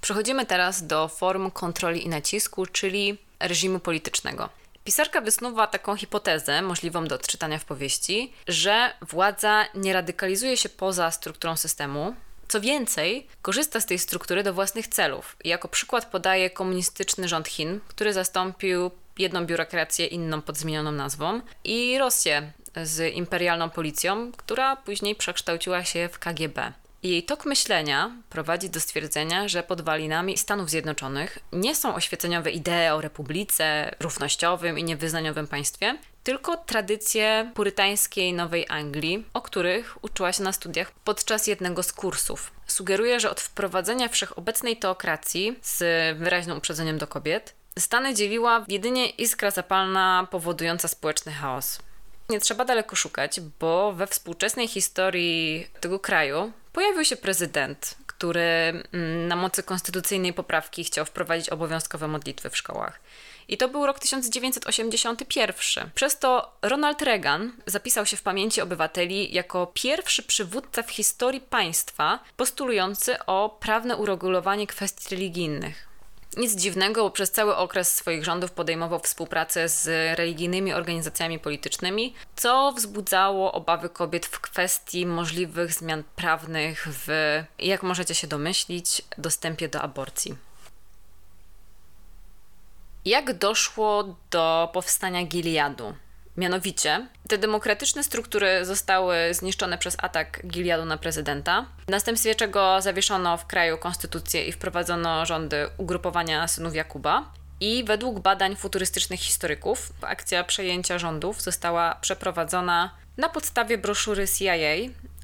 Przechodzimy 0.00 0.46
teraz 0.46 0.86
do 0.86 1.08
form 1.08 1.50
kontroli 1.50 2.04
i 2.04 2.08
nacisku, 2.08 2.66
czyli 2.66 3.18
reżimu 3.40 3.78
politycznego. 3.78 4.48
Pisarka 4.84 5.20
wysnuwa 5.20 5.66
taką 5.66 5.96
hipotezę, 5.96 6.62
możliwą 6.62 7.04
do 7.06 7.14
odczytania 7.14 7.58
w 7.58 7.64
powieści, 7.64 8.32
że 8.48 8.94
władza 9.00 9.64
nie 9.74 9.92
radykalizuje 9.92 10.56
się 10.56 10.68
poza 10.68 11.10
strukturą 11.10 11.56
systemu, 11.56 12.14
co 12.48 12.60
więcej, 12.60 13.26
korzysta 13.42 13.80
z 13.80 13.86
tej 13.86 13.98
struktury 13.98 14.42
do 14.42 14.54
własnych 14.54 14.88
celów. 14.88 15.36
Jako 15.44 15.68
przykład 15.68 16.06
podaje 16.06 16.50
komunistyczny 16.50 17.28
rząd 17.28 17.48
Chin, 17.48 17.80
który 17.88 18.12
zastąpił 18.12 18.90
jedną 19.18 19.46
biurokrację 19.46 20.06
inną 20.06 20.42
pod 20.42 20.56
zmienioną 20.56 20.92
nazwą 20.92 21.40
i 21.64 21.98
Rosję 21.98 22.52
z 22.82 23.14
imperialną 23.14 23.70
policją, 23.70 24.32
która 24.32 24.76
później 24.76 25.14
przekształciła 25.14 25.84
się 25.84 26.08
w 26.12 26.18
KGB. 26.18 26.72
Jej 27.04 27.22
tok 27.22 27.46
myślenia 27.46 28.10
prowadzi 28.30 28.70
do 28.70 28.80
stwierdzenia, 28.80 29.48
że 29.48 29.62
podwalinami 29.62 30.38
Stanów 30.38 30.70
Zjednoczonych 30.70 31.38
nie 31.52 31.74
są 31.74 31.94
oświeceniowe 31.94 32.50
idee 32.50 32.88
o 32.92 33.00
republice, 33.00 33.94
równościowym 34.00 34.78
i 34.78 34.84
niewyznaniowym 34.84 35.46
państwie, 35.46 35.98
tylko 36.22 36.56
tradycje 36.56 37.50
purytańskiej 37.54 38.32
Nowej 38.32 38.66
Anglii, 38.68 39.24
o 39.34 39.42
których 39.42 40.04
uczyła 40.04 40.32
się 40.32 40.42
na 40.42 40.52
studiach 40.52 40.92
podczas 40.92 41.46
jednego 41.46 41.82
z 41.82 41.92
kursów. 41.92 42.52
Sugeruje, 42.66 43.20
że 43.20 43.30
od 43.30 43.40
wprowadzenia 43.40 44.08
wszechobecnej 44.08 44.76
teokracji 44.76 45.56
z 45.62 45.78
wyraźnym 46.18 46.56
uprzedzeniem 46.56 46.98
do 46.98 47.06
kobiet, 47.06 47.54
Stany 47.78 48.14
dzieliła 48.14 48.64
jedynie 48.68 49.10
iskra 49.10 49.50
zapalna 49.50 50.28
powodująca 50.30 50.88
społeczny 50.88 51.32
chaos. 51.32 51.78
Nie 52.28 52.40
trzeba 52.40 52.64
daleko 52.64 52.96
szukać, 52.96 53.40
bo 53.60 53.92
we 53.92 54.06
współczesnej 54.06 54.68
historii 54.68 55.66
tego 55.80 55.98
kraju 55.98 56.52
pojawił 56.72 57.04
się 57.04 57.16
prezydent, 57.16 57.94
który 58.06 58.42
mm, 58.92 59.28
na 59.28 59.36
mocy 59.36 59.62
konstytucyjnej 59.62 60.32
poprawki 60.32 60.84
chciał 60.84 61.04
wprowadzić 61.04 61.48
obowiązkowe 61.48 62.08
modlitwy 62.08 62.50
w 62.50 62.56
szkołach. 62.56 63.00
I 63.48 63.56
to 63.56 63.68
był 63.68 63.86
rok 63.86 63.98
1981. 63.98 65.90
Przez 65.94 66.18
to 66.18 66.56
Ronald 66.62 67.02
Reagan 67.02 67.52
zapisał 67.66 68.06
się 68.06 68.16
w 68.16 68.22
pamięci 68.22 68.60
obywateli 68.60 69.34
jako 69.34 69.66
pierwszy 69.74 70.22
przywódca 70.22 70.82
w 70.82 70.90
historii 70.90 71.40
państwa 71.40 72.18
postulujący 72.36 73.24
o 73.26 73.58
prawne 73.60 73.96
uregulowanie 73.96 74.66
kwestii 74.66 75.14
religijnych. 75.14 75.93
Nic 76.36 76.54
dziwnego, 76.54 77.02
bo 77.02 77.10
przez 77.10 77.30
cały 77.30 77.56
okres 77.56 77.94
swoich 77.94 78.24
rządów 78.24 78.50
podejmował 78.50 78.98
współpracę 78.98 79.68
z 79.68 79.86
religijnymi 80.18 80.72
organizacjami 80.72 81.38
politycznymi, 81.38 82.14
co 82.36 82.72
wzbudzało 82.72 83.52
obawy 83.52 83.88
kobiet 83.88 84.26
w 84.26 84.40
kwestii 84.40 85.06
możliwych 85.06 85.72
zmian 85.72 86.04
prawnych 86.16 86.88
w, 86.90 87.08
jak 87.58 87.82
możecie 87.82 88.14
się 88.14 88.26
domyślić, 88.26 89.02
dostępie 89.18 89.68
do 89.68 89.82
aborcji. 89.82 90.36
Jak 93.04 93.38
doszło 93.38 94.16
do 94.30 94.70
powstania 94.72 95.24
Gileadu? 95.24 95.94
Mianowicie, 96.36 97.06
te 97.28 97.38
demokratyczne 97.38 98.04
struktury 98.04 98.64
zostały 98.64 99.16
zniszczone 99.34 99.78
przez 99.78 99.96
atak 99.98 100.46
Gileadu 100.46 100.84
na 100.84 100.96
prezydenta, 100.96 101.66
w 101.86 101.90
następstwie 101.90 102.34
czego 102.34 102.80
zawieszono 102.80 103.36
w 103.36 103.46
kraju 103.46 103.78
konstytucję 103.78 104.44
i 104.44 104.52
wprowadzono 104.52 105.26
rządy 105.26 105.68
ugrupowania 105.76 106.48
synów 106.48 106.74
Jakuba. 106.74 107.32
I 107.60 107.84
według 107.84 108.20
badań 108.20 108.56
futurystycznych 108.56 109.20
historyków, 109.20 109.92
akcja 110.02 110.44
przejęcia 110.44 110.98
rządów 110.98 111.42
została 111.42 111.94
przeprowadzona 111.94 112.90
na 113.16 113.28
podstawie 113.28 113.78
broszury 113.78 114.28
CIA 114.28 114.54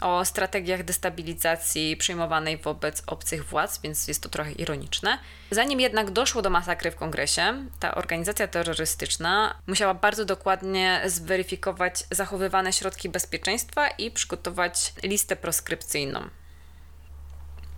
o 0.01 0.25
strategiach 0.25 0.85
destabilizacji 0.85 1.97
przyjmowanej 1.97 2.57
wobec 2.57 3.03
obcych 3.07 3.45
władz, 3.45 3.81
więc 3.83 4.09
jest 4.09 4.23
to 4.23 4.29
trochę 4.29 4.53
ironiczne. 4.53 5.19
Zanim 5.51 5.81
jednak 5.81 6.11
doszło 6.11 6.43
do 6.43 6.51
masakry 6.51 6.91
w 6.91 6.97
kongresie, 6.97 7.67
ta 7.81 7.95
organizacja 7.95 8.49
terrorystyczna 8.49 9.55
musiała 9.67 9.95
bardzo 9.95 10.25
dokładnie 10.25 11.03
zweryfikować 11.07 12.05
zachowywane 12.11 12.73
środki 12.73 13.09
bezpieczeństwa 13.09 13.89
i 13.89 14.11
przygotować 14.11 14.93
listę 15.03 15.37
proskrypcyjną 15.37 16.31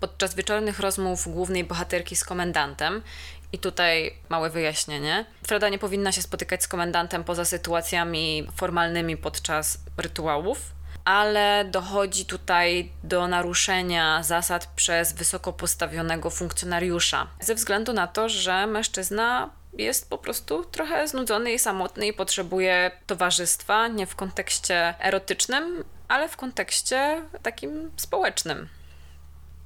podczas 0.03 0.35
wieczornych 0.35 0.81
rozmów 0.81 1.29
głównej 1.29 1.65
bohaterki 1.65 2.17
z 2.17 2.25
komendantem. 2.25 3.03
I 3.53 3.59
tutaj 3.59 4.15
małe 4.29 4.51
wyjaśnienie. 4.51 5.27
Freda 5.47 5.69
nie 5.69 5.79
powinna 5.79 6.13
się 6.13 6.23
spotykać 6.23 6.63
z 6.63 6.69
komendantem 6.69 7.25
poza 7.25 7.45
sytuacjami 7.45 8.49
formalnymi 8.57 9.17
podczas 9.17 9.79
rytuałów, 9.97 10.73
ale 11.05 11.65
dochodzi 11.65 12.27
tutaj 12.27 12.93
do 13.05 13.29
naruszenia 13.29 14.23
zasad 14.23 14.67
przez 14.67 15.13
wysoko 15.13 15.53
postawionego 15.53 16.31
funkcjonariusza, 16.31 17.27
ze 17.41 17.55
względu 17.55 17.93
na 17.93 18.07
to, 18.07 18.29
że 18.29 18.67
mężczyzna 18.67 19.51
jest 19.79 20.11
po 20.11 20.19
prostu 20.19 20.65
trochę 20.65 21.09
znudzony 21.09 21.53
i 21.53 21.59
samotny 21.59 22.07
i 22.07 22.13
potrzebuje 22.13 22.91
towarzystwa, 23.07 23.89
nie 23.89 24.07
w 24.07 24.17
kontekście 24.17 24.95
erotycznym, 25.01 25.85
ale 26.09 26.29
w 26.29 26.37
kontekście 26.37 27.23
takim 27.43 27.91
społecznym. 27.97 28.69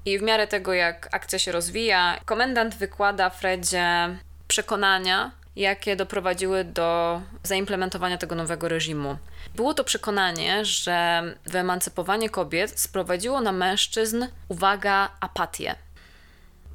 I 0.05 0.19
w 0.19 0.23
miarę 0.23 0.47
tego, 0.47 0.75
jak 0.75 1.09
akcja 1.13 1.39
się 1.39 1.53
rozwija, 1.53 2.21
komendant 2.25 2.75
wykłada 2.75 3.31
Fredzie 3.31 4.19
przekonania, 4.49 5.31
jakie 5.57 5.97
doprowadziły 5.97 6.65
do 6.65 7.21
zaimplementowania 7.43 8.19
tego 8.19 8.35
nowego 8.35 8.69
reżimu. 8.69 9.17
Było 9.55 9.75
to 9.75 9.85
przekonanie, 9.85 10.65
że 10.65 11.23
wyemancypowanie 11.47 12.31
kobiet 12.31 12.81
sprowadziło 12.81 13.41
na 13.41 13.53
mężczyzn, 13.53 14.27
uwaga, 14.49 15.11
apatię. 15.21 15.75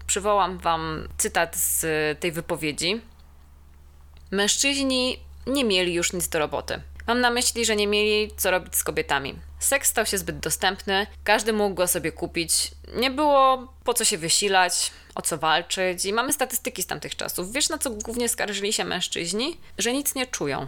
Przywołam 0.08 0.58
Wam 0.58 1.08
cytat 1.18 1.56
z 1.56 1.86
tej 2.20 2.32
wypowiedzi. 2.32 3.02
Mężczyźni 4.32 5.18
nie 5.48 5.64
mieli 5.64 5.94
już 5.94 6.14
nic 6.14 6.28
do 6.30 6.40
roboty. 6.40 6.82
Mam 7.08 7.22
na 7.22 7.30
myśli, 7.30 7.66
że 7.66 7.76
nie 7.76 7.88
mieli 7.88 8.32
co 8.38 8.52
robić 8.52 8.76
z 8.76 8.84
kobietami. 8.84 9.36
Seks 9.62 9.90
stał 9.90 10.06
się 10.06 10.18
zbyt 10.18 10.40
dostępny, 10.40 11.08
każdy 11.24 11.54
mógł 11.54 11.76
go 11.76 11.88
sobie 11.88 12.12
kupić, 12.12 12.72
nie 12.96 13.12
było 13.12 13.74
po 13.84 13.94
co 13.94 14.06
się 14.06 14.18
wysilać, 14.18 14.92
o 15.16 15.22
co 15.22 15.38
walczyć 15.38 16.06
i 16.06 16.14
mamy 16.14 16.34
statystyki 16.34 16.84
z 16.84 16.88
tamtych 16.88 17.16
czasów. 17.16 17.52
Wiesz 17.52 17.70
na 17.70 17.78
co 17.78 17.90
głównie 17.90 18.30
skarżyli 18.30 18.74
się 18.74 18.84
mężczyźni? 18.84 19.58
Że 19.78 19.94
nic 19.94 20.16
nie 20.16 20.28
czują. 20.28 20.68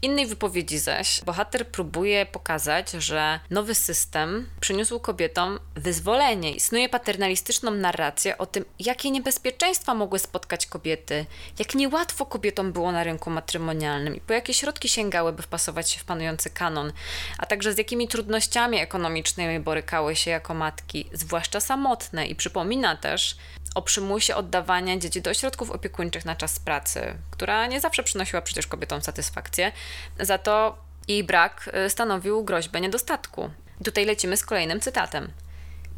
W 0.00 0.04
innej 0.04 0.26
wypowiedzi 0.26 0.78
zaś 0.78 1.20
bohater 1.24 1.66
próbuje 1.66 2.26
pokazać, 2.26 2.90
że 2.90 3.40
nowy 3.50 3.74
system 3.74 4.48
przyniósł 4.60 5.00
kobietom 5.00 5.58
wyzwolenie 5.74 6.52
i 6.52 6.60
snuje 6.60 6.88
paternalistyczną 6.88 7.70
narrację 7.70 8.38
o 8.38 8.46
tym, 8.46 8.64
jakie 8.78 9.10
niebezpieczeństwa 9.10 9.94
mogły 9.94 10.18
spotkać 10.18 10.66
kobiety, 10.66 11.26
jak 11.58 11.74
niełatwo 11.74 12.26
kobietom 12.26 12.72
było 12.72 12.92
na 12.92 13.04
rynku 13.04 13.30
matrymonialnym 13.30 14.16
i 14.16 14.20
po 14.20 14.32
jakie 14.32 14.54
środki 14.54 14.88
sięgały, 14.88 15.32
by 15.32 15.42
wpasować 15.42 15.90
się 15.90 16.00
w 16.00 16.04
panujący 16.04 16.50
kanon, 16.50 16.92
a 17.38 17.46
także 17.46 17.72
z 17.72 17.78
jakimi 17.78 18.08
trudnościami 18.08 18.78
ekonomicznymi 18.78 19.60
borykały 19.60 20.16
się 20.16 20.30
jako 20.30 20.54
matki, 20.54 21.08
zwłaszcza 21.12 21.60
samotne. 21.60 22.26
I 22.26 22.34
przypomina 22.34 22.96
też, 22.96 23.36
o 23.74 23.82
przymusie 23.82 24.36
oddawania 24.36 24.98
dzieci 24.98 25.22
do 25.22 25.30
ośrodków 25.30 25.70
opiekuńczych 25.70 26.24
na 26.24 26.36
czas 26.36 26.58
pracy, 26.58 27.14
która 27.30 27.66
nie 27.66 27.80
zawsze 27.80 28.02
przynosiła 28.02 28.42
przecież 28.42 28.66
kobietom 28.66 29.02
satysfakcję. 29.02 29.72
Za 30.20 30.38
to 30.38 30.78
jej 31.08 31.24
brak 31.24 31.70
y, 31.86 31.90
stanowił 31.90 32.44
groźbę 32.44 32.80
niedostatku. 32.80 33.50
Tutaj 33.84 34.04
lecimy 34.04 34.36
z 34.36 34.44
kolejnym 34.44 34.80
cytatem. 34.80 35.32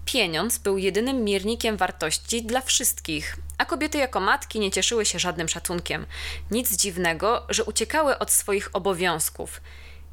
Pieniądz 0.04 0.58
był 0.58 0.78
jedynym 0.78 1.24
miernikiem 1.24 1.76
wartości 1.76 2.42
dla 2.42 2.60
wszystkich, 2.60 3.36
a 3.58 3.64
kobiety 3.64 3.98
jako 3.98 4.20
matki 4.20 4.60
nie 4.60 4.70
cieszyły 4.70 5.04
się 5.06 5.18
żadnym 5.18 5.48
szacunkiem. 5.48 6.06
Nic 6.50 6.76
dziwnego, 6.76 7.46
że 7.48 7.64
uciekały 7.64 8.18
od 8.18 8.30
swoich 8.30 8.70
obowiązków. 8.72 9.60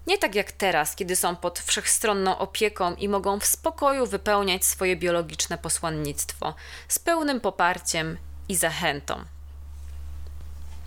Nie 0.10 0.18
tak 0.18 0.36
jak 0.36 0.52
teraz, 0.52 0.96
kiedy 0.96 1.16
są 1.16 1.36
pod 1.36 1.60
wszechstronną 1.60 2.38
opieką 2.38 2.96
i 2.96 3.10
mogą 3.10 3.40
w 3.40 3.46
spokoju 3.46 4.06
wypełniać 4.06 4.66
swoje 4.66 4.96
biologiczne 4.96 5.58
posłannictwo 5.58 6.56
z 6.88 7.00
pełnym 7.00 7.42
poparciem 7.42 8.18
i 8.50 8.56
zachętą. 8.56 9.24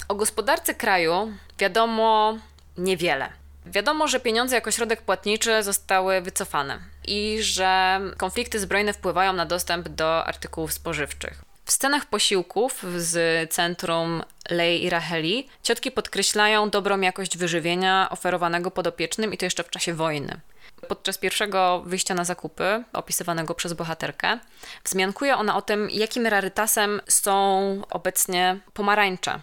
O 0.08 0.14
gospodarce 0.14 0.74
kraju 0.74 1.32
wiadomo 1.58 2.38
niewiele. 2.78 3.28
Wiadomo, 3.66 4.08
że 4.08 4.20
pieniądze 4.20 4.54
jako 4.54 4.70
środek 4.70 5.02
płatniczy 5.02 5.62
zostały 5.62 6.20
wycofane 6.20 6.78
i 7.04 7.38
że 7.40 8.00
konflikty 8.16 8.60
zbrojne 8.60 8.92
wpływają 8.92 9.32
na 9.32 9.46
dostęp 9.46 9.88
do 9.88 10.24
artykułów 10.24 10.72
spożywczych. 10.72 11.51
W 11.64 11.72
scenach 11.72 12.06
posiłków 12.06 12.84
z 12.96 13.50
centrum 13.52 14.22
Lei 14.50 14.84
i 14.84 14.90
Racheli 14.90 15.48
ciotki 15.62 15.90
podkreślają 15.90 16.70
dobrą 16.70 17.00
jakość 17.00 17.38
wyżywienia 17.38 18.08
oferowanego 18.10 18.70
podopiecznym 18.70 19.32
i 19.32 19.38
to 19.38 19.46
jeszcze 19.46 19.64
w 19.64 19.70
czasie 19.70 19.94
wojny. 19.94 20.40
Podczas 20.88 21.18
pierwszego 21.18 21.82
wyjścia 21.86 22.14
na 22.14 22.24
zakupy, 22.24 22.84
opisywanego 22.92 23.54
przez 23.54 23.72
bohaterkę, 23.72 24.38
wzmiankuje 24.84 25.36
ona 25.36 25.56
o 25.56 25.62
tym, 25.62 25.90
jakim 25.90 26.26
rarytasem 26.26 27.00
są 27.08 27.82
obecnie 27.90 28.58
pomarańcze. 28.72 29.40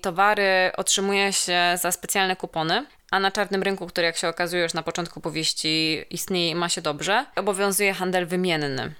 Towary 0.00 0.70
otrzymuje 0.76 1.32
się 1.32 1.60
za 1.82 1.92
specjalne 1.92 2.36
kupony, 2.36 2.86
a 3.10 3.20
na 3.20 3.30
czarnym 3.30 3.62
rynku, 3.62 3.86
który 3.86 4.06
jak 4.06 4.16
się 4.16 4.28
okazuje 4.28 4.62
już 4.62 4.74
na 4.74 4.82
początku 4.82 5.20
powieści 5.20 6.04
istnieje 6.10 6.50
i 6.50 6.54
ma 6.54 6.68
się 6.68 6.82
dobrze, 6.82 7.26
obowiązuje 7.36 7.94
handel 7.94 8.26
wymienny. 8.26 8.94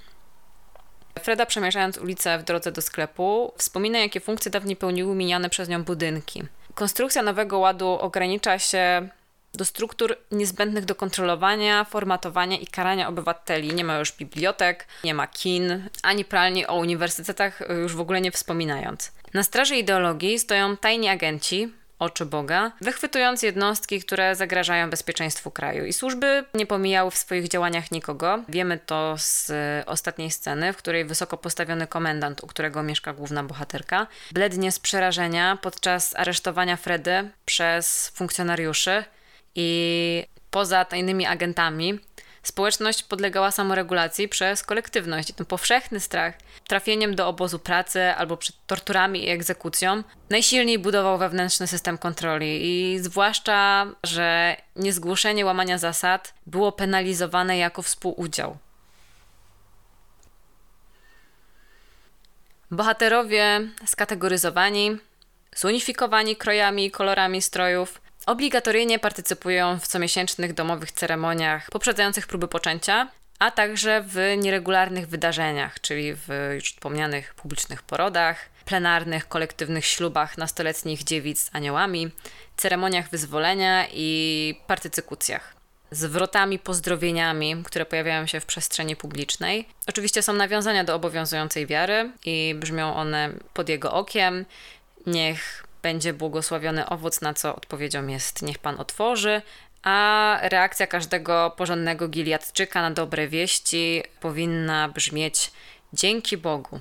Freda 1.18 1.46
przemierzając 1.46 1.98
ulicę 1.98 2.38
w 2.38 2.42
drodze 2.42 2.72
do 2.72 2.82
sklepu 2.82 3.52
wspomina, 3.56 3.98
jakie 3.98 4.20
funkcje 4.20 4.50
dawniej 4.50 4.76
pełniły 4.76 5.14
miniane 5.14 5.50
przez 5.50 5.68
nią 5.68 5.84
budynki. 5.84 6.42
Konstrukcja 6.74 7.22
nowego 7.22 7.58
ładu 7.58 7.88
ogranicza 7.88 8.58
się 8.58 9.08
do 9.54 9.64
struktur 9.64 10.16
niezbędnych 10.30 10.84
do 10.84 10.94
kontrolowania, 10.94 11.84
formatowania 11.84 12.56
i 12.56 12.66
karania 12.66 13.08
obywateli. 13.08 13.74
Nie 13.74 13.84
ma 13.84 13.98
już 13.98 14.12
bibliotek, 14.12 14.86
nie 15.04 15.14
ma 15.14 15.26
kin, 15.26 15.88
ani 16.02 16.24
pralni 16.24 16.66
o 16.66 16.74
uniwersytetach 16.74 17.62
już 17.82 17.96
w 17.96 18.00
ogóle 18.00 18.20
nie 18.20 18.30
wspominając. 18.32 19.12
Na 19.34 19.42
straży 19.42 19.76
ideologii 19.76 20.38
stoją 20.38 20.76
tajni 20.76 21.08
agenci, 21.08 21.72
oczy 22.00 22.26
Boga, 22.26 22.72
wychwytując 22.80 23.42
jednostki, 23.42 24.00
które 24.00 24.36
zagrażają 24.36 24.90
bezpieczeństwu 24.90 25.50
kraju. 25.50 25.84
I 25.84 25.92
służby 25.92 26.44
nie 26.54 26.66
pomijały 26.66 27.10
w 27.10 27.16
swoich 27.16 27.48
działaniach 27.48 27.90
nikogo. 27.90 28.42
Wiemy 28.48 28.78
to 28.78 29.14
z 29.18 29.52
ostatniej 29.86 30.30
sceny, 30.30 30.72
w 30.72 30.76
której 30.76 31.04
wysoko 31.04 31.36
postawiony 31.36 31.86
komendant, 31.86 32.44
u 32.44 32.46
którego 32.46 32.82
mieszka 32.82 33.12
główna 33.12 33.42
bohaterka, 33.42 34.06
blednie 34.32 34.72
z 34.72 34.78
przerażenia 34.78 35.58
podczas 35.62 36.16
aresztowania 36.16 36.76
Fredy 36.76 37.30
przez 37.44 38.08
funkcjonariuszy 38.08 39.04
i 39.54 40.26
poza 40.50 40.84
tajnymi 40.84 41.26
agentami 41.26 42.00
Społeczność 42.42 43.02
podlegała 43.02 43.50
samoregulacji 43.50 44.28
przez 44.28 44.62
kolektywność. 44.62 45.32
Ten 45.32 45.46
powszechny 45.46 46.00
strach 46.00 46.34
trafieniem 46.68 47.14
do 47.14 47.28
obozu 47.28 47.58
pracy 47.58 48.02
albo 48.02 48.36
przed 48.36 48.56
torturami 48.66 49.24
i 49.24 49.28
egzekucją 49.28 50.02
najsilniej 50.30 50.78
budował 50.78 51.18
wewnętrzny 51.18 51.66
system 51.66 51.98
kontroli 51.98 52.60
i 52.62 52.98
zwłaszcza, 52.98 53.86
że 54.02 54.56
niezgłoszenie 54.76 55.46
łamania 55.46 55.78
zasad 55.78 56.34
było 56.46 56.72
penalizowane 56.72 57.58
jako 57.58 57.82
współudział. 57.82 58.58
Bohaterowie 62.70 63.60
skategoryzowani, 63.86 64.98
zunifikowani 65.56 66.36
krojami 66.36 66.84
i 66.84 66.90
kolorami 66.90 67.42
strojów, 67.42 68.00
obligatoryjnie 68.26 68.98
partycypują 68.98 69.78
w 69.78 69.86
comiesięcznych 69.86 70.54
domowych 70.54 70.92
ceremoniach 70.92 71.70
poprzedzających 71.70 72.26
próby 72.26 72.48
poczęcia, 72.48 73.08
a 73.38 73.50
także 73.50 74.04
w 74.06 74.34
nieregularnych 74.38 75.08
wydarzeniach, 75.08 75.80
czyli 75.80 76.14
w 76.14 76.28
już 76.54 76.72
wspomnianych 76.72 77.34
publicznych 77.34 77.82
porodach, 77.82 78.48
plenarnych, 78.64 79.28
kolektywnych 79.28 79.84
ślubach 79.84 80.38
nastoletnich 80.38 81.04
dziewic 81.04 81.40
z 81.40 81.50
aniołami, 81.52 82.10
ceremoniach 82.56 83.10
wyzwolenia 83.10 83.86
i 83.92 84.60
partycykucjach. 84.66 85.54
Zwrotami, 85.90 86.58
pozdrowieniami, 86.58 87.62
które 87.64 87.86
pojawiają 87.86 88.26
się 88.26 88.40
w 88.40 88.46
przestrzeni 88.46 88.96
publicznej. 88.96 89.68
Oczywiście 89.86 90.22
są 90.22 90.32
nawiązania 90.32 90.84
do 90.84 90.94
obowiązującej 90.94 91.66
wiary 91.66 92.10
i 92.24 92.54
brzmią 92.58 92.94
one 92.94 93.32
pod 93.54 93.68
jego 93.68 93.92
okiem. 93.92 94.44
Niech 95.06 95.64
będzie 95.82 96.12
błogosławiony 96.12 96.88
owoc, 96.88 97.20
na 97.20 97.34
co 97.34 97.56
odpowiedzią 97.56 98.06
jest 98.06 98.42
niech 98.42 98.58
Pan 98.58 98.80
otworzy, 98.80 99.42
a 99.82 100.38
reakcja 100.42 100.86
każdego 100.86 101.54
porządnego 101.56 102.08
Giliadczyka 102.08 102.82
na 102.82 102.90
dobre 102.90 103.28
wieści 103.28 104.02
powinna 104.20 104.88
brzmieć 104.88 105.50
dzięki 105.92 106.36
Bogu. 106.36 106.80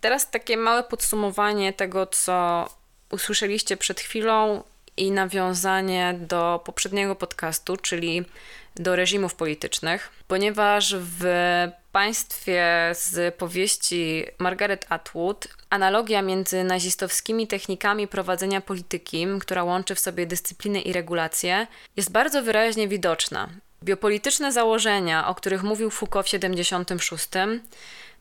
Teraz 0.00 0.30
takie 0.30 0.56
małe 0.56 0.82
podsumowanie 0.82 1.72
tego, 1.72 2.06
co 2.06 2.68
usłyszeliście 3.10 3.76
przed 3.76 4.00
chwilą 4.00 4.62
i 4.96 5.10
nawiązanie 5.10 6.14
do 6.20 6.62
poprzedniego 6.64 7.14
podcastu, 7.14 7.76
czyli 7.76 8.24
do 8.76 8.96
reżimów 8.96 9.34
politycznych, 9.34 10.10
ponieważ 10.28 10.94
w 10.98 11.24
państwie 11.92 12.64
z 12.92 13.34
powieści 13.34 14.24
Margaret 14.38 14.86
Atwood 14.88 15.48
analogia 15.70 16.22
między 16.22 16.64
nazistowskimi 16.64 17.46
technikami 17.46 18.08
prowadzenia 18.08 18.60
polityki, 18.60 19.26
która 19.40 19.64
łączy 19.64 19.94
w 19.94 20.00
sobie 20.00 20.26
dyscyplinę 20.26 20.80
i 20.80 20.92
regulację, 20.92 21.66
jest 21.96 22.12
bardzo 22.12 22.42
wyraźnie 22.42 22.88
widoczna. 22.88 23.48
Biopolityczne 23.84 24.52
założenia, 24.52 25.26
o 25.28 25.34
których 25.34 25.62
mówił 25.62 25.90
Foucault 25.90 26.26
w 26.26 26.30
76, 26.30 27.28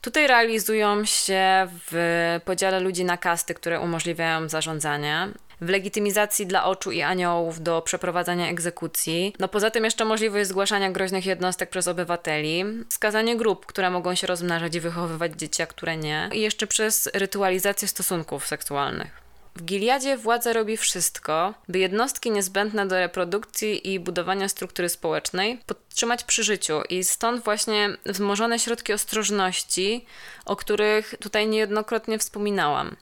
tutaj 0.01 0.27
realizują 0.27 1.05
się 1.05 1.67
w 1.91 2.39
podziale 2.45 2.79
ludzi 2.79 3.05
na 3.05 3.17
kasty, 3.17 3.53
które 3.53 3.79
umożliwiają 3.79 4.49
zarządzanie, 4.49 5.27
w 5.63 5.69
legitymizacji 5.69 6.47
dla 6.47 6.65
oczu 6.65 6.91
i 6.91 7.01
aniołów 7.01 7.63
do 7.63 7.81
przeprowadzania 7.81 8.49
egzekucji. 8.49 9.33
No 9.39 9.47
poza 9.47 9.71
tym 9.71 9.83
jeszcze 9.83 10.05
możliwość 10.05 10.49
zgłaszania 10.49 10.91
groźnych 10.91 11.25
jednostek 11.25 11.69
przez 11.69 11.87
obywateli, 11.87 12.63
wskazanie 12.89 13.37
grup, 13.37 13.65
które 13.65 13.89
mogą 13.89 14.15
się 14.15 14.27
rozmnażać 14.27 14.75
i 14.75 14.79
wychowywać 14.79 15.31
dzieci, 15.35 15.61
a 15.61 15.65
które 15.65 15.97
nie, 15.97 16.29
i 16.33 16.41
jeszcze 16.41 16.67
przez 16.67 17.09
rytualizację 17.13 17.87
stosunków 17.87 18.47
seksualnych. 18.47 19.23
W 19.55 19.63
Giliadzie 19.63 20.17
władza 20.17 20.53
robi 20.53 20.77
wszystko, 20.77 21.53
by 21.67 21.79
jednostki 21.79 22.31
niezbędne 22.31 22.87
do 22.87 22.99
reprodukcji 22.99 23.93
i 23.93 23.99
budowania 23.99 24.49
struktury 24.49 24.89
społecznej 24.89 25.59
podtrzymać 25.65 26.23
przy 26.23 26.43
życiu, 26.43 26.81
i 26.89 27.03
stąd 27.03 27.43
właśnie 27.43 27.89
wzmożone 28.05 28.59
środki 28.59 28.93
ostrożności, 28.93 30.05
o 30.45 30.55
których 30.55 31.15
tutaj 31.19 31.47
niejednokrotnie 31.47 32.19
wspominałam. 32.19 32.95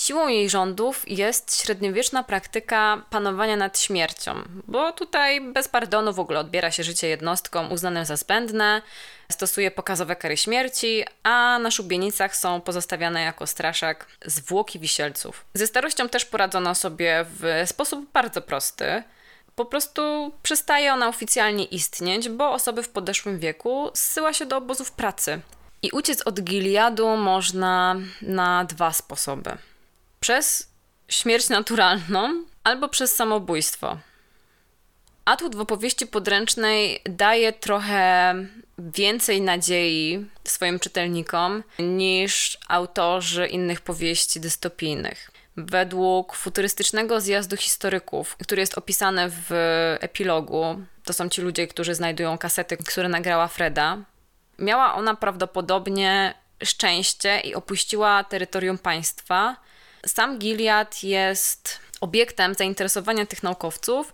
Siłą 0.00 0.28
jej 0.28 0.50
rządów 0.50 1.08
jest 1.10 1.62
średniowieczna 1.62 2.22
praktyka 2.22 3.02
panowania 3.10 3.56
nad 3.56 3.80
śmiercią, 3.80 4.34
bo 4.68 4.92
tutaj 4.92 5.40
bez 5.52 5.68
pardonu 5.68 6.12
w 6.12 6.20
ogóle 6.20 6.40
odbiera 6.40 6.70
się 6.70 6.84
życie 6.84 7.08
jednostkom 7.08 7.72
uznanym 7.72 8.04
za 8.04 8.16
zbędne, 8.16 8.82
stosuje 9.30 9.70
pokazowe 9.70 10.16
kary 10.16 10.36
śmierci, 10.36 11.04
a 11.22 11.58
na 11.58 11.70
szubienicach 11.70 12.36
są 12.36 12.60
pozostawiane 12.60 13.22
jako 13.22 13.46
straszak 13.46 14.06
zwłoki 14.26 14.78
wisielców. 14.78 15.44
Ze 15.54 15.66
starością 15.66 16.08
też 16.08 16.24
poradzono 16.24 16.74
sobie 16.74 17.26
w 17.28 17.62
sposób 17.66 18.12
bardzo 18.12 18.42
prosty. 18.42 19.02
Po 19.54 19.64
prostu 19.64 20.32
przestaje 20.42 20.92
ona 20.92 21.08
oficjalnie 21.08 21.64
istnieć, 21.64 22.28
bo 22.28 22.52
osoby 22.52 22.82
w 22.82 22.88
podeszłym 22.88 23.38
wieku 23.38 23.90
zsyła 23.94 24.32
się 24.32 24.46
do 24.46 24.56
obozów 24.56 24.92
pracy. 24.92 25.40
I 25.82 25.90
uciec 25.90 26.22
od 26.22 26.40
Giliadu 26.40 27.16
można 27.16 27.96
na 28.22 28.64
dwa 28.64 28.92
sposoby 28.92 29.58
przez 30.20 30.70
śmierć 31.08 31.48
naturalną 31.48 32.44
albo 32.64 32.88
przez 32.88 33.16
samobójstwo. 33.16 33.98
Atut 35.24 35.56
w 35.56 35.60
opowieści 35.60 36.06
podręcznej 36.06 37.02
daje 37.04 37.52
trochę 37.52 38.34
więcej 38.78 39.40
nadziei 39.40 40.26
swoim 40.44 40.78
czytelnikom 40.78 41.62
niż 41.78 42.58
autorzy 42.68 43.46
innych 43.46 43.80
powieści 43.80 44.40
dystopijnych. 44.40 45.30
Według 45.56 46.34
futurystycznego 46.36 47.20
zjazdu 47.20 47.56
historyków, 47.56 48.36
który 48.36 48.60
jest 48.60 48.78
opisany 48.78 49.30
w 49.30 49.50
epilogu, 50.00 50.80
to 51.04 51.12
są 51.12 51.28
ci 51.28 51.42
ludzie, 51.42 51.66
którzy 51.66 51.94
znajdują 51.94 52.38
kasety, 52.38 52.76
które 52.76 53.08
nagrała 53.08 53.48
Freda, 53.48 53.98
miała 54.58 54.94
ona 54.94 55.14
prawdopodobnie 55.14 56.34
szczęście 56.64 57.40
i 57.40 57.54
opuściła 57.54 58.24
terytorium 58.24 58.78
państwa, 58.78 59.56
sam 60.06 60.38
Gilead 60.38 61.02
jest 61.02 61.80
obiektem 62.00 62.54
zainteresowania 62.54 63.26
tych 63.26 63.42
naukowców 63.42 64.12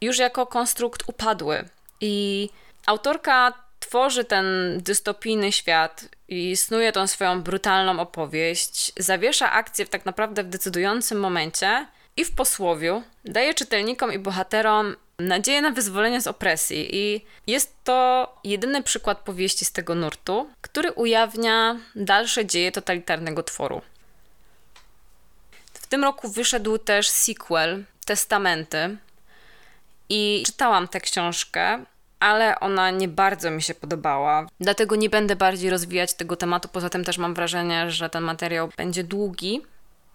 już 0.00 0.18
jako 0.18 0.46
konstrukt 0.46 1.02
upadły. 1.06 1.64
I 2.00 2.48
autorka 2.86 3.52
tworzy 3.80 4.24
ten 4.24 4.46
dystopijny 4.82 5.52
świat 5.52 6.08
i 6.28 6.56
snuje 6.56 6.92
tą 6.92 7.06
swoją 7.06 7.42
brutalną 7.42 8.00
opowieść, 8.00 8.92
zawiesza 8.96 9.52
akcję 9.52 9.86
tak 9.86 10.06
naprawdę 10.06 10.44
w 10.44 10.48
decydującym 10.48 11.20
momencie 11.20 11.86
i 12.16 12.24
w 12.24 12.34
posłowiu 12.34 13.02
daje 13.24 13.54
czytelnikom 13.54 14.12
i 14.12 14.18
bohaterom 14.18 14.96
nadzieję 15.18 15.62
na 15.62 15.70
wyzwolenie 15.70 16.20
z 16.20 16.26
opresji. 16.26 16.96
I 16.96 17.24
jest 17.46 17.74
to 17.84 18.28
jedyny 18.44 18.82
przykład 18.82 19.18
powieści 19.18 19.64
z 19.64 19.72
tego 19.72 19.94
nurtu, 19.94 20.50
który 20.60 20.92
ujawnia 20.92 21.76
dalsze 21.96 22.46
dzieje 22.46 22.72
totalitarnego 22.72 23.42
tworu 23.42 23.82
tym 25.94 26.04
roku 26.04 26.28
wyszedł 26.28 26.78
też 26.78 27.08
sequel 27.08 27.84
Testamenty 28.06 28.96
i 30.08 30.42
czytałam 30.46 30.88
tę 30.88 31.00
książkę, 31.00 31.84
ale 32.20 32.60
ona 32.60 32.90
nie 32.90 33.08
bardzo 33.08 33.50
mi 33.50 33.62
się 33.62 33.74
podobała. 33.74 34.46
Dlatego 34.60 34.96
nie 34.96 35.10
będę 35.10 35.36
bardziej 35.36 35.70
rozwijać 35.70 36.14
tego 36.14 36.36
tematu. 36.36 36.68
Poza 36.68 36.90
tym 36.90 37.04
też 37.04 37.18
mam 37.18 37.34
wrażenie, 37.34 37.90
że 37.90 38.10
ten 38.10 38.24
materiał 38.24 38.68
będzie 38.76 39.04
długi, 39.04 39.62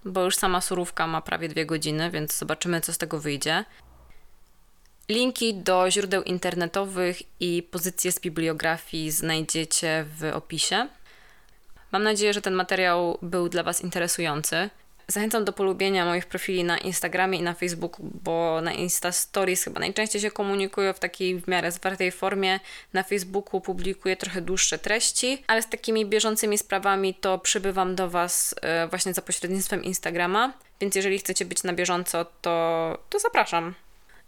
bo 0.05 0.23
już 0.23 0.35
sama 0.35 0.61
surówka 0.61 1.07
ma 1.07 1.21
prawie 1.21 1.49
dwie 1.49 1.65
godziny, 1.65 2.11
więc 2.11 2.37
zobaczymy, 2.37 2.81
co 2.81 2.93
z 2.93 2.97
tego 2.97 3.19
wyjdzie. 3.19 3.65
Linki 5.09 5.53
do 5.53 5.91
źródeł 5.91 6.23
internetowych 6.23 7.21
i 7.39 7.63
pozycje 7.71 8.11
z 8.11 8.19
bibliografii 8.19 9.11
znajdziecie 9.11 10.05
w 10.17 10.31
opisie. 10.33 10.87
Mam 11.91 12.03
nadzieję, 12.03 12.33
że 12.33 12.41
ten 12.41 12.53
materiał 12.53 13.17
był 13.21 13.49
dla 13.49 13.63
Was 13.63 13.81
interesujący. 13.81 14.69
Zachęcam 15.09 15.45
do 15.45 15.53
polubienia 15.53 16.05
moich 16.05 16.25
profili 16.25 16.63
na 16.63 16.77
Instagramie 16.77 17.39
i 17.39 17.41
na 17.41 17.53
Facebooku, 17.53 18.09
bo 18.23 18.61
na 18.61 18.73
Insta 18.73 19.11
Stories 19.11 19.63
chyba 19.63 19.79
najczęściej 19.79 20.21
się 20.21 20.31
komunikuję 20.31 20.93
w 20.93 20.99
takiej 20.99 21.41
w 21.41 21.47
miarę 21.47 21.71
zwartej 21.71 22.11
formie. 22.11 22.59
Na 22.93 23.03
Facebooku 23.03 23.61
publikuję 23.61 24.17
trochę 24.17 24.41
dłuższe 24.41 24.79
treści, 24.79 25.43
ale 25.47 25.61
z 25.61 25.69
takimi 25.69 26.05
bieżącymi 26.05 26.57
sprawami 26.57 27.13
to 27.13 27.39
przybywam 27.39 27.95
do 27.95 28.09
Was 28.09 28.55
e, 28.61 28.87
właśnie 28.87 29.13
za 29.13 29.21
pośrednictwem 29.21 29.83
Instagrama, 29.83 30.53
więc 30.81 30.95
jeżeli 30.95 31.19
chcecie 31.19 31.45
być 31.45 31.63
na 31.63 31.73
bieżąco, 31.73 32.25
to, 32.41 32.97
to 33.09 33.19
zapraszam. 33.19 33.75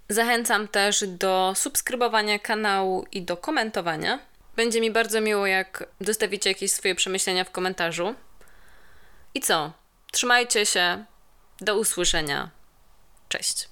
Zachęcam 0.09 0.67
też 0.67 1.07
do 1.07 1.53
subskrybowania 1.55 2.39
kanału 2.39 3.05
i 3.11 3.21
do 3.21 3.37
komentowania. 3.37 4.19
Będzie 4.55 4.81
mi 4.81 4.91
bardzo 4.91 5.21
miło, 5.21 5.47
jak 5.47 5.83
dostawicie 6.01 6.49
jakieś 6.49 6.71
swoje 6.71 6.95
przemyślenia 6.95 7.43
w 7.43 7.51
komentarzu. 7.51 8.15
I 9.33 9.41
co? 9.41 9.80
Trzymajcie 10.11 10.65
się. 10.65 11.05
Do 11.61 11.77
usłyszenia. 11.77 12.49
Cześć. 13.29 13.70